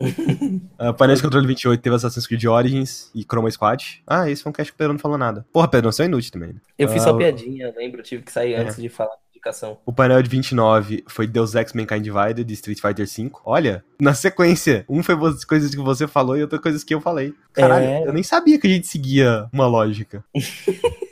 [0.78, 4.02] uh, painel de controle 28 teve Assassin's Creed Origins e Chroma Squad.
[4.06, 5.46] Ah, esse foi um cast que o Pedro não falou nada.
[5.52, 6.48] Porra, Pedro, você é inútil também.
[6.54, 6.60] né?
[6.78, 8.60] Eu fiz Ah, só o- piadinha, lembro, tive que sair É.
[8.60, 9.78] antes de falar indicação.
[9.86, 13.30] O painel de 29 foi Deus Ex Mankind Divided e Street Fighter V.
[13.44, 17.34] Olha, na sequência, um foi coisas que você falou e outra coisas que eu falei.
[17.52, 18.06] Caralho, É.
[18.06, 20.24] eu nem sabia que a gente seguia uma lógica.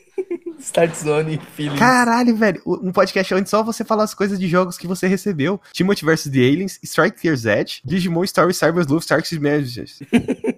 [0.59, 1.79] Start Zone, Feelings.
[1.79, 2.63] Caralho, velho.
[2.65, 5.61] Um podcast onde só você fala as coisas de jogos que você recebeu.
[5.75, 6.25] Timothy vs.
[6.25, 9.99] The Aliens, Strikers Edge, Digimon Story Cyber Sleuth, Star Managers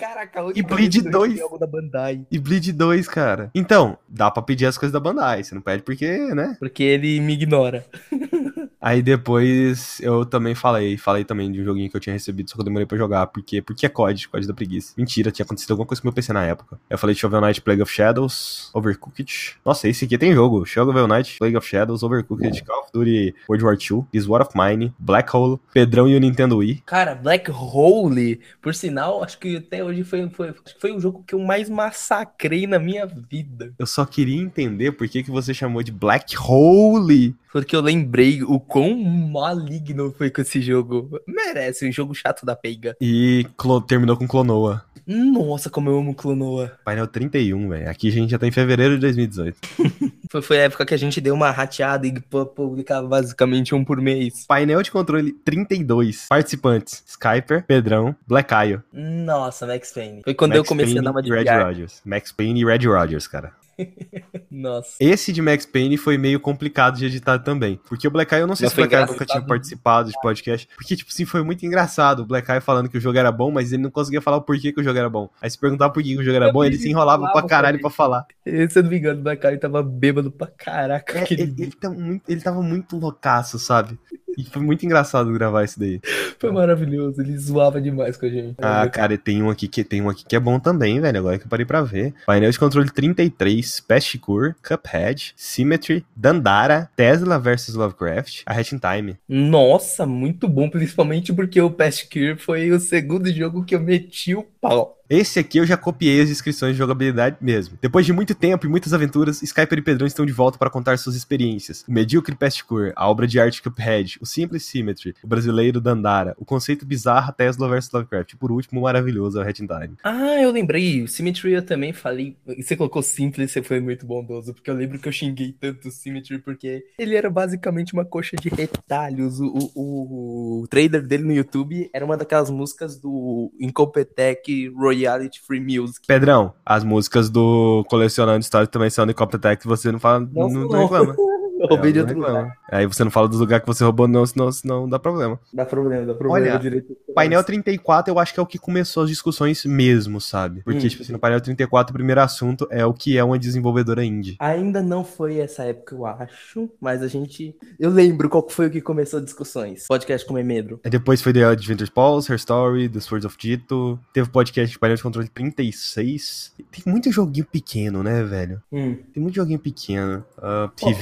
[0.00, 1.40] Caraca, E Bleed 2.
[1.40, 2.24] Algo da Bandai.
[2.30, 3.50] e Bleed 2, cara.
[3.54, 5.44] Então, dá pra pedir as coisas da Bandai.
[5.44, 6.56] Você não pede porque, né?
[6.58, 7.84] Porque ele me ignora.
[8.80, 12.54] Aí depois eu também falei, falei também de um joguinho que eu tinha recebido, só
[12.56, 13.26] que eu demorei pra jogar.
[13.26, 14.94] Porque, porque é COD, COD da preguiça.
[14.96, 16.78] Mentira, tinha acontecido alguma coisa com o meu PC na época.
[16.88, 19.56] Eu falei de Shovel Knight, Plague of Shadows, Overcooked.
[19.64, 20.64] Nossa, esse aqui tem jogo.
[20.64, 24.52] Shovel Knight, Plague of Shadows, Overcooked, Call of Duty, World War II, This War of
[24.56, 26.82] Mine, Black Hole, Pedrão e o Nintendo Wii.
[26.86, 31.34] Cara, Black Hole, por sinal, acho que até hoje foi, foi, foi o jogo que
[31.34, 33.74] eu mais massacrei na minha vida.
[33.78, 37.34] Eu só queria entender por que, que você chamou de Black Hole.
[37.52, 41.20] Porque eu lembrei o quão maligno foi com esse jogo.
[41.26, 42.96] Merece, um jogo chato da peiga.
[43.00, 43.44] E
[43.88, 44.82] terminou com Clonoa.
[45.06, 46.72] Nossa, como eu amo Clonoa.
[46.84, 47.90] Painel 31, velho.
[47.90, 49.58] Aqui a gente já tá em fevereiro de 2018.
[50.30, 53.84] Foi, foi a época que a gente deu uma rateada e pu- publicava basicamente um
[53.84, 54.46] por mês.
[54.46, 56.26] Painel de controle 32.
[56.28, 58.78] Participantes: Skyper, Pedrão, Black Eye.
[58.92, 60.22] Nossa, Max Payne.
[60.22, 61.46] Foi quando eu comecei a dar uma de Red.
[61.64, 62.00] Rogers.
[62.04, 63.52] Max Payne e Red Rogers, cara.
[64.50, 64.96] Nossa.
[64.98, 67.78] Esse de Max Payne foi meio complicado de editar também.
[67.86, 70.20] Porque o Black Eye, eu não sei se o Black Eye nunca tinha participado de
[70.20, 70.66] podcast.
[70.76, 72.20] Porque, tipo assim, foi muito engraçado.
[72.20, 74.42] O Black Eye falando que o jogo era bom, mas ele não conseguia falar o
[74.42, 75.28] porquê que o jogo era bom.
[75.40, 77.78] Aí se perguntava por que o jogo era Eu bom, ele se enrolava pra caralho
[77.80, 78.26] pra pra falar.
[78.44, 81.18] Se eu não me engano, o Black Eye tava bêbado pra caraca.
[81.18, 83.98] É, ele, ele, tá muito, ele tava muito loucaço, sabe?
[84.36, 86.00] E foi muito engraçado gravar isso daí.
[86.38, 88.56] Foi maravilhoso, ele zoava demais com a gente.
[88.58, 91.18] Ah, cara, tem um aqui que tem um aqui que é bom também, velho.
[91.18, 92.14] Agora que eu parei pra ver.
[92.26, 99.18] Painel de controle 33, Pest Cure, Cuphead, Symmetry, Dandara, Tesla vs Lovecraft, a Hatching Time.
[99.28, 104.34] Nossa, muito bom, principalmente porque o Past Cure foi o segundo jogo que eu meti
[104.34, 104.99] o pau.
[105.10, 107.76] Esse aqui eu já copiei as descrições de jogabilidade mesmo.
[107.82, 110.96] Depois de muito tempo e muitas aventuras, Skyper e Pedrão estão de volta para contar
[110.98, 111.84] suas experiências.
[111.88, 116.36] O medíocre Pest Cure, a obra de arte Cuphead, o simples Symmetry, o brasileiro Dandara,
[116.38, 119.96] o conceito bizarro Tesla vs Lovecraft e por último o maravilhoso Hatching Time.
[120.04, 122.36] Ah, eu lembrei, o Symmetry eu também falei.
[122.56, 125.90] Você colocou simples, você foi muito bondoso, porque eu lembro que eu xinguei tanto o
[125.90, 129.40] Symmetry, porque ele era basicamente uma coxa de retalhos.
[129.40, 134.68] O, o, o, o trailer dele no YouTube era uma daquelas músicas do Incompetech
[135.06, 136.06] Royalty Free Music.
[136.06, 140.82] Pedrão, as músicas do Colecionando Histórias também são de Coptec, você não fala, não, não
[140.82, 141.14] reclama.
[141.60, 142.56] Eu roubei É, de não outro lugar.
[142.72, 145.38] Aí você não fala dos lugares que você roubou, não, senão, senão dá problema.
[145.52, 146.48] Dá problema, dá problema.
[146.52, 146.96] Olha, direito.
[147.14, 150.62] Painel 34 eu acho que é o que começou as discussões mesmo, sabe?
[150.62, 150.88] Porque, Hum.
[150.88, 154.36] tipo assim, no painel 34 o primeiro assunto é o que é uma desenvolvedora indie.
[154.40, 157.54] Ainda não foi essa época, eu acho, mas a gente.
[157.78, 159.86] Eu lembro qual foi o que começou as discussões.
[159.86, 160.80] Podcast com Memedro.
[160.82, 163.98] Aí depois foi The Adventures Pulse, Her Story, The Swords of Dito.
[164.12, 166.54] Teve podcast de painel de controle 36.
[166.70, 168.62] Tem muito joguinho pequeno, né, velho?
[168.72, 168.96] Hum.
[169.12, 170.24] Tem muito joguinho pequeno.
[170.38, 170.92] Uh, Qual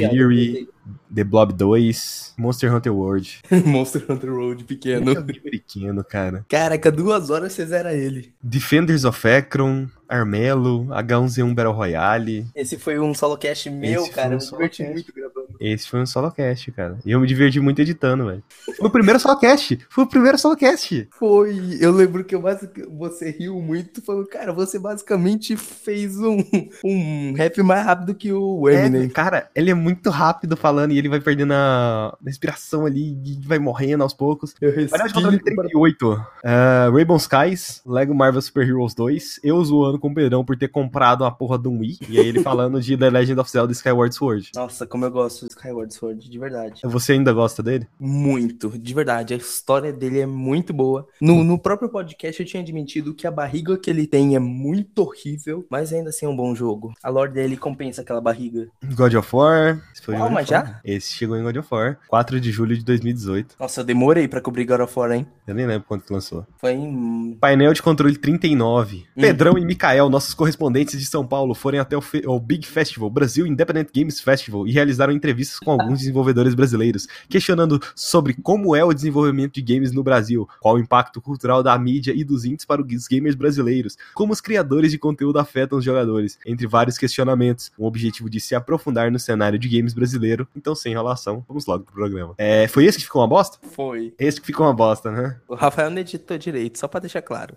[0.57, 0.79] é?
[1.15, 3.41] The Blob 2, Monster Hunter World.
[3.67, 5.15] Monster Hunter Road pequeno.
[5.15, 6.45] Joguinho pequeno, cara.
[6.49, 8.33] Caraca, duas horas você zera ele.
[8.43, 12.47] Defenders of Ekron, Armelo, H1Z1 Battle Royale.
[12.55, 14.37] Esse foi um solo cast meu, Esse cara.
[14.37, 15.38] um Eu me diverti muito gravando.
[15.61, 16.99] Esse foi um solocast, cara.
[17.05, 18.43] E eu me diverti muito editando, velho.
[18.77, 19.79] Foi o primeiro solocast!
[19.91, 21.09] Foi o primeiro solocast!
[21.19, 21.79] Foi.
[21.81, 26.39] Eu lembro que eu basic- você riu muito, falando, cara, você basicamente fez um,
[26.85, 29.05] um rap mais rápido que o Eminem.
[29.07, 33.41] É, cara, ele é muito rápido falando e ele vai perdendo a respiração ali e
[33.47, 34.55] vai morrendo aos poucos.
[34.61, 36.13] eu de controle 38.
[36.13, 39.41] Uh, Rainbow Skies, Lego Marvel Super Heroes 2.
[39.43, 41.99] Eu zoando com o Pedrão por ter comprado a porra do Wii.
[42.09, 44.51] E aí ele falando de The Legend of Zelda Skyward Sword.
[44.55, 46.81] Nossa, como eu gosto Skyward Sword, de verdade.
[46.85, 47.87] Você ainda gosta dele?
[47.99, 49.35] Muito, de verdade.
[49.35, 51.07] A história dele é muito boa.
[51.21, 55.01] No, no próprio podcast eu tinha admitido que a barriga que ele tem é muito
[55.01, 56.93] horrível, mas ainda assim é um bom jogo.
[57.03, 58.69] A lore dele compensa aquela barriga.
[58.95, 59.83] God of War.
[60.09, 60.45] War.
[60.45, 60.81] já?
[60.85, 61.99] Esse chegou em God of War.
[62.09, 63.57] 4 de julho de 2018.
[63.59, 65.27] Nossa, eu demorei pra cobrir God of War, hein?
[65.47, 66.47] Eu nem lembro quanto que lançou.
[66.59, 67.37] Foi em.
[67.41, 69.07] Painel de controle 39.
[69.17, 69.21] Hum.
[69.21, 73.47] Pedrão e Mikael, nossos correspondentes de São Paulo, foram até o, o Big Festival, Brasil
[73.47, 78.93] Independent Games Festival, e realizaram entrevistas com alguns desenvolvedores brasileiros, questionando sobre como é o
[78.93, 82.83] desenvolvimento de games no Brasil, qual o impacto cultural da mídia e dos índices para
[82.83, 87.85] os gamers brasileiros, como os criadores de conteúdo afetam os jogadores, entre vários questionamentos, com
[87.85, 90.47] o objetivo de se aprofundar no cenário de games brasileiro.
[90.57, 92.35] Então, sem enrolação, vamos logo pro programa.
[92.39, 93.59] É, foi esse que ficou uma bosta?
[93.71, 94.15] Foi.
[94.19, 95.37] Esse que ficou uma bosta, né?
[95.49, 97.57] O Rafael não editou direito, só pra deixar claro.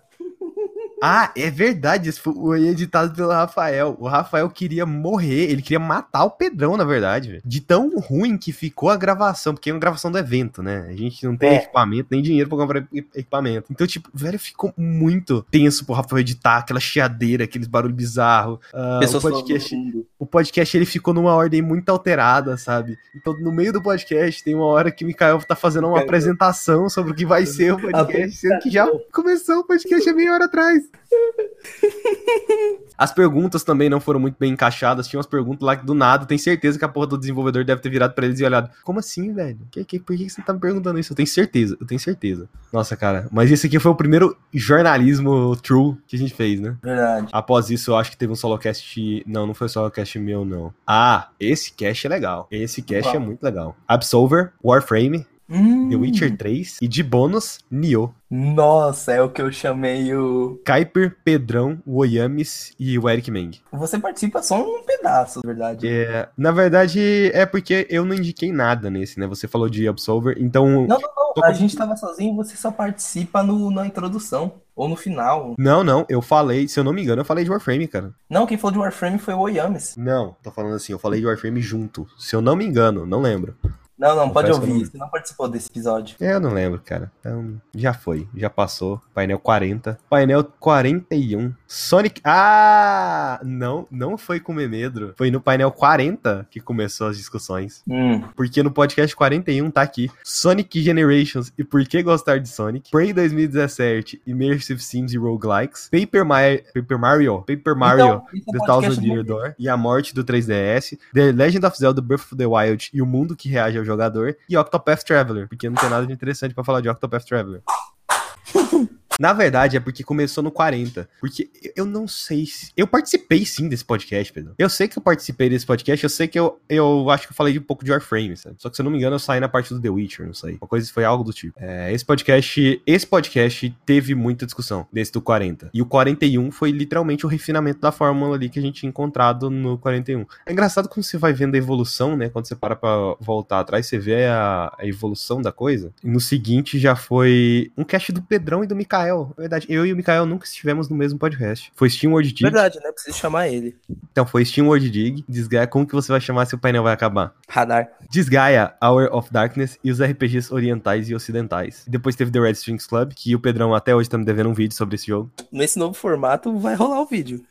[1.02, 3.98] Ah, é verdade, esse foi editado pelo Rafael.
[4.00, 7.42] O Rafael queria morrer, ele queria matar o Pedrão, na verdade, velho.
[7.44, 10.86] De tão ruim que ficou a gravação, porque é uma gravação do evento, né?
[10.88, 11.56] A gente não tem É.
[11.56, 13.68] equipamento, nem dinheiro pra comprar equi- equipamento.
[13.72, 18.60] Então, tipo, velho, ficou muito tenso pro Rafael editar, aquela chiadeira, aqueles barulhos bizarros.
[18.74, 19.76] Ah, o podcast,
[20.20, 22.98] o podcast ele ficou numa ordem muito alterada, sabe?
[23.16, 26.88] Então, no meio do podcast, tem uma hora que o Mikael tá fazendo uma apresentação
[26.90, 30.34] sobre o que vai ser o podcast, sendo que já começou o podcast há meia
[30.34, 30.91] hora atrás.
[32.98, 35.08] As perguntas também não foram muito bem encaixadas.
[35.08, 37.82] Tinha umas perguntas lá que do nada, tem certeza que a porra do desenvolvedor deve
[37.82, 38.70] ter virado pra eles e olhado.
[38.84, 39.60] Como assim, velho?
[39.72, 41.12] Que, que, por que você tá me perguntando isso?
[41.12, 42.48] Eu tenho certeza, eu tenho certeza.
[42.72, 43.28] Nossa, cara.
[43.32, 46.78] Mas esse aqui foi o primeiro jornalismo true que a gente fez, né?
[46.82, 47.28] Verdade.
[47.32, 49.24] Após isso, eu acho que teve um solocast.
[49.26, 50.74] Não, não foi solocast meu, não.
[50.86, 52.48] Ah, esse cast é legal.
[52.52, 53.16] Esse cast Qual?
[53.16, 53.76] é muito legal.
[53.88, 55.90] Absolver, Warframe, Hum.
[55.90, 58.14] The Witcher 3 e de bônus, Nioh.
[58.30, 60.62] Nossa, é o que eu chamei o.
[60.66, 63.60] Kuiper, Pedrão, o Oyamis e o Eric Meng.
[63.74, 65.86] Você participa só um pedaço, na verdade.
[65.86, 69.28] É, na verdade, é porque eu não indiquei nada nesse, né?
[69.28, 70.88] Você falou de Absolver, então.
[70.88, 71.44] Não, não, não.
[71.44, 74.54] A gente tava sozinho, você só participa no, na introdução.
[74.74, 75.54] Ou no final.
[75.60, 78.14] Não, não, eu falei, se eu não me engano, eu falei de Warframe, cara.
[78.30, 79.96] Não, quem falou de Warframe foi o Oyamis.
[79.98, 82.08] Não, tô falando assim, eu falei de Warframe junto.
[82.18, 83.56] Se eu não me engano, não lembro.
[84.02, 84.74] Não, não, pode ouvir.
[84.74, 86.16] não- Você não participou desse episódio.
[86.20, 87.12] Eu não lembro, cara.
[87.20, 89.00] Então, já foi, já passou.
[89.14, 89.98] Painel 40.
[90.10, 91.54] Painel 41.
[91.74, 92.20] Sonic.
[92.26, 93.40] Ah!
[93.46, 95.14] Não, não foi com o Memedro.
[95.18, 97.82] Foi no painel 40 que começou as discussões.
[97.88, 98.20] Hum.
[98.36, 100.12] Porque no podcast 41 tá aqui.
[100.22, 102.92] Sonic Generations e por que gostar de Sonic?
[102.92, 105.88] Prey 2017, Immersive Sims e Roguelikes.
[105.90, 106.40] Paper, Ma-
[106.74, 107.38] Paper Mario.
[107.48, 108.04] Paper Mario.
[108.04, 111.66] Então, esse é The Thousand podcast Year Door e a morte do 3DS, The Legend
[111.66, 115.04] of Zelda Breath of the Wild e o mundo que reage ao jogador, e Octopath
[115.06, 117.62] Traveler, porque não tem nada de interessante pra falar de Octopath Traveler.
[119.20, 121.08] Na verdade, é porque começou no 40.
[121.20, 122.72] Porque eu não sei se.
[122.76, 124.54] Eu participei sim desse podcast, Pedro.
[124.58, 127.36] Eu sei que eu participei desse podcast, eu sei que eu, eu acho que eu
[127.36, 128.56] falei de um pouco de Warframe, sabe?
[128.58, 130.34] Só que se eu não me engano, eu saí na parte do The Witcher, não
[130.34, 130.58] sei.
[130.62, 131.54] Uma coisa foi algo do tipo.
[131.60, 132.82] É, esse podcast.
[132.86, 135.70] Esse podcast teve muita discussão desse do 40.
[135.74, 139.50] E o 41 foi literalmente o refinamento da fórmula ali que a gente tinha encontrado
[139.50, 140.26] no 41.
[140.46, 142.30] É engraçado como você vai vendo a evolução, né?
[142.30, 145.94] Quando você para pra voltar atrás, você vê a, a evolução da coisa.
[146.04, 149.34] E no seguinte já foi um cast do Pedrão e do Mikael.
[149.38, 151.72] Verdade, eu e o Mikael nunca estivemos no mesmo podcast.
[151.76, 152.44] Foi Steam World Dig.
[152.44, 152.92] Verdade, né?
[152.92, 153.76] Preciso chamar ele.
[154.12, 155.24] Então, foi Steam World Dig.
[155.28, 157.34] Desgaia, como que você vai chamar se o painel vai acabar?
[157.48, 157.90] Radar.
[158.10, 161.86] Desgaia, Hour of Darkness e os RPGs orientais e ocidentais.
[161.88, 164.54] Depois teve The Red Strings Club, que o Pedrão até hoje tá me devendo um
[164.54, 165.32] vídeo sobre esse jogo.
[165.52, 167.44] Nesse novo formato vai rolar o vídeo.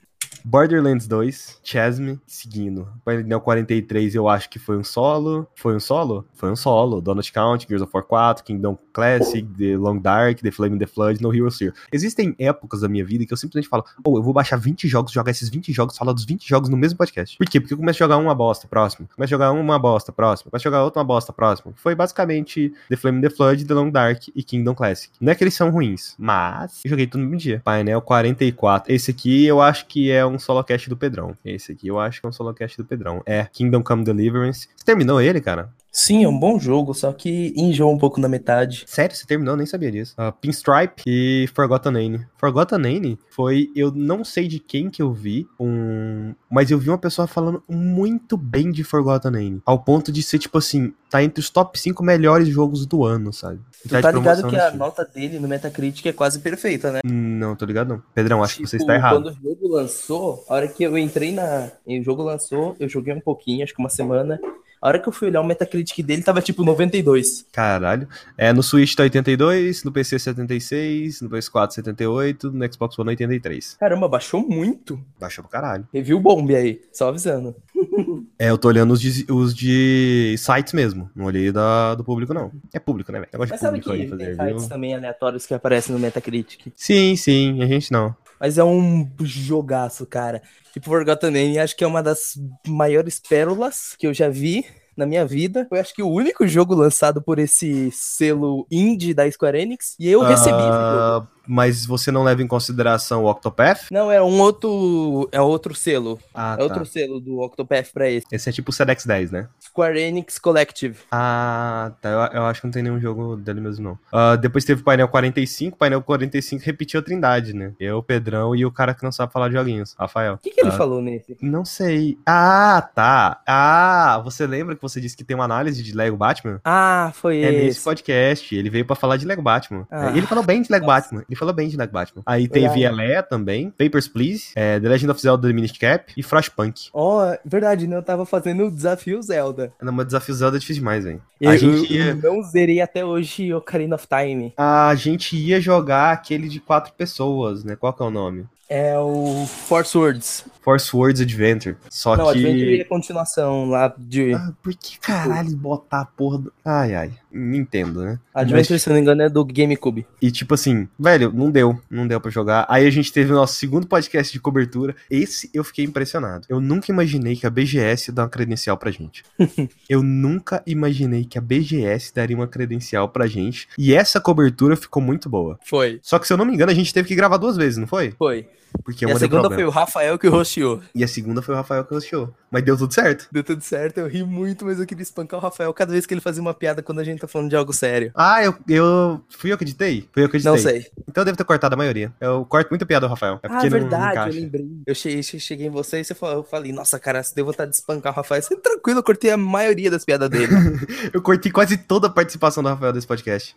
[0.45, 2.89] Borderlands 2, Chasm, seguindo.
[3.05, 5.47] Painel 43 eu acho que foi um solo.
[5.55, 6.27] Foi um solo?
[6.35, 7.01] Foi um solo.
[7.01, 10.87] Donut Count, Gears of War 4, Kingdom Classic, The Long Dark, The Flame in the
[10.87, 11.73] Flood, No Hero Zero.
[11.93, 15.13] Existem épocas da minha vida que eu simplesmente falo, pô, eu vou baixar 20 jogos,
[15.13, 17.37] jogar esses 20 jogos, falar dos 20 jogos no mesmo podcast.
[17.37, 17.61] Por quê?
[17.61, 19.09] Porque eu começo a jogar uma bosta, próximo.
[19.15, 20.51] Começo a jogar uma bosta, próximo.
[20.51, 21.73] Começo a jogar outra bosta, próximo.
[21.77, 25.13] Foi basicamente The Flame in the Flood, The Long Dark e Kingdom Classic.
[25.21, 27.61] Não é que eles são ruins, mas eu joguei tudo no mesmo dia.
[27.65, 28.93] Painel 44.
[28.93, 31.37] Esse aqui eu acho que é um solo cast do Pedrão.
[31.45, 33.23] Esse aqui eu acho que é um solo cast do Pedrão.
[33.27, 34.69] É Kingdom Come Deliverance.
[34.77, 35.73] Você terminou ele, cara?
[35.93, 38.85] Sim, é um bom jogo, só que enjoa um pouco na metade.
[38.87, 39.55] Sério, você terminou?
[39.55, 40.15] Eu nem sabia disso.
[40.19, 42.27] Uh, Pinstripe e Forgotten Name.
[42.39, 46.89] Forgotten Name foi, eu não sei de quem que eu vi, um, mas eu vi
[46.89, 49.63] uma pessoa falando muito bem de Forgotten Name.
[49.67, 53.33] Ao ponto de ser, tipo assim, tá entre os top 5 melhores jogos do ano,
[53.33, 53.61] sabe?
[53.83, 57.01] Tu tá ligado que a nota dele no Metacritic é quase perfeita, né?
[57.05, 58.03] Não, tô ligado não.
[58.15, 59.23] Pedrão, acho tipo, que você está errado.
[59.23, 61.69] Quando o jogo lançou, a hora que eu entrei na...
[61.85, 64.39] O jogo lançou, eu joguei um pouquinho, acho que uma semana...
[64.81, 67.45] A hora que eu fui olhar o Metacritic dele, tava tipo 92.
[67.53, 68.09] Caralho.
[68.37, 73.77] É, no Switch tá 82, no PC 76, no PS4 78, no Xbox One 83.
[73.79, 74.99] Caramba, baixou muito.
[75.21, 75.87] Baixou pro caralho.
[75.93, 77.55] Review bomb aí, só avisando.
[78.39, 81.11] é, eu tô olhando os de, os de sites mesmo.
[81.15, 82.51] Não olhei da, do público, não.
[82.73, 83.31] É público, né, velho?
[83.39, 86.73] Mas sabe que fazer tem sites também aleatórios que aparecem no Metacritic.
[86.75, 88.17] Sim, sim, a gente não.
[88.41, 90.43] Mas é um jogaço, cara.
[90.73, 92.33] Tipo, Forgotten Name, acho que é uma das
[92.67, 94.65] maiores pérolas que eu já vi
[94.97, 95.67] na minha vida.
[95.69, 99.95] Foi acho que o único jogo lançado por esse selo indie da Square Enix.
[99.99, 103.91] E eu recebi jogo mas você não leva em consideração o Octopath?
[103.91, 105.29] Não, é um outro.
[105.33, 106.19] É outro selo.
[106.33, 106.63] Ah, é tá.
[106.63, 108.27] outro selo do Octopath pra esse.
[108.31, 109.49] Esse é tipo o Sedex 10, né?
[109.61, 110.99] Square Enix Collective.
[111.11, 112.09] Ah, tá.
[112.09, 113.93] Eu, eu acho que não tem nenhum jogo dele mesmo, não.
[114.13, 115.77] Uh, depois teve o painel 45.
[115.77, 117.73] painel 45 repetiu a trindade, né?
[117.81, 120.35] Eu, o Pedrão e o cara que não sabe falar de joguinhos, Rafael.
[120.35, 121.37] O que, que ele uh, falou nesse?
[121.43, 122.17] Não sei.
[122.25, 123.41] Ah, tá.
[123.45, 126.61] Ah, você lembra que você disse que tem uma análise de Lego Batman?
[126.65, 127.57] Ah, foi é esse.
[127.57, 128.55] É nesse podcast.
[128.55, 129.87] Ele veio pra falar de Lego Batman.
[129.91, 131.01] Ah, ele falou bem de Lego nossa.
[131.01, 131.25] Batman.
[131.29, 132.23] Ele falou bem de Batman.
[132.27, 136.23] Aí teve Elé também, Papers, Please, é, The Legend of Zelda The Minish Cap e
[136.23, 136.91] Frostpunk.
[136.93, 137.97] Ó, oh, verdade, né?
[137.97, 139.73] Eu tava fazendo o Desafio Zelda.
[139.81, 141.23] Não, mas Desafio Zelda é difícil demais, velho.
[141.45, 142.11] A gente ia...
[142.11, 144.53] eu não zerei até hoje Ocarina of Time.
[144.57, 147.75] A gente ia jogar aquele de quatro pessoas, né?
[147.75, 148.47] Qual que é o nome?
[148.69, 150.45] É o Force Words.
[150.71, 151.77] Force Words Adventure.
[151.89, 152.39] Só não, que.
[152.39, 154.35] Adventure é continuação lá de.
[154.35, 156.53] Ah, por que caralho botar a porra do.
[156.65, 157.13] Ai, ai.
[157.33, 158.19] Nintendo, né?
[158.35, 158.83] Adventure, Mas...
[158.83, 160.07] se não me engano, é do GameCube.
[160.21, 161.81] E tipo assim, velho, não deu.
[161.91, 162.67] Não deu para jogar.
[162.69, 164.95] Aí a gente teve o nosso segundo podcast de cobertura.
[165.11, 166.47] Esse eu fiquei impressionado.
[166.49, 169.25] Eu nunca imaginei que a BGS dá uma credencial pra gente.
[169.89, 173.69] eu nunca imaginei que a BGS daria uma credencial pra gente.
[173.77, 175.59] E essa cobertura ficou muito boa.
[175.65, 175.99] Foi.
[176.03, 177.87] Só que se eu não me engano, a gente teve que gravar duas vezes, não
[177.87, 178.13] foi?
[178.17, 178.49] Foi.
[178.85, 180.81] Porque e a segunda foi o Rafael que rosteou.
[180.95, 182.33] E a segunda foi o Rafael que rosteou.
[182.51, 183.29] Mas deu tudo certo.
[183.31, 186.13] Deu tudo certo, eu ri muito, mas eu queria espancar o Rafael cada vez que
[186.13, 188.11] ele fazia uma piada quando a gente tá falando de algo sério.
[188.15, 188.55] Ah, eu.
[188.69, 190.09] eu fui eu que editei?
[190.13, 190.53] Fui eu que editei.
[190.53, 190.87] Não sei.
[191.09, 192.13] Então eu devo ter cortado a maioria.
[192.21, 193.39] Eu corto muita piada do Rafael.
[193.43, 194.69] É ah, verdade, não, eu lembrei.
[194.87, 197.71] Eu cheguei, cheguei em você e você falou, eu falei, nossa, cara, você deu vontade
[197.71, 198.41] de espancar o Rafael.
[198.43, 200.53] Você tranquilo, eu cortei a maioria das piadas dele.
[201.13, 203.55] eu cortei quase toda a participação do Rafael desse podcast.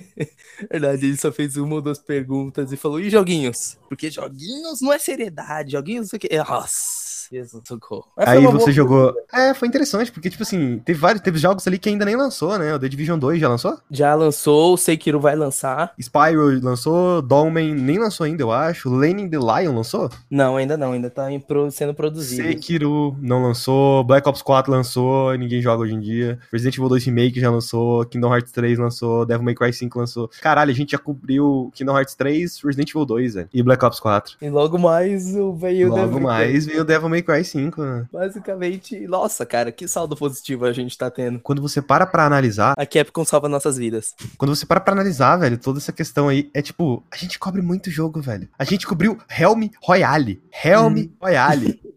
[0.70, 3.76] verdade, ele só fez uma ou duas perguntas e falou, e joguinhos?
[3.88, 4.41] Porque joguinhos
[4.80, 6.44] não é seriedade, joguinhos não sei o.
[6.44, 7.11] Nossa.
[7.30, 8.06] Jesus, socorro.
[8.16, 9.14] Aí você jogou.
[9.32, 12.58] É, foi interessante, porque, tipo assim, teve vários, teve jogos ali que ainda nem lançou,
[12.58, 12.74] né?
[12.74, 13.78] O The Division 2 já lançou?
[13.90, 15.94] Já lançou, o Sekiro vai lançar.
[16.00, 18.94] Spyro lançou, Dolmen nem lançou ainda, eu acho.
[18.94, 20.10] Lenin the Lion lançou?
[20.30, 21.26] Não, ainda não, ainda tá
[21.70, 22.42] sendo produzido.
[22.42, 26.38] Sekiro não lançou, Black Ops 4 lançou, ninguém joga hoje em dia.
[26.52, 30.30] Resident Evil 2 Remake já lançou, Kingdom Hearts 3 lançou, Devil May Cry 5 lançou.
[30.40, 33.48] Caralho, a gente já cobriu Kingdom Hearts 3, Resident Evil 2, velho.
[33.52, 34.36] E Black Ops 4.
[34.40, 38.06] E logo mais veio Logo Devil mais veio Devil May Cry 5, né?
[38.12, 41.40] Basicamente, nossa, cara, que saldo positivo a gente tá tendo.
[41.40, 42.74] Quando você para pra analisar.
[42.76, 44.14] A Capcom salva nossas vidas.
[44.36, 47.62] Quando você para pra analisar, velho, toda essa questão aí, é tipo, a gente cobre
[47.62, 48.48] muito jogo, velho.
[48.58, 50.42] A gente cobriu Helm Royale.
[50.64, 51.10] Helm hum.
[51.20, 51.80] Royale.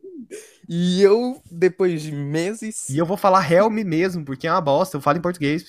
[0.67, 2.89] E eu, depois de meses.
[2.89, 5.63] E eu vou falar Helm mesmo, porque é uma bosta, eu falo em português.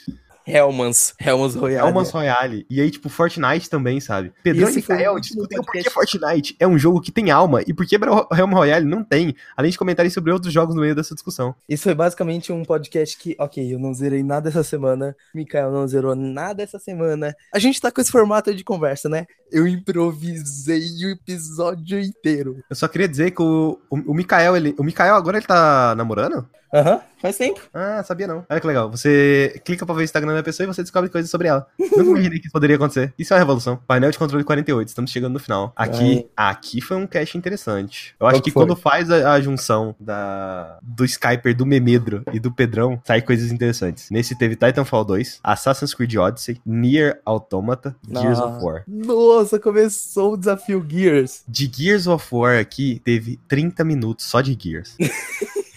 [0.46, 1.88] Helmans, Helmans Royale.
[1.88, 2.66] Helmans Royale.
[2.70, 4.32] E aí, tipo, Fortnite também, sabe?
[4.42, 7.84] Pedrão e Mikael discutem por que Fortnite é um jogo que tem alma e por
[7.84, 11.54] que Helm Royale não tem, além de comentarem sobre outros jogos no meio dessa discussão.
[11.68, 15.86] Isso foi basicamente um podcast que, ok, eu não zerei nada essa semana, Mikael não
[15.86, 17.34] zerou nada essa semana.
[17.52, 19.26] A gente tá com esse formato de conversa, né?
[19.50, 22.62] Eu improvisei o episódio inteiro.
[22.68, 25.94] Eu só queria dizer que o, o, o Mikael, ele, o Mikael agora ele tá
[25.96, 26.46] namorando?
[26.74, 27.60] Aham, faz tempo.
[27.72, 28.44] Ah, sabia não.
[28.50, 28.90] Olha que legal.
[28.90, 31.66] Você clica pra ver o Instagram da pessoa e você descobre coisas sobre ela.
[31.78, 33.14] Nunca imaginei que isso poderia acontecer.
[33.18, 33.78] Isso é uma revolução.
[33.86, 35.72] Painel de controle 48, estamos chegando no final.
[35.76, 38.14] Aqui, aqui foi um cache interessante.
[38.18, 38.66] Eu acho Qual que foi?
[38.66, 43.52] quando faz a, a junção da, do Skyper, do Memedro e do Pedrão, sai coisas
[43.52, 44.10] interessantes.
[44.10, 48.82] Nesse teve Titanfall 2, Assassin's Creed Odyssey, Nier Automata, Gears of War.
[48.88, 51.42] Nossa, começou o desafio Gears.
[51.46, 54.96] De Gears of War aqui, teve 30 minutos só de Gears.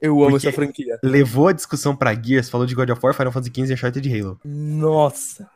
[0.00, 0.98] Eu amo Porque- essa franquia.
[1.02, 4.08] Levou a discussão pra Gears, falou de God of War, Final Fantasy XV e Uncharted
[4.08, 4.38] de Halo.
[4.44, 5.48] Nossa,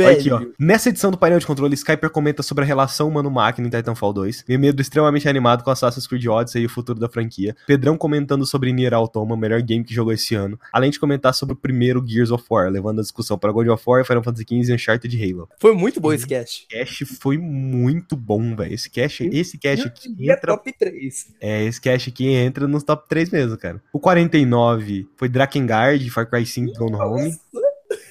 [0.00, 0.38] Olha aqui, ó.
[0.38, 0.54] velho.
[0.58, 4.44] Nessa edição do painel de controle, Skyper comenta sobre a relação humano-máquina em Titanfall 2.
[4.48, 7.56] Memedo extremamente animado com Assassin's Creed Odyssey e o futuro da franquia.
[7.66, 10.58] Pedrão comentando sobre Nier Automata, o melhor game que jogou esse ano.
[10.72, 13.82] Além de comentar sobre o primeiro Gears of War, levando a discussão para God of
[13.86, 15.48] War, Final Fantasy XV e Uncharted de Halo.
[15.58, 16.64] Foi muito bom esse cast.
[16.64, 18.74] O cast foi muito bom, velho.
[18.74, 21.34] Esse cast, esse cast aqui E é entra top 3.
[21.40, 23.82] é, esse cast aqui entra nos top 3 mesmo, cara.
[23.92, 27.38] O 49 foi Drakengard, Far Cry 5 Gone Home.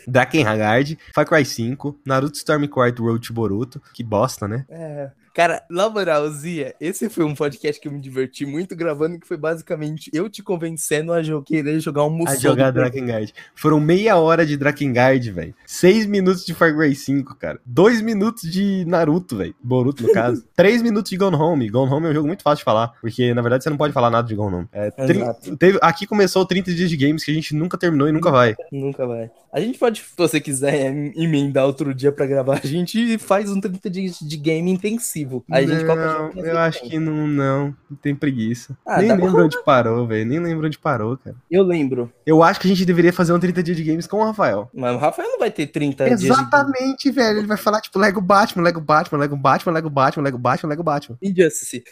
[0.08, 3.82] Drakengard, Far Cry 5, Naruto Stormquart Road to Boruto.
[3.94, 4.66] Que bosta, né?
[4.70, 5.12] É.
[5.36, 9.28] Cara, na moral, Zia, esse foi um podcast que eu me diverti muito gravando, que
[9.28, 12.40] foi basicamente eu te convencendo a querer jogar um A Musou.
[12.40, 13.34] jogar Drakengard.
[13.54, 15.54] Foram meia hora de Drakengard, velho.
[15.66, 17.60] Seis minutos de Far Cry 5, cara.
[17.66, 19.54] Dois minutos de Naruto, velho.
[19.62, 20.42] Boruto, no caso.
[20.56, 21.70] Três minutos de Gone Home.
[21.70, 23.92] Gone Home é um jogo muito fácil de falar, porque na verdade você não pode
[23.92, 24.68] falar nada de Gone Home.
[24.72, 25.58] É, Exato.
[25.58, 28.56] teve- aqui começou 30 dias de games que a gente nunca terminou e nunca vai.
[28.72, 29.30] Nunca vai.
[29.52, 33.60] A gente pode, se você quiser emendar outro dia pra gravar, a gente faz um
[33.60, 35.25] 30 dias de game intensivo.
[35.52, 37.76] Aí a gente não, eu acho que não, não.
[38.02, 38.78] Tem preguiça.
[38.86, 40.26] Ah, Nem lembro onde parou, velho.
[40.26, 41.36] Nem lembro onde parou, cara.
[41.50, 42.12] Eu lembro.
[42.26, 44.70] Eu acho que a gente deveria fazer um 30 dias de games com o Rafael.
[44.74, 46.40] Mas o Rafael não vai ter 30 dias de game.
[46.40, 47.40] Exatamente, velho.
[47.40, 50.84] Ele vai falar, tipo, Lego Batman, Lego Batman, Lego Batman, Lego Batman, Lego Batman, Lego
[50.84, 51.18] Batman.
[51.22, 51.84] Injustice.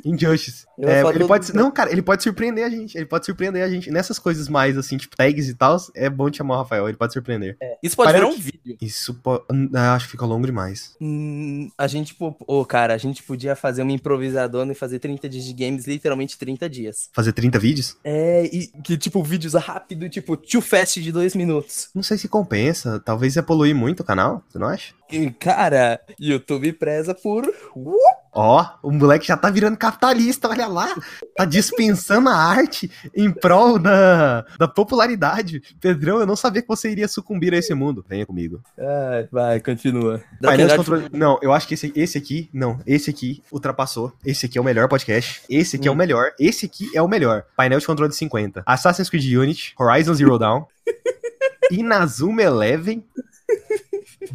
[0.04, 0.66] Injustice.
[0.78, 1.54] É, ele pode.
[1.54, 2.96] Não, cara, ele pode surpreender a gente.
[2.96, 3.90] Ele pode surpreender a gente.
[3.90, 6.88] Nessas coisas mais, assim, tipo, tags e tal, é bom te chamar o Rafael.
[6.88, 7.56] Ele pode surpreender.
[7.82, 8.78] Isso pode Parece virar um que- vídeo.
[8.80, 9.44] Isso pode.
[9.74, 10.96] Acho que ficou longo demais.
[11.00, 15.28] Hum, a gente, pô, ô, cara, a gente podia fazer uma improvisadona e fazer 30
[15.28, 17.08] dias de games, literalmente 30 dias.
[17.12, 17.96] Fazer 30 vídeos?
[18.04, 21.88] É, e que tipo, vídeos rápido, tipo, too fast de dois minutos.
[21.94, 23.00] Não sei se compensa.
[23.00, 24.94] Talvez ia poluir muito o canal, você não acha?
[25.10, 27.44] E, cara, YouTube preza por.
[27.76, 27.94] Uh,
[28.32, 30.94] Ó, o moleque já tá virando capitalista, olha lá.
[31.36, 35.60] Tá dispensando a arte em prol da, da popularidade.
[35.80, 38.04] Pedrão, eu não sabia que você iria sucumbir a esse mundo.
[38.08, 38.60] Venha comigo.
[38.78, 40.22] Ah, vai, continua.
[40.40, 41.08] Painel de controle.
[41.12, 42.48] Não, eu acho que esse, esse aqui.
[42.52, 44.12] Não, esse aqui ultrapassou.
[44.24, 45.42] Esse aqui é o melhor podcast.
[45.48, 45.96] Esse aqui é o Hum.
[45.96, 46.32] melhor.
[46.38, 47.44] Esse aqui é o melhor.
[47.56, 48.62] Painel de controle 50.
[48.64, 49.74] Assassin's Creed Unity.
[49.78, 50.64] Horizon Zero Dawn.
[51.70, 53.04] Inazuma Eleven.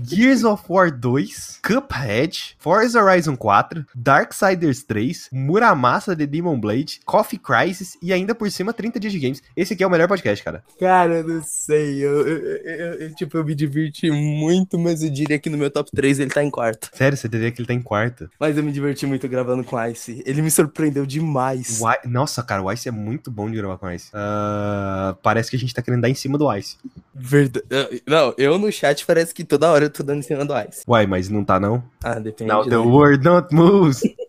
[0.03, 7.39] Gears of War 2, Cuphead, Forza Horizon 4, Darksiders 3, Muramasa The Demon Blade, Coffee
[7.39, 9.43] Crisis e ainda por cima 30 dias de games.
[9.55, 10.63] Esse aqui é o melhor podcast, cara.
[10.79, 12.03] Cara, eu não sei.
[12.03, 15.69] Eu, eu- eu- eu- tipo, eu me diverti muito, mas eu diria que no meu
[15.69, 16.89] top 3 ele tá em quarto.
[16.93, 18.29] Sério, você diria que ele tá em quarto.
[18.39, 20.23] Mas eu me diverti muito gravando com Ice.
[20.25, 21.79] Ele me surpreendeu demais.
[21.81, 24.09] O Nossa, cara, o Ice é muito bom de gravar com o Ice.
[24.13, 26.77] Ah, parece que a gente tá querendo dar em cima do Ice.
[27.13, 27.65] Verdade.
[28.07, 30.83] Não, eu no chat parece que toda hora eu tô dando em cima do Ice.
[30.87, 31.83] Uai, mas não tá não?
[32.01, 32.49] Ah, depende.
[32.49, 32.69] Now né?
[32.69, 33.95] the world don't move.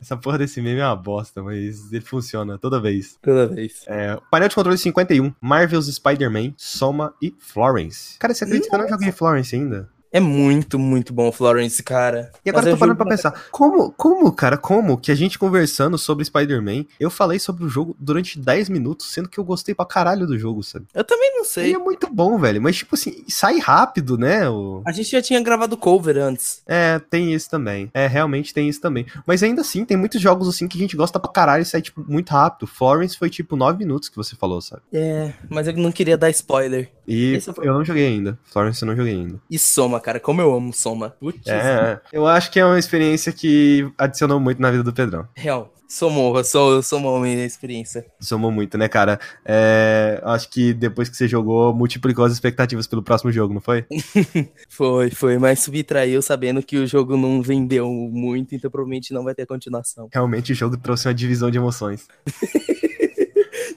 [0.00, 3.18] Essa porra desse meme é uma bosta, mas ele funciona toda vez.
[3.20, 3.82] Toda vez.
[3.88, 8.16] É, painel de controle 51, Marvel's Spider-Man, Soma e Florence.
[8.16, 9.88] Cara, você acredita que eu não joguei Florence ainda?
[10.12, 12.32] É muito, muito bom o Florence, cara.
[12.44, 15.38] E agora Mas eu tô parando pra pensar, como, como, cara, como que a gente
[15.38, 19.74] conversando sobre Spider-Man, eu falei sobre o jogo durante 10 minutos, sendo que eu gostei
[19.74, 20.86] pra caralho do jogo, sabe?
[20.94, 21.66] Eu também não sei.
[21.66, 24.48] Ele é muito bom, velho, mas tipo assim, sai rápido, né?
[24.48, 24.82] O...
[24.86, 26.62] A gente já tinha gravado cover antes.
[26.66, 27.90] É, tem isso também.
[27.92, 29.06] É, realmente tem isso também.
[29.26, 31.82] Mas ainda assim, tem muitos jogos assim que a gente gosta pra caralho e sai,
[31.82, 32.66] tipo, muito rápido.
[32.66, 34.82] Florence foi, tipo, 9 minutos que você falou, sabe?
[34.92, 36.90] É, mas eu não queria dar spoiler.
[37.06, 38.38] E o eu não joguei ainda.
[38.44, 39.40] Florence eu não joguei ainda.
[39.50, 41.10] E Soma, cara, como eu amo Soma.
[41.20, 42.00] Putz, É, é.
[42.12, 45.26] eu acho que é uma experiência que adicionou muito na vida do Pedrão.
[45.34, 45.72] real.
[45.88, 48.04] Somou, eu sou, eu sou uma homem da experiência.
[48.18, 49.20] Somou muito, né, cara?
[49.44, 53.86] É, acho que depois que você jogou, multiplicou as expectativas pelo próximo jogo, não foi?
[54.68, 59.32] Foi, foi, mas subtraiu sabendo que o jogo não vendeu muito, então provavelmente não vai
[59.34, 60.08] ter continuação.
[60.12, 62.08] Realmente o jogo trouxe uma divisão de emoções.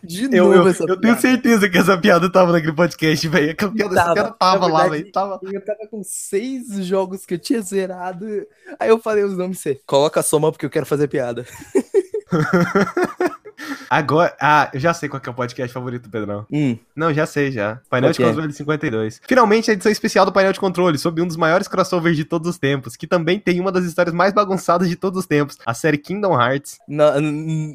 [0.04, 1.22] De Eu, eu, essa eu tenho piada.
[1.22, 3.52] certeza que essa piada tava naquele podcast, velho.
[3.52, 4.14] A piada, Tava.
[4.14, 5.12] piada tava lá, velho.
[5.12, 5.40] Tava.
[5.44, 8.26] Eu tava com seis jogos que eu tinha zerado.
[8.80, 11.46] Aí eu falei os nomes, você coloca a soma porque eu quero fazer piada.
[13.90, 14.36] Agora.
[14.40, 16.46] Ah, eu já sei qual que é o podcast favorito do Pedrão.
[16.52, 17.80] Hum, Não, já sei já.
[17.90, 19.22] Painel Qual de controle 52.
[19.28, 22.48] Finalmente a edição especial do painel de controle, sobre um dos maiores crossovers de todos
[22.50, 25.74] os tempos, que também tem uma das histórias mais bagunçadas de todos os tempos, a
[25.74, 26.80] série Kingdom Hearts.
[26.88, 27.10] não,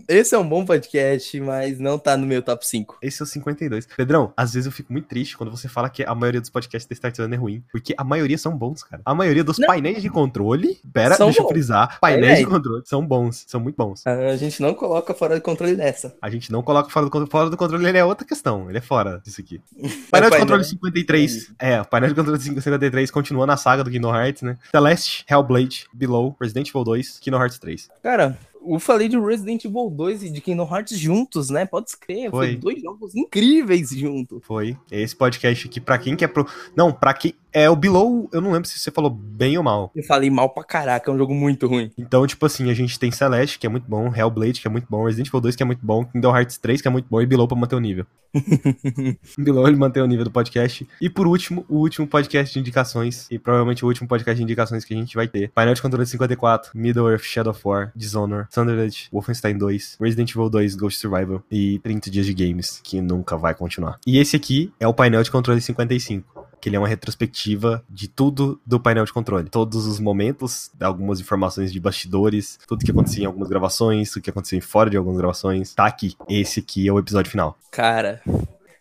[0.09, 2.99] esse é um bom podcast, mas não tá no meu top 5.
[3.03, 3.87] Esse é o 52.
[3.97, 6.89] Pedrão, às vezes eu fico muito triste quando você fala que a maioria dos podcasts
[6.89, 9.03] da Start é ruim, porque a maioria são bons, cara.
[9.05, 9.67] A maioria dos Não.
[9.67, 11.51] painéis de controle, pera, São deixa eu bons.
[11.53, 12.47] frisar, painéis É, de é.
[12.47, 14.07] controle são bons, são muito bons.
[14.07, 16.15] A gente não coloca fora de controle dessa.
[16.21, 17.31] A gente não coloca fora do controle.
[17.31, 18.69] Fora do controle ele é outra questão.
[18.69, 19.61] Ele é fora disso aqui.
[20.11, 21.53] Painel de controle 53.
[21.59, 24.57] É, o painel de controle 53 continua na saga do Kingdom Hearts, né?
[24.71, 27.89] Celeste, Hellblade, Below, Resident Evil 2, Kingdom Hearts 3.
[28.03, 31.67] Cara, eu falei de Resident Evil 2 e de Kingdom Hearts juntos, né?
[31.67, 32.31] Pode escrever.
[32.31, 32.45] Foi.
[32.45, 32.57] Foi.
[32.57, 34.41] dois jogos incríveis juntos.
[34.43, 34.77] Foi.
[34.91, 36.47] Esse podcast aqui, pra quem quer pro.
[36.77, 37.35] Não, pra quem.
[37.53, 39.93] É, o Below, eu não lembro se você falou bem ou mal.
[39.95, 41.89] Eu falei mal pra caraca, é um jogo muito ruim.
[41.97, 44.89] Então, tipo assim, a gente tem Celeste, que é muito bom, Hellblade, que é muito
[44.91, 47.23] bom, Resident Evil 2, que é muito bom, Kingdom Hearts 3, que é muito bom,
[47.23, 48.07] e Below pra manter o nível.
[49.39, 50.85] Below ele mantém o nível do podcast.
[51.01, 54.85] E por último, o último podcast de indicações, e provavelmente o último podcast de indicações
[54.85, 55.53] que a gente vai ter.
[55.55, 60.75] Painel de controle 54, Middle-earth, Shadow of War, Dishonored, Thundered, Wolfenstein 2, Resident Evil 2,
[60.77, 63.99] Ghost Survival e 30 dias de games, que nunca vai continuar.
[64.07, 68.09] E esse aqui é o painel de controle 55 que ele é uma retrospectiva de
[68.09, 69.51] tudo do painel de controle.
[69.51, 74.31] Todos os momentos, algumas informações de bastidores, tudo que acontecia em algumas gravações, tudo que
[74.31, 76.17] acontecia fora de algumas gravações, tá aqui.
[76.27, 77.59] Esse aqui é o episódio final.
[77.71, 78.23] Cara,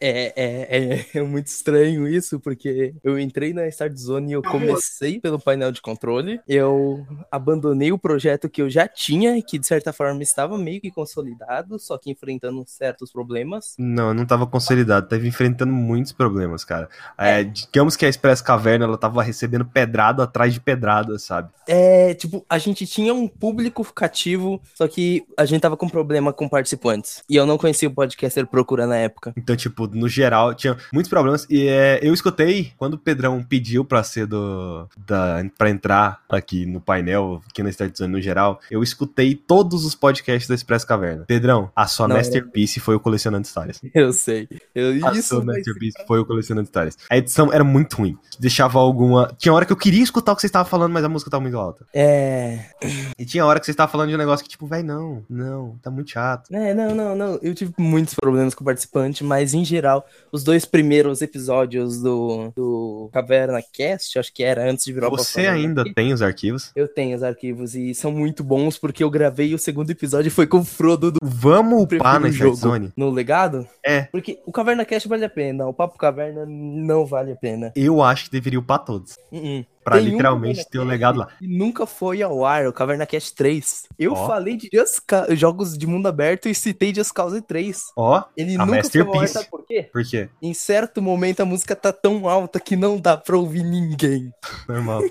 [0.03, 4.41] é, é, é, é muito estranho isso, porque eu entrei na Start Zone e eu
[4.41, 6.41] comecei pelo painel de controle.
[6.45, 10.91] Eu abandonei o projeto que eu já tinha, que de certa forma estava meio que
[10.91, 13.75] consolidado, só que enfrentando certos problemas.
[13.79, 16.89] Não, eu não tava consolidado, tava enfrentando muitos problemas, cara.
[17.17, 21.49] É, digamos que a Express Caverna, ela tava recebendo pedrada atrás de pedrada, sabe?
[21.65, 26.33] É, tipo, a gente tinha um público cativo, só que a gente tava com problema
[26.33, 27.23] com participantes.
[27.29, 29.33] E eu não conhecia o podcaster Procura na época.
[29.37, 31.45] Então, tipo, no geral, tinha muitos problemas.
[31.49, 34.87] E é, eu escutei quando o Pedrão pediu pra ser do.
[34.97, 39.85] Da, pra entrar aqui no painel, aqui na Start Zone no geral, eu escutei todos
[39.85, 41.25] os podcasts da Express Caverna.
[41.25, 43.81] Pedrão, a sua Não, masterpiece foi o Colecionando Histórias.
[43.93, 44.47] Eu sei.
[44.73, 46.97] Eu, A isso sua masterpiece foi o Colecionando Histórias.
[47.09, 48.17] A edição era muito ruim.
[48.39, 49.33] Deixava alguma.
[49.37, 51.41] Tinha hora que eu queria escutar o que vocês estavam falando, mas a música tava
[51.41, 51.85] muito alta.
[51.93, 52.65] É.
[53.17, 55.77] E tinha hora que vocês estavam falando de um negócio que, tipo, véi, não, não,
[55.81, 56.53] tá muito chato.
[56.53, 57.39] É, não, não, não.
[57.41, 59.82] Eu tive muitos problemas com o participante, mas em geral,
[60.31, 65.11] os dois primeiros episódios do, do Caverna Cast, acho que era antes de virar o
[65.11, 66.71] Você Papo ainda aqui, tem os arquivos?
[66.75, 70.31] Eu tenho os arquivos e são muito bons porque eu gravei o segundo episódio e
[70.31, 72.55] foi com o Frodo do Vamos upar na o jogo.
[72.55, 72.91] Zone?
[72.95, 73.67] no legado.
[73.85, 74.03] É.
[74.03, 77.71] Porque o Caverna Cast vale a pena, o Papo Caverna não vale a pena.
[77.75, 79.17] Eu acho que deveria upar todos.
[79.31, 79.65] Uh-uh.
[79.83, 81.25] Pra Tem um literalmente Caverna ter o Cast legado lá.
[81.37, 83.83] que nunca foi ao ar, o Caverna Cast 3.
[83.99, 84.27] Eu Ó.
[84.27, 87.83] falei de Just Ca- jogos de mundo aberto e citei Just Cause 3.
[87.95, 89.33] Ó, Ele A nunca foi ao ar, masterpiece.
[89.33, 89.89] sabe por quê?
[89.91, 90.29] por quê?
[90.41, 94.31] Em certo momento a música tá tão alta que não dá pra ouvir ninguém.
[94.67, 95.01] Normal.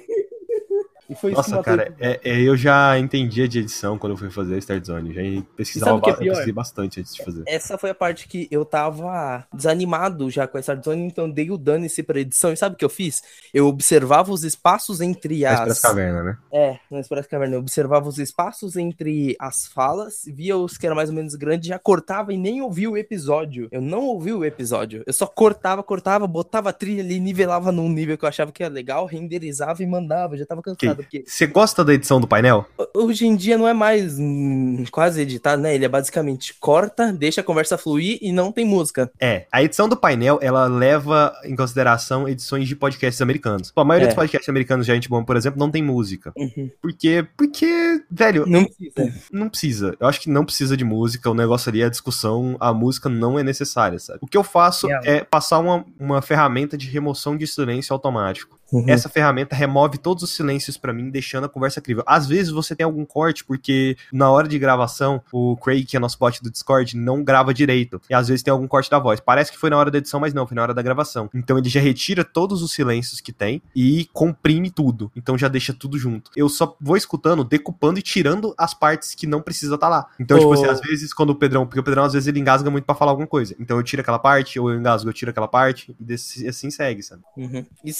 [1.12, 4.54] E foi Nossa, cara, é, é, eu já entendia de edição quando eu fui fazer
[4.54, 5.12] a Start Zone.
[5.12, 7.42] Já pesquisava é ba- pesquisei bastante antes de fazer.
[7.46, 11.50] Essa foi a parte que eu tava desanimado já com a Start Zone, então dei
[11.50, 12.52] o dane-se pra edição.
[12.52, 13.22] E sabe o que eu fiz?
[13.52, 15.58] Eu observava os espaços entre as.
[15.60, 16.38] Express Caverna, né?
[16.52, 17.56] É, no Expresso Caverna.
[17.56, 21.68] Eu observava os espaços entre as falas, via os que eram mais ou menos grandes,
[21.68, 23.68] já cortava e nem ouvia o episódio.
[23.70, 25.02] Eu não ouvi o episódio.
[25.06, 28.62] Eu só cortava, cortava, botava a trilha ali, nivelava num nível que eu achava que
[28.62, 30.34] era legal, renderizava e mandava.
[30.34, 31.01] Eu já tava cansado.
[31.02, 32.66] Porque Você gosta da edição do painel?
[32.94, 35.74] hoje em dia não é mais hum, quase editado, né?
[35.74, 39.10] Ele é basicamente corta, deixa a conversa fluir e não tem música.
[39.20, 43.70] É, a edição do painel, ela leva em consideração edições de podcasts americanos.
[43.70, 44.08] Pô, a maioria É.
[44.08, 46.32] dos podcasts americanos de Gente Bom, por exemplo, não tem música.
[46.36, 46.70] Uhum.
[46.80, 49.12] Porque, porque, velho, Não precisa.
[49.32, 49.96] não precisa.
[50.00, 51.30] Eu acho que não precisa de música.
[51.30, 52.56] O negócio ali é a discussão.
[52.60, 54.18] A música não é necessária, sabe?
[54.22, 58.58] O que eu faço é passar uma, uma ferramenta de remoção de silêncio automático.
[58.72, 58.84] Uhum.
[58.88, 62.02] Essa ferramenta remove todos os silêncios pra mim, deixando a conversa crível.
[62.06, 66.00] Às vezes você tem algum corte, porque na hora de gravação, o Craig, que é
[66.00, 68.00] nosso bot do Discord, não grava direito.
[68.08, 69.20] E às vezes tem algum corte da voz.
[69.20, 71.28] Parece que foi na hora da edição, mas não, foi na hora da gravação.
[71.34, 75.10] Então ele já retira todos os silêncios que tem e comprime tudo.
[75.14, 76.30] Então já deixa tudo junto.
[76.34, 80.06] Eu só vou escutando, decupando e tirando as partes que não precisa estar lá.
[80.18, 80.54] Então, tipo Oh.
[80.54, 82.94] assim, às vezes quando o Pedrão, porque o Pedrão às vezes ele engasga muito pra
[82.94, 83.54] falar alguma coisa.
[83.58, 86.70] Então eu tiro aquela parte, ou eu engasgo, eu tiro aquela parte, e desse- assim
[86.70, 87.22] segue, sabe?
[87.36, 87.64] Uhum.
[87.84, 87.92] E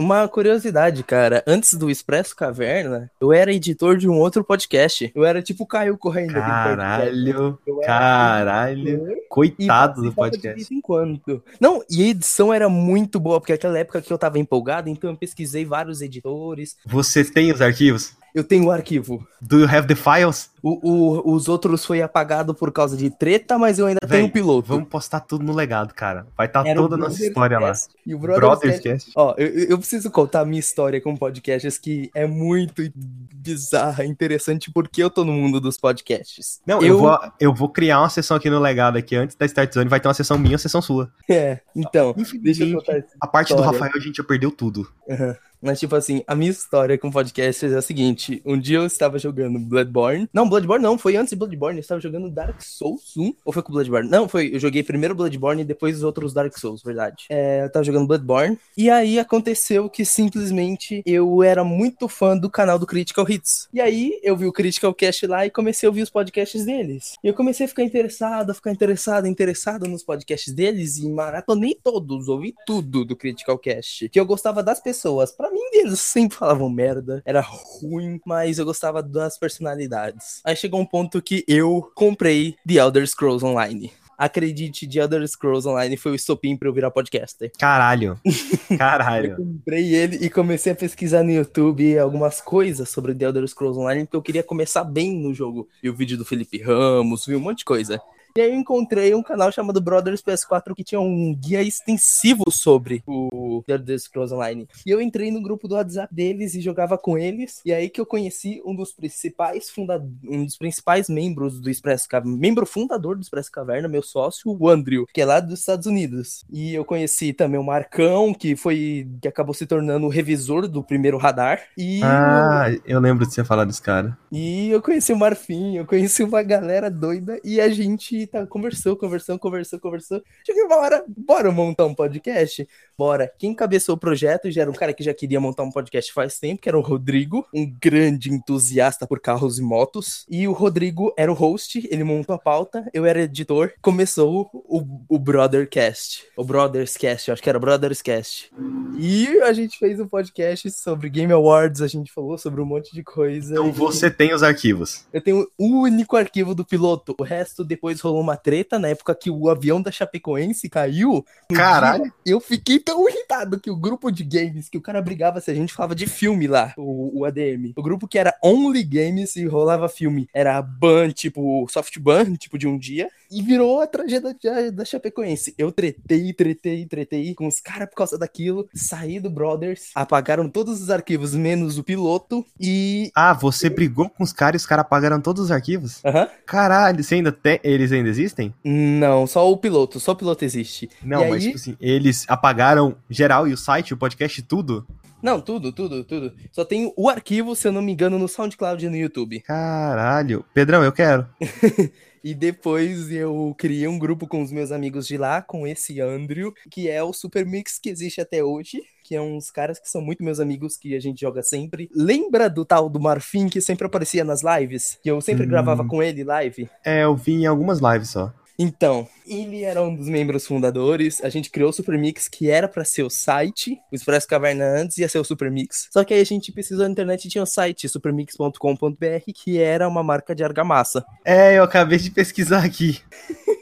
[0.00, 1.44] uma curiosidade, cara.
[1.46, 5.12] Antes do Expresso Caverna, eu era editor de um outro podcast.
[5.14, 6.32] Eu era tipo Caio correndo.
[6.32, 9.06] Caralho, caralho.
[9.28, 10.54] Coitado do de podcast.
[10.56, 11.44] vez em quando.
[11.60, 15.10] Não, e a edição era muito boa, porque aquela época que eu tava empolgado, então
[15.10, 16.76] eu pesquisei vários editores.
[16.86, 18.16] Você tem os arquivos?
[18.34, 19.26] Eu tenho o arquivo.
[19.40, 20.50] Do you have the files?
[20.62, 24.28] O, o- os outros foi apagado por causa de treta, mas eu ainda Véi, tenho
[24.28, 24.68] o piloto.
[24.68, 26.26] Vamos postar tudo no legado, cara.
[26.36, 27.68] Vai estar o toda a nossa história lá.
[27.68, 27.94] Cast.
[28.06, 29.12] E o Brothers, Brothers Cast-.
[29.16, 34.70] Ó, eu, eu preciso contar a minha história com podcasts que é muito bizarra, interessante,
[34.70, 36.60] porque eu tô no mundo dos podcasts.
[36.66, 36.98] Não, eu...
[36.98, 39.88] vou, eu vou criar uma sessão aqui no legado aqui antes da Start Zone.
[39.88, 41.10] Vai ter uma sessão minha e uma sessão sua.
[41.28, 43.72] É, então, deixa eu contar a parte do história.
[43.72, 44.86] Rafael a gente já perdeu tudo.
[45.08, 45.36] Aham.
[45.60, 49.18] Mas, tipo assim, a minha história com podcasts é a seguinte: um dia eu estava
[49.18, 50.28] jogando Bloodborne.
[50.32, 51.78] Não, Bloodborne não, foi antes de Bloodborne.
[51.78, 53.34] Eu estava jogando Dark Souls 1.
[53.44, 54.08] Ou foi com Bloodborne?
[54.08, 54.54] Não, foi.
[54.54, 57.26] Eu joguei primeiro Bloodborne e depois os outros Dark Souls, verdade.
[57.28, 58.58] É, eu tava jogando Bloodborne.
[58.76, 63.68] E aí aconteceu que simplesmente eu era muito fã do canal do Critical Hits.
[63.72, 67.14] E aí eu vi o Critical Cast lá e comecei a ouvir os podcasts deles.
[67.22, 71.76] E eu comecei a ficar interessado, a ficar interessado, interessado nos podcasts deles e maratonei
[71.82, 74.08] todos, ouvi tudo do Critical Cast.
[74.08, 75.32] Que eu gostava das pessoas.
[75.32, 80.40] Pra mim, eles sempre falavam merda, era ruim, mas eu gostava das personalidades.
[80.44, 83.92] Aí chegou um ponto que eu comprei The Elder Scrolls Online.
[84.18, 87.50] Acredite, The Elder Scrolls Online foi o estopim pra eu virar podcaster.
[87.58, 88.20] Caralho.
[88.70, 89.36] Eu Caralho.
[89.36, 94.04] comprei ele e comecei a pesquisar no YouTube algumas coisas sobre The Elder Scrolls Online,
[94.04, 95.68] porque eu queria começar bem no jogo.
[95.82, 98.00] Vi o vídeo do Felipe Ramos, vi um monte de coisa.
[98.36, 103.02] E aí eu encontrei um canal chamado Brothers PS4 que tinha um guia extensivo sobre
[103.06, 104.68] o The Elder Scrolls Online.
[104.86, 107.60] E eu entrei no grupo do WhatsApp deles e jogava com eles.
[107.64, 112.08] E aí que eu conheci um dos principais funda um dos principais membros do Expresso
[112.08, 115.86] Caverna, membro fundador do Expresso Caverna, meu sócio, o Andrew, que é lá dos Estados
[115.86, 116.44] Unidos.
[116.50, 120.82] E eu conheci também o Marcão, que foi que acabou se tornando o revisor do
[120.82, 121.60] primeiro radar.
[121.76, 124.16] E Ah, eu lembro de você falar desse cara.
[124.30, 128.96] e eu conheci o Marfim, eu conheci uma galera doida e a gente tá, conversou,
[128.96, 130.22] conversou, conversou, conversou.
[130.44, 132.66] Cheguei uma hora, bora montar um podcast?
[133.00, 133.32] Bora.
[133.38, 136.38] Quem cabeçou o projeto já era um cara que já queria montar um podcast faz
[136.38, 140.26] tempo, que era o Rodrigo, um grande entusiasta por carros e motos.
[140.28, 143.72] E o Rodrigo era o host, ele montou a pauta, eu era editor.
[143.80, 148.50] Começou o, o Brothercast, o Brothers Cast, eu acho que era o Brothers Cast.
[148.98, 152.92] E a gente fez um podcast sobre Game Awards, a gente falou sobre um monte
[152.92, 153.54] de coisa.
[153.54, 155.06] Então você tem os arquivos.
[155.10, 157.14] eu tenho o único arquivo do piloto.
[157.18, 161.24] O resto depois rolou uma treta na época que o avião da Chapecoense caiu.
[161.50, 162.12] Caralho.
[162.26, 165.54] eu fiquei tão irritado que o grupo de games, que o cara brigava se a
[165.54, 167.72] gente falava de filme lá, o, o ADM.
[167.76, 170.28] O grupo que era Only Games e rolava filme.
[170.34, 173.08] Era ban, tipo, soft ban, tipo de um dia.
[173.30, 175.54] E virou a tragédia da, da Chapecoense.
[175.56, 178.68] Eu tretei, tretei, tretei com os caras por causa daquilo.
[178.74, 182.44] Saí do Brothers, apagaram todos os arquivos, menos o piloto.
[182.58, 183.10] E.
[183.14, 186.04] Ah, você brigou com os caras e os caras apagaram todos os arquivos?
[186.04, 186.28] Aham.
[186.44, 187.60] Caralho, você ainda tem.
[187.62, 188.52] Eles ainda existem?
[188.64, 190.90] Não, só o piloto, só o piloto existe.
[191.02, 194.86] Não, E mas aí- tipo assim, eles apagaram geral e o site, o podcast, tudo?
[195.22, 196.32] Não, tudo, tudo, tudo.
[196.50, 199.40] Só tem o arquivo, se eu não me engano, no SoundCloud e no YouTube.
[199.40, 200.44] Caralho.
[200.54, 201.26] Pedrão, eu quero.
[202.22, 206.52] E depois eu criei um grupo com os meus amigos de lá, com esse Andrew,
[206.70, 208.82] que é o Super Mix que existe até hoje.
[209.02, 211.88] Que é uns caras que são muito meus amigos, que a gente joga sempre.
[211.96, 214.98] Lembra do tal do Marfim que sempre aparecia nas lives?
[215.02, 215.48] Que eu sempre Hum.
[215.48, 216.68] gravava com ele live?
[216.84, 218.30] É, eu vi em algumas lives só.
[218.62, 221.24] Então, ele era um dos membros fundadores.
[221.24, 223.80] A gente criou o Super Mix, que era pra ser o site.
[223.90, 225.88] O Expresso Caverna antes ia ser o Super Mix.
[225.90, 229.88] Só que aí a gente precisou na internet e tinha o site supermix.com.br, que era
[229.88, 231.02] uma marca de argamassa.
[231.24, 233.00] É, eu acabei de pesquisar aqui.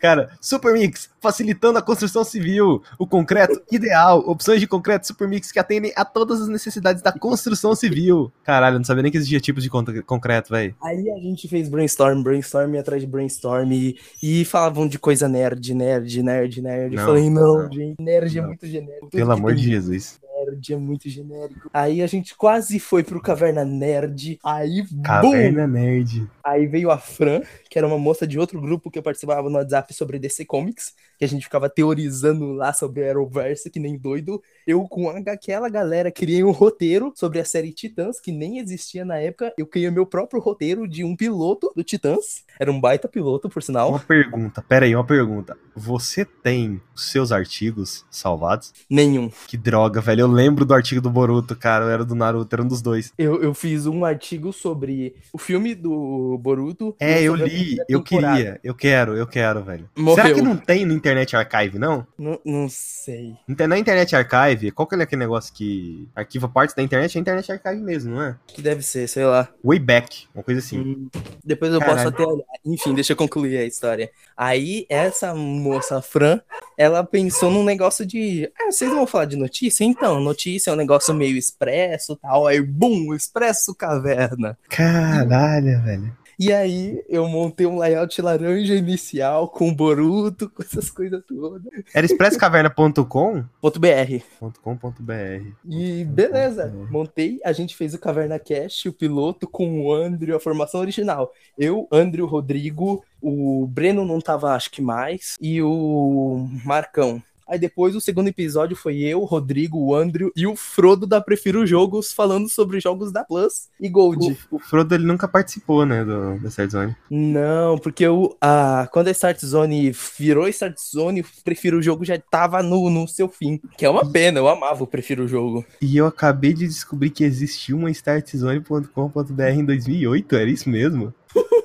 [0.00, 5.92] Cara, Supermix, facilitando a construção civil, o concreto ideal, opções de concreto Supermix que atendem
[5.94, 8.32] a todas as necessidades da construção civil.
[8.42, 10.74] Caralho, não sabia nem que existia tipos de con- concreto, velho.
[10.82, 15.74] Aí a gente fez brainstorm, brainstorm atrás de brainstorm e, e falavam de coisa nerd,
[15.74, 16.96] nerd, nerd, nerd.
[16.96, 18.48] Não, eu falei, não, não, gente, nerd é não.
[18.48, 19.10] muito genérico.
[19.10, 20.18] Pelo amor de Jesus.
[20.44, 21.70] Nerd é muito genérico.
[21.72, 24.38] Aí a gente quase foi pro Caverna Nerd.
[24.44, 25.02] Aí, boom!
[25.02, 26.28] Caverna Nerd.
[26.44, 29.56] Aí veio a Fran, que era uma moça de outro grupo que eu participava no
[29.56, 34.42] WhatsApp sobre DC Comics, que a gente ficava teorizando lá sobre Arrowverse, que nem doido.
[34.66, 39.18] Eu, com aquela galera, criei um roteiro sobre a série Titãs, que nem existia na
[39.18, 39.52] época.
[39.58, 42.42] Eu criei meu próprio roteiro de um piloto do Titãs.
[42.58, 43.90] Era um baita piloto, por sinal.
[43.90, 45.58] Uma pergunta, pera aí, uma pergunta.
[45.76, 48.72] Você tem seus artigos salvados?
[48.88, 49.30] Nenhum.
[49.46, 50.22] Que droga, velho.
[50.22, 51.90] Eu lembro do artigo do Boruto, cara.
[51.90, 53.12] Era do Naruto, era um dos dois.
[53.18, 56.96] Eu, eu fiz um artigo sobre o filme do Boruto.
[56.98, 59.88] É, eu li, eu queria, eu quero, eu quero, velho.
[59.96, 60.24] Morreu.
[60.24, 62.06] Será que não tem na internet Internet Archive, não?
[62.18, 63.34] Não, não sei.
[63.48, 67.16] Na Internet Archive, qual que é aquele negócio que arquiva partes da internet?
[67.16, 68.36] É Internet Archive mesmo, não é?
[68.46, 69.48] Que deve ser, sei lá.
[69.64, 70.78] Wayback, uma coisa assim.
[70.78, 71.08] Hum,
[71.44, 71.96] Depois eu Caralho.
[71.96, 72.44] posso até olhar.
[72.64, 74.10] Enfim, deixa eu concluir a história.
[74.36, 76.40] Aí, essa moça, Fran,
[76.78, 78.50] ela pensou num negócio de.
[78.60, 79.84] Ah, vocês não vão falar de notícia?
[79.84, 82.46] Então, notícia é um negócio meio expresso tal.
[82.46, 84.56] Aí, bum, expresso caverna.
[84.68, 86.19] Caralho, velho.
[86.42, 91.60] E aí, eu montei um layout laranja inicial com Boruto, com essas coisas todas.
[91.92, 93.44] Era expresscaverna.com?
[93.60, 94.22] Ponto .br.
[94.62, 95.52] .com.br.
[95.68, 100.40] E beleza, montei, a gente fez o Caverna Cast, o piloto com o Andrew, a
[100.40, 101.30] formação original.
[101.58, 107.22] Eu, Andrew, Rodrigo, o Breno não tava, acho que mais, e o Marcão.
[107.50, 111.20] Aí depois o segundo episódio foi eu, o Rodrigo, o Andrew e o Frodo da
[111.20, 114.38] Prefiro Jogos falando sobre jogos da Plus e Gold.
[114.52, 116.96] O, o Frodo ele nunca participou, né, do, da Start Zone.
[117.10, 122.16] Não, porque o, a, quando a Start Zone virou Start Zone, o Prefiro Jogo já
[122.18, 123.60] tava no, no seu fim.
[123.76, 125.64] Que é uma pena, eu amava o Prefiro Jogo.
[125.82, 131.12] E eu acabei de descobrir que existia uma startzone.com.br em 2008, era isso mesmo?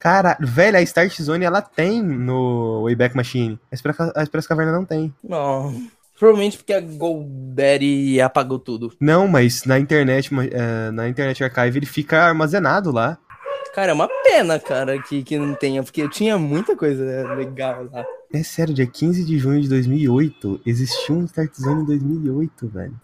[0.00, 3.58] Cara, velho, a Start Zone ela tem no Wayback Machine.
[3.70, 5.14] A Express, a Express Caverna não tem.
[5.22, 5.74] Não.
[6.18, 8.92] Provavelmente porque a GoDaddy apagou tudo.
[9.00, 13.18] Não, mas na internet, é, na internet archive ele fica armazenado lá.
[13.74, 17.86] Cara, é uma pena, cara, que, que não tenha, porque eu tinha muita coisa legal
[17.92, 18.06] lá.
[18.32, 23.00] É sério, dia 15 de junho de 2008, existiu um Start Zone em 2008, velho.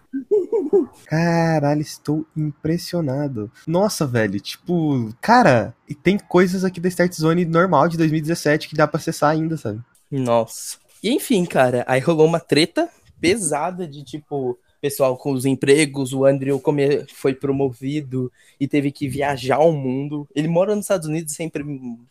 [1.06, 3.50] Caralho, estou impressionado.
[3.66, 8.76] Nossa, velho, tipo, cara, e tem coisas aqui da Start Zone normal de 2017 que
[8.76, 9.80] dá pra acessar ainda, sabe?
[10.10, 10.78] Nossa.
[11.02, 12.88] E enfim, cara, aí rolou uma treta
[13.20, 14.58] pesada de tipo.
[14.82, 20.26] Pessoal com os empregos, o Andrew come- foi promovido e teve que viajar ao mundo.
[20.34, 21.64] Ele mora nos Estados Unidos, sempre,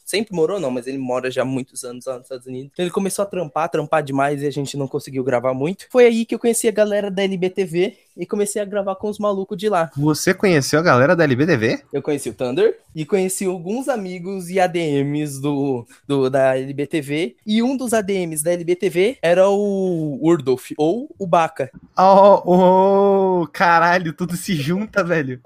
[0.05, 2.69] sempre morou não, mas ele mora já há muitos anos lá nos Estados Unidos.
[2.71, 5.85] Então ele começou a trampar, trampar demais e a gente não conseguiu gravar muito.
[5.91, 9.19] Foi aí que eu conheci a galera da LBTV e comecei a gravar com os
[9.19, 9.91] malucos de lá.
[9.97, 11.81] Você conheceu a galera da LBTV?
[11.91, 17.35] Eu conheci o Thunder e conheci alguns amigos e ADMs do, do da LBTV.
[17.45, 21.69] E um dos ADMs da LBTV era o Urdolf, ou o Baca.
[21.97, 25.41] Oh, oh, caralho, tudo se junta, velho.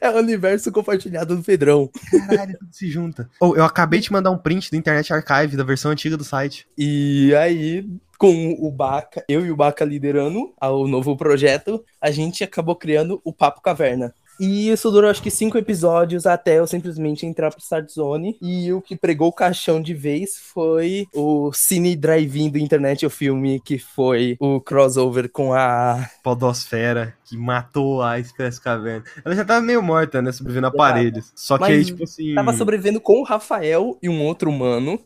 [0.00, 1.88] É o universo compartilhado do Pedrão.
[2.28, 3.30] Caralho, tudo se junta.
[3.40, 6.66] Oh, eu acabei de mandar um print do Internet Archive da versão antiga do site.
[6.76, 7.88] E aí,
[8.18, 13.20] com o Baca, eu e o Baca liderando o novo projeto, a gente acabou criando
[13.24, 14.12] o Papo Caverna.
[14.40, 18.38] E isso durou acho que cinco episódios até eu simplesmente entrar pro Start Zone.
[18.40, 23.10] E o que pregou o caixão de vez foi o Cine Drive-In do Internet o
[23.10, 26.08] Filme, que foi o crossover com a.
[26.22, 29.04] Podosfera, que matou a Express Caverna.
[29.22, 30.32] Ela já tava meio morta, né?
[30.32, 31.30] Sobrevivendo a paredes.
[31.34, 32.34] Só que Mas aí, tipo assim.
[32.34, 34.98] Tava sobrevivendo com o Rafael e um outro humano.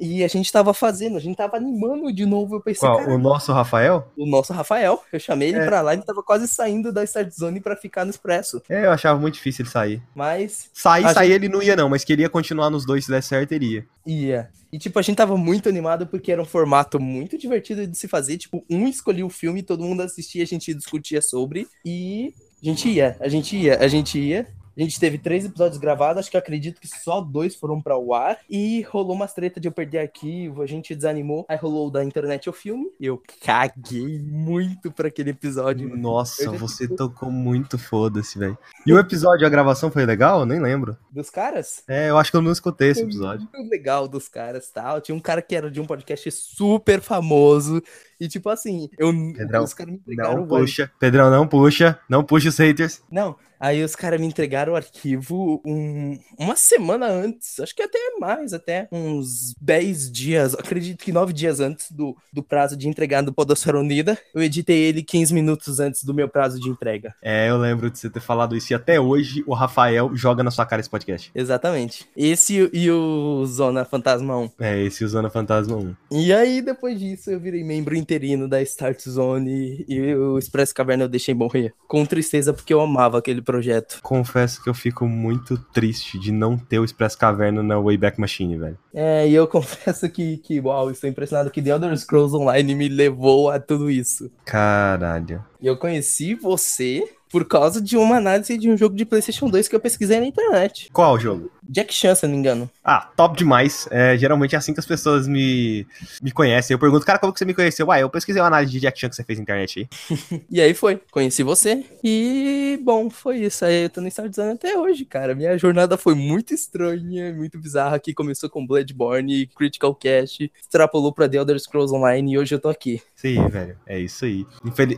[0.00, 2.56] E a gente tava fazendo, a gente tava animando de novo.
[2.56, 3.06] Eu pensei, Qual?
[3.10, 4.10] O nosso Rafael?
[4.16, 5.02] o nosso Rafael.
[5.12, 5.66] Eu chamei ele É.
[5.66, 8.62] pra lá, ele tava quase saindo da Start Zone pra ficar no Expresso.
[8.68, 10.02] É, eu achava muito difícil ele sair.
[10.14, 13.52] Mas Sair, sair ele não ia, não, mas queria continuar nos dois se der certo,
[13.52, 13.86] ele ia.
[14.06, 14.48] ia.
[14.72, 18.08] E tipo, a gente tava muito animado porque era um formato muito divertido de se
[18.08, 18.38] fazer.
[18.38, 21.66] Tipo, um escolhia o filme, todo mundo assistia, a gente discutia sobre.
[21.84, 22.32] E
[22.62, 24.46] a gente ia, a gente ia, a gente ia.
[24.76, 28.14] A gente teve três episódios gravados, acho que acredito que só dois foram para o
[28.14, 28.38] ar.
[28.48, 31.44] E rolou umas treta de eu perder arquivo, a gente desanimou.
[31.48, 32.86] Aí rolou o da internet o filme.
[33.00, 35.96] Eu caguei muito pra aquele episódio.
[35.96, 38.56] Nossa, Eu você tocou muito foda-se, velho.
[38.86, 40.40] E o episódio, a gravação foi legal?
[40.40, 40.96] Eu nem lembro.
[41.10, 41.82] Dos caras?
[41.88, 43.48] É, eu acho que eu não escutei esse episódio.
[43.52, 45.00] Muito legal dos caras tal.
[45.00, 47.82] Tinha um cara que era de um podcast super famoso.
[48.18, 50.90] E tipo assim, eu, Pedrão, os caras me entregaram Não puxa.
[50.98, 51.98] Pedrão, não puxa.
[52.08, 53.02] Não puxa os haters.
[53.10, 57.98] Não, aí os caras me entregaram o arquivo um- uma semana antes, acho que até
[58.18, 63.22] mais, até uns 10 dias, acredito que 9 dias antes do, do prazo de entregar
[63.22, 64.18] do Podosfera Unida.
[64.34, 67.14] Eu editei ele 15 minutos antes do meu prazo de entrega.
[67.22, 68.72] É, eu lembro de você ter falado isso.
[68.72, 71.30] E até hoje o Rafael joga na sua cara esse podcast.
[71.34, 72.06] Exatamente.
[72.16, 74.50] Esse e o Zona Fantasma 1.
[74.60, 75.94] É, esse usando a Fantasma 1.
[76.12, 81.04] E aí, depois disso, eu virei membro interino da Start Zone e o Expresso Caverna
[81.04, 81.72] eu deixei morrer.
[81.86, 83.98] Com tristeza, porque eu amava aquele projeto.
[84.02, 88.56] Confesso que eu fico muito triste de não ter o Express Caverna na Wayback Machine,
[88.56, 88.78] velho.
[88.94, 92.88] É, e eu confesso que, que uau, estou impressionado que The Elder Scrolls Online me
[92.88, 94.30] levou a tudo isso.
[94.44, 95.44] Caralho.
[95.60, 99.68] E eu conheci você Por causa de uma análise de um jogo de PlayStation 2
[99.68, 100.90] que eu pesquisei na internet.
[100.92, 101.50] Qual jogo?
[101.70, 102.68] Jack Chan, se eu não me engano.
[102.82, 103.86] Ah, top demais.
[103.92, 105.86] É, geralmente é assim que as pessoas me,
[106.20, 106.74] me conhecem.
[106.74, 107.86] Eu pergunto, cara, como que você me conheceu?
[107.86, 110.42] Uai, eu pesquisei uma análise de Jack Chan que você fez na internet aí.
[110.50, 111.00] e aí foi.
[111.12, 111.84] Conheci você.
[112.02, 113.64] E, bom, foi isso.
[113.64, 115.32] Aí eu tô no Star até hoje, cara.
[115.34, 118.00] Minha jornada foi muito estranha, muito bizarra.
[118.00, 122.58] Que começou com Bloodborne, Critical Cast, extrapolou pra The Elder Scrolls Online e hoje eu
[122.58, 123.00] tô aqui.
[123.20, 123.76] Sim, velho.
[123.86, 124.46] É isso aí.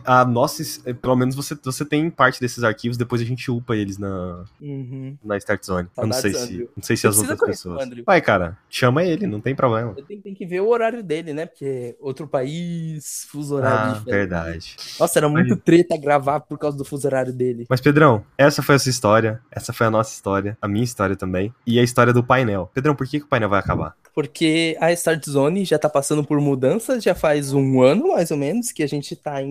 [0.05, 0.63] A nossa,
[0.93, 5.17] pelo menos você, você tem parte desses arquivos, depois a gente upa eles na, uhum.
[5.21, 5.89] na Start Zone.
[5.97, 7.89] eu não sei se, não sei se as outras pessoas.
[8.05, 9.93] Vai, cara, chama ele, não tem problema.
[10.07, 11.45] Tenho, tenho, que ver o horário dele, né?
[11.45, 14.15] Porque outro país, fuso horário ah, diferente.
[14.15, 14.75] verdade.
[14.97, 17.65] Nossa, era muito treta gravar por causa do fuso horário dele.
[17.69, 21.17] Mas, Pedrão, essa foi a sua história, essa foi a nossa história, a minha história
[21.17, 22.71] também, e a história do painel.
[22.73, 23.95] Pedrão, por que, que o painel vai acabar?
[24.13, 28.37] Porque a Start Zone já tá passando por mudanças, já faz um ano, mais ou
[28.37, 29.41] menos, que a gente tá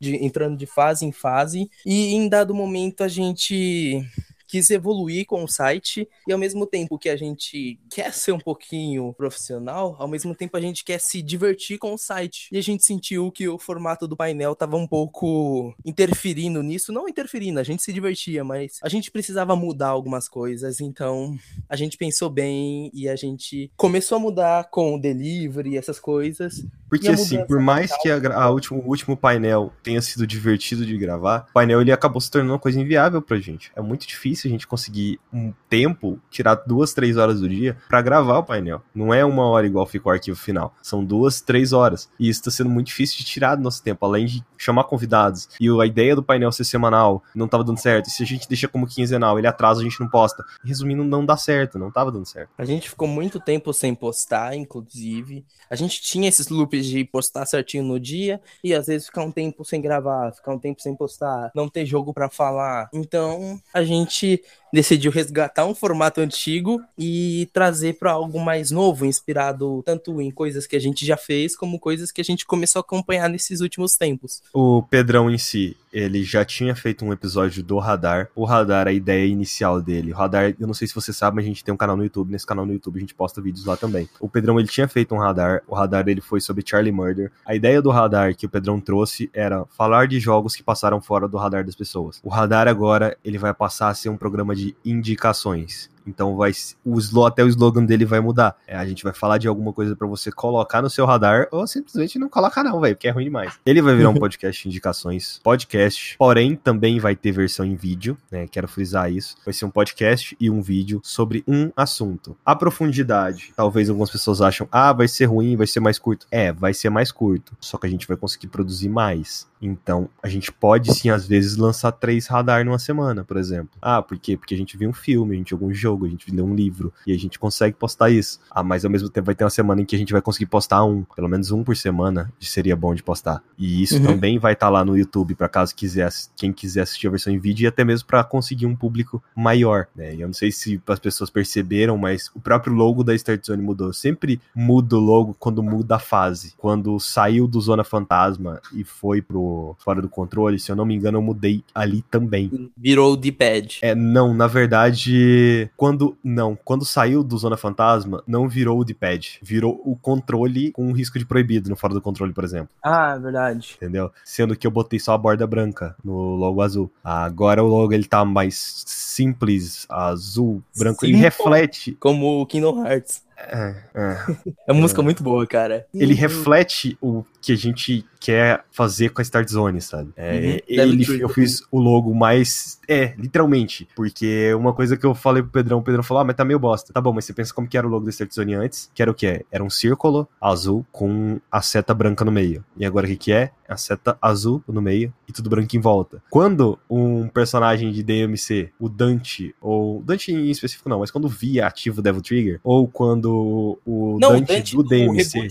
[0.00, 4.02] de, entrando de fase em fase, e em dado momento a gente
[4.50, 8.38] quis evoluir com o site e ao mesmo tempo que a gente quer ser um
[8.38, 12.48] pouquinho profissional, ao mesmo tempo a gente quer se divertir com o site.
[12.50, 17.08] E a gente sentiu que o formato do painel tava um pouco interferindo nisso, não
[17.08, 21.38] interferindo, a gente se divertia, mas a gente precisava mudar algumas coisas, então
[21.68, 26.64] a gente pensou bem e a gente começou a mudar com o delivery, essas coisas.
[26.90, 30.98] Porque assim, por mais que a, a último, o último painel tenha sido divertido de
[30.98, 33.70] gravar, o painel ele acabou se tornando uma coisa inviável pra gente.
[33.76, 38.02] É muito difícil a gente conseguir um tempo, tirar duas, três horas do dia para
[38.02, 38.82] gravar o painel.
[38.94, 40.74] Não é uma hora igual fica o arquivo final.
[40.82, 42.10] São duas, três horas.
[42.18, 45.48] E isso tá sendo muito difícil de tirar do nosso tempo, além de chamar convidados.
[45.60, 48.08] E a ideia do painel ser semanal não tava dando certo.
[48.08, 50.44] E se a gente deixa como quinzenal, ele atrasa, a gente não posta.
[50.64, 52.50] Resumindo, não dá certo, não tava dando certo.
[52.58, 55.44] A gente ficou muito tempo sem postar, inclusive.
[55.70, 59.30] A gente tinha esses loops de postar certinho no dia e às vezes ficar um
[59.30, 62.88] tempo sem gravar, ficar um tempo sem postar, não ter jogo para falar.
[62.92, 64.42] Então, a gente
[64.72, 70.66] decidiu resgatar um formato antigo e trazer para algo mais novo, inspirado tanto em coisas
[70.66, 73.96] que a gente já fez, como coisas que a gente começou a acompanhar nesses últimos
[73.96, 74.42] tempos.
[74.52, 78.28] O Pedrão em si, ele já tinha feito um episódio do Radar.
[78.34, 80.12] O Radar, a ideia inicial dele.
[80.12, 82.04] O Radar, eu não sei se você sabe, mas a gente tem um canal no
[82.04, 82.30] YouTube.
[82.30, 84.08] Nesse canal no YouTube a gente posta vídeos lá também.
[84.20, 85.62] O Pedrão, ele tinha feito um Radar.
[85.66, 87.32] O Radar, ele foi sobre Charlie Murder.
[87.44, 91.28] A ideia do Radar que o Pedrão trouxe era falar de jogos que passaram fora
[91.28, 92.20] do radar das pessoas.
[92.22, 95.90] O Radar agora, ele vai passar a ser um programa de indicações.
[96.06, 96.52] Então vai
[96.84, 98.56] o até o slogan dele vai mudar.
[98.66, 101.66] É, a gente vai falar de alguma coisa para você colocar no seu radar ou
[101.66, 103.58] simplesmente não colocar não, velho, porque é ruim demais.
[103.64, 108.16] Ele vai virar um podcast de indicações, podcast, porém também vai ter versão em vídeo,
[108.30, 108.46] né?
[108.46, 109.36] Quero frisar isso.
[109.44, 112.36] Vai ser um podcast e um vídeo sobre um assunto.
[112.44, 116.26] A profundidade, talvez algumas pessoas acham, ah, vai ser ruim, vai ser mais curto.
[116.30, 119.48] É, vai ser mais curto, só que a gente vai conseguir produzir mais.
[119.60, 123.70] Então, a gente pode sim, às vezes, lançar três radar numa semana, por exemplo.
[123.80, 124.36] Ah, por quê?
[124.36, 126.54] Porque a gente viu um filme, a gente jogou um jogo, a gente leu um
[126.54, 128.40] livro, e a gente consegue postar isso.
[128.50, 130.46] Ah, mas ao mesmo tempo vai ter uma semana em que a gente vai conseguir
[130.46, 133.42] postar um, pelo menos um por semana, seria bom de postar.
[133.58, 134.06] E isso uhum.
[134.06, 137.32] também vai estar tá lá no YouTube, para caso quiser, quem quiser assistir a versão
[137.32, 140.14] em vídeo, e até mesmo para conseguir um público maior, né?
[140.14, 143.62] E eu não sei se as pessoas perceberam, mas o próprio logo da Start Zone
[143.62, 143.88] mudou.
[143.88, 146.54] Eu sempre mudo o logo quando muda a fase.
[146.56, 150.94] Quando saiu do Zona Fantasma e foi pro fora do controle, se eu não me
[150.94, 152.70] engano, eu mudei ali também.
[152.76, 153.78] Virou o D-pad.
[153.82, 159.38] É, não, na verdade, quando não, quando saiu do Zona Fantasma, não virou o D-pad,
[159.40, 162.68] virou o controle com um risco de proibido no fora do controle, por exemplo.
[162.82, 163.76] Ah, verdade.
[163.78, 164.12] Entendeu?
[164.22, 166.92] Sendo que eu botei só a borda branca no logo azul.
[167.02, 172.86] Agora o logo ele tá mais simples, azul, branco, Sim, ele reflete como o Kingdom
[172.86, 173.22] Hearts.
[173.38, 174.36] É, é.
[174.68, 175.86] é uma música muito boa, cara.
[175.94, 180.12] Ele reflete o que a gente quer fazer com a Start Zone, sabe?
[180.14, 180.58] É, uhum.
[180.68, 182.78] ele, eu fiz o logo mais.
[182.86, 183.88] É, literalmente.
[183.96, 186.58] Porque uma coisa que eu falei pro Pedrão, o Pedrão falou: ah, mas tá meio
[186.58, 186.92] bosta.
[186.92, 188.90] Tá bom, mas você pensa como que era o logo da Start Zone antes?
[188.94, 189.44] Que era o que?
[189.50, 192.62] Era um círculo azul com a seta branca no meio.
[192.76, 193.50] E agora o que, que é?
[193.66, 196.22] A seta azul no meio e tudo branco em volta.
[196.28, 200.02] Quando um personagem de DMC, o Dante, ou.
[200.02, 204.32] Dante em específico não, mas quando via ativo o Devil Trigger, ou quando o não,
[204.32, 205.48] Dante, Dante do, do DMC,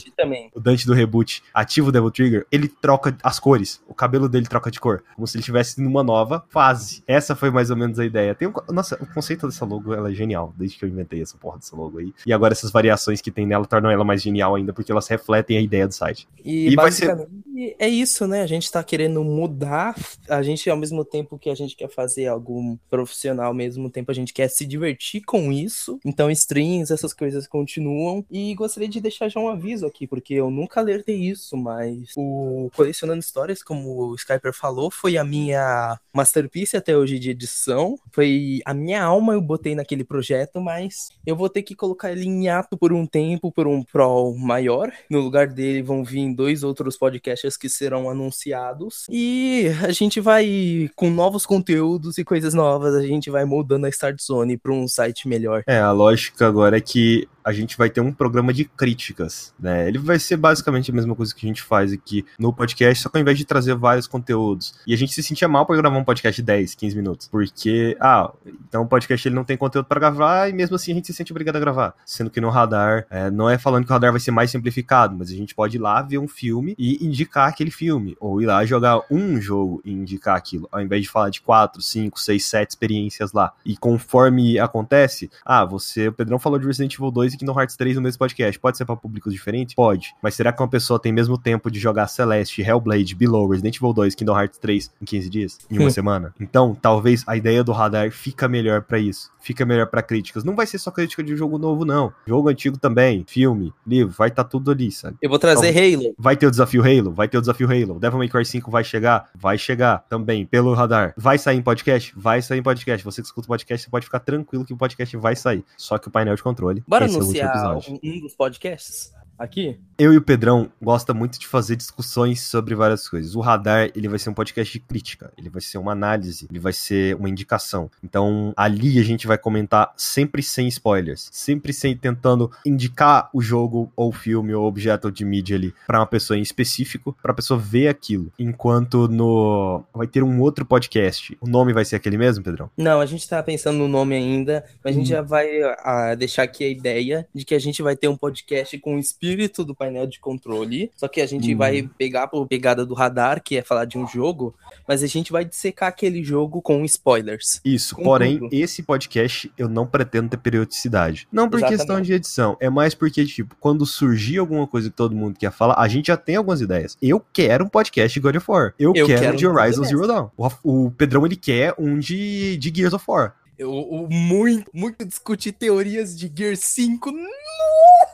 [0.54, 3.82] o Dante do reboot, ativa o Devil Trigger, ele troca as cores.
[3.88, 5.04] O cabelo dele troca de cor.
[5.16, 7.04] Como se ele estivesse numa nova fase.
[7.08, 8.36] Essa foi mais ou menos a ideia.
[8.36, 11.38] Tem um, nossa, o conceito dessa logo ela é genial, desde que eu inventei essa
[11.38, 12.14] porra dessa logo aí.
[12.26, 15.58] E agora essas variações que tem nela tornam ela mais genial ainda, porque elas refletem
[15.58, 16.28] a ideia do site.
[16.44, 17.76] E, e basicamente ser...
[17.80, 18.42] é isso, né?
[18.42, 19.96] A gente tá querendo mudar,
[20.28, 24.12] a gente ao mesmo tempo que a gente quer fazer algo profissional, ao mesmo tempo
[24.12, 26.00] a gente quer se divertir com isso.
[26.06, 28.26] Então streams, essas coisas continuam.
[28.30, 32.49] E gostaria de deixar já um aviso aqui, porque eu nunca alertei isso, mas o
[32.76, 37.98] Colecionando Histórias, como o Skyper falou, foi a minha masterpiece até hoje de edição.
[38.12, 42.26] Foi a minha alma eu botei naquele projeto, mas eu vou ter que colocar ele
[42.26, 44.92] em ato por um tempo, por um pro maior.
[45.10, 49.06] No lugar dele vão vir dois outros podcasts que serão anunciados.
[49.10, 53.90] E a gente vai, com novos conteúdos e coisas novas, a gente vai moldando a
[53.90, 55.64] Start Zone para um site melhor.
[55.68, 59.88] É, a lógica agora é que a gente vai ter um programa de críticas, né?
[59.88, 63.10] Ele vai ser basicamente a mesma coisa que a gente faz aqui no podcast, só
[63.10, 64.74] que ao invés de trazer vários conteúdos.
[64.86, 67.28] E a gente se sentia mal pra gravar um podcast de 10, 15 minutos.
[67.28, 68.32] Porque, ah,
[68.68, 71.14] então o podcast ele não tem conteúdo para gravar e mesmo assim a gente se
[71.14, 71.96] sente obrigado a gravar.
[72.06, 75.16] Sendo que no radar, é, não é falando que o radar vai ser mais simplificado,
[75.18, 78.16] mas a gente pode ir lá ver um filme e indicar aquele filme.
[78.20, 81.82] Ou ir lá jogar um jogo e indicar aquilo, ao invés de falar de 4,
[81.82, 83.54] 5, 6, 7 experiências lá.
[83.66, 87.76] E conforme acontece, ah, você, o Pedrão falou de Resident Evil 2 e Kingdom Hearts
[87.76, 88.60] 3 no mesmo podcast.
[88.60, 89.76] Pode ser para públicos diferentes?
[89.76, 90.14] Pode.
[90.22, 93.94] Mas será que uma pessoa tem mesmo tempo de jogar Celeste, Hellblade, Below, Resident Evil
[93.94, 95.60] 2, Kingdom Hearts 3 em 15 dias?
[95.70, 96.34] Em uma semana?
[96.40, 99.32] Então, talvez a ideia do radar fica melhor para isso.
[99.42, 100.44] Fica melhor para críticas.
[100.44, 102.12] Não vai ser só crítica de jogo novo, não.
[102.28, 105.18] Jogo antigo também, filme, livro, vai estar tá tudo ali, sabe?
[105.22, 106.16] Eu vou trazer então, Halo.
[106.18, 107.12] Vai ter o desafio Halo?
[107.12, 108.00] Vai ter o desafio Halo.
[108.00, 109.30] Devil May Cry 5 vai chegar?
[109.34, 111.14] Vai chegar também, pelo radar.
[111.18, 112.14] Vai sair em podcast?
[112.16, 113.04] Vai sair em podcast.
[113.04, 115.64] Você que escuta o podcast, você pode ficar tranquilo que o podcast vai sair.
[115.78, 116.84] Só que o painel de controle.
[116.88, 119.14] Bora anunciar um dos podcasts?
[119.40, 119.80] Aqui?
[119.98, 123.36] Eu e o Pedrão gosta muito de fazer discussões sobre várias coisas.
[123.36, 126.58] O Radar, ele vai ser um podcast de crítica, ele vai ser uma análise, ele
[126.58, 127.92] vai ser uma indicação.
[128.02, 133.92] Então, ali a gente vai comentar sempre sem spoilers, sempre sem tentando indicar o jogo
[133.94, 137.36] ou o filme ou objeto de mídia ali para uma pessoa em específico, para a
[137.36, 138.32] pessoa ver aquilo.
[138.40, 141.38] Enquanto no vai ter um outro podcast.
[141.42, 142.72] O nome vai ser aquele mesmo, Pedrão?
[142.78, 145.16] Não, a gente tá pensando no nome ainda, mas a gente hum.
[145.16, 148.78] já vai a, deixar aqui a ideia de que a gente vai ter um podcast
[148.80, 151.58] com espírito espírito do painel de controle, só que a gente uhum.
[151.58, 154.56] vai pegar por pegada do radar, que é falar de um jogo,
[154.88, 157.62] mas a gente vai dissecar aquele jogo com spoilers.
[157.64, 158.54] Isso, com porém, tudo.
[158.54, 161.28] esse podcast eu não pretendo ter periodicidade.
[161.32, 161.78] Não por Exatamente.
[161.78, 165.52] questão de edição, é mais porque, tipo, quando surgir alguma coisa que todo mundo quer
[165.52, 166.98] falar, a gente já tem algumas ideias.
[167.02, 168.74] Eu quero um podcast de God of War.
[168.80, 170.30] Eu, eu quero, quero de Horizon Zero Dawn.
[170.38, 173.36] O, o Pedrão, ele quer um de, de Gears of War.
[173.60, 177.12] Eu, eu, muito, muito discutir teorias de Gear 5.
[177.12, 178.09] Nossa,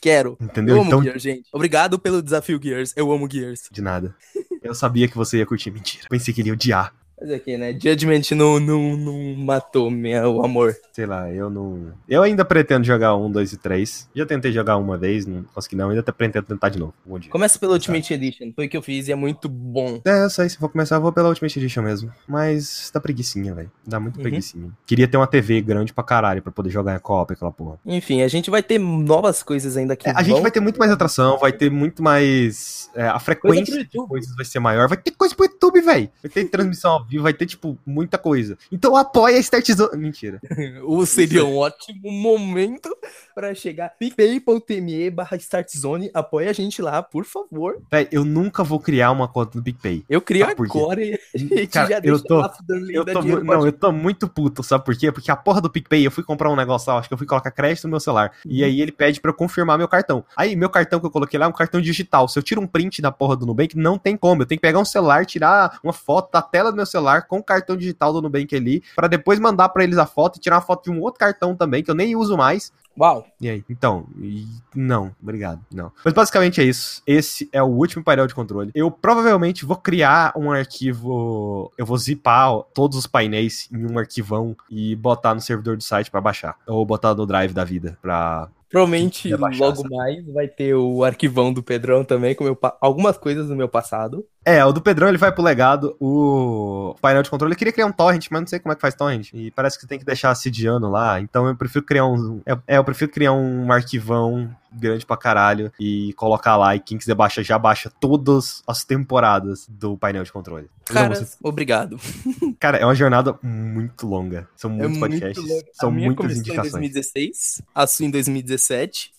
[0.00, 0.36] quero.
[0.40, 0.76] Entendeu?
[0.76, 1.02] Eu amo então...
[1.02, 1.48] Gears, gente.
[1.52, 2.92] Obrigado pelo desafio Gears.
[2.96, 3.68] Eu amo Gears.
[3.70, 4.14] De nada.
[4.62, 5.70] Eu sabia que você ia curtir.
[5.70, 6.06] Mentira.
[6.08, 6.94] Pensei que ele ia odiar.
[7.20, 7.72] Mas aqui, né?
[7.72, 10.74] Judgment não, não, não matou meu amor.
[10.90, 11.92] Sei lá, eu não.
[12.08, 14.08] Eu ainda pretendo jogar um, dois e três.
[14.14, 15.90] Já tentei jogar uma vez, não consegui não.
[15.90, 16.94] Ainda pretendo tentar de novo.
[17.06, 17.30] Um dia.
[17.30, 18.52] Começa pelo Ultimate Edition.
[18.54, 20.00] Foi o que eu fiz e é muito bom.
[20.06, 20.48] É, eu sei.
[20.48, 22.10] Se for começar, eu vou pela Ultimate Edition mesmo.
[22.26, 23.70] Mas dá preguiçinha, velho.
[23.86, 24.22] Dá muito uhum.
[24.22, 24.70] preguiçinha.
[24.86, 27.78] Queria ter uma TV grande pra caralho pra poder jogar em copa aquela porra.
[27.84, 30.08] Enfim, a gente vai ter novas coisas ainda aqui.
[30.08, 32.90] É, a gente vai ter muito mais atração, vai ter muito mais.
[32.94, 34.88] É, a frequência de coisas vai ser maior.
[34.88, 36.08] Vai ter coisa pro YouTube, velho.
[36.22, 38.56] Vai ter transmissão vai ter, tipo, muita coisa.
[38.70, 39.96] Então apoia a Start Zone.
[39.96, 40.40] Mentira.
[40.84, 42.94] Ou seria um ótimo momento
[43.34, 43.90] para chegar.
[43.98, 46.10] PicPay.me barra Start Zone.
[46.14, 47.80] Apoia a gente lá, por favor.
[47.90, 50.04] Véi, eu nunca vou criar uma conta no PicPay.
[50.08, 52.42] Eu crio agora e a gente Cara, já eu tô,
[52.90, 55.10] eu tô, Não, eu tô muito puto, sabe por quê?
[55.12, 57.26] Porque a porra do PicPay, eu fui comprar um negócio lá, acho que eu fui
[57.26, 58.32] colocar crédito no meu celular.
[58.44, 58.52] Uhum.
[58.52, 60.24] E aí ele pede para eu confirmar meu cartão.
[60.36, 62.28] Aí, meu cartão que eu coloquei lá é um cartão digital.
[62.28, 64.42] Se eu tiro um print da porra do Nubank, não tem como.
[64.42, 67.38] Eu tenho que pegar um celular, tirar uma foto da tela do meu celular com
[67.38, 70.56] o cartão digital do Nubank ali, para depois mandar para eles a foto e tirar
[70.56, 72.72] uma foto de um outro cartão também, que eu nem uso mais.
[72.98, 73.26] Uau!
[73.40, 73.64] E aí?
[73.70, 74.46] Então, e...
[74.74, 75.92] não, obrigado, não.
[76.04, 77.02] Mas basicamente é isso.
[77.06, 78.70] Esse é o último painel de controle.
[78.74, 81.72] Eu provavelmente vou criar um arquivo.
[81.78, 86.10] Eu vou zipar todos os painéis em um arquivão e botar no servidor do site
[86.10, 86.56] para baixar.
[86.66, 91.60] Ou botar no drive da vida pra Provavelmente logo mais vai ter o arquivão do
[91.60, 94.24] Pedrão também, com meu algumas coisas do meu passado.
[94.44, 97.52] É, o do Pedrão ele vai pro legado, o painel de controle.
[97.52, 99.30] Eu queria criar um torrent, mas não sei como é que faz torrent.
[99.34, 101.20] E parece que tem que deixar assediando lá.
[101.20, 102.40] Então eu prefiro criar um.
[102.66, 106.74] É, eu prefiro criar um arquivão grande pra caralho e colocar lá.
[106.74, 110.70] E quem quiser baixar, já baixa todas as temporadas do painel de controle.
[110.84, 111.36] Cara, você...
[111.42, 111.98] obrigado.
[112.58, 114.48] Cara, é uma jornada muito longa.
[114.56, 115.44] São é muitos é podcasts.
[115.44, 116.74] Muito são muitas indicações.
[116.74, 118.59] em 2016, a sua em 2017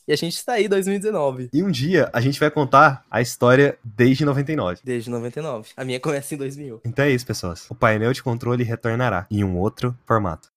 [0.08, 1.50] e a gente está aí em 2019.
[1.54, 4.80] E um dia a gente vai contar a história desde 99.
[4.84, 5.70] Desde 99.
[5.76, 6.82] A minha começa em 2000.
[6.86, 7.66] Então é isso, pessoas.
[7.70, 10.50] O painel de controle retornará em um outro formato.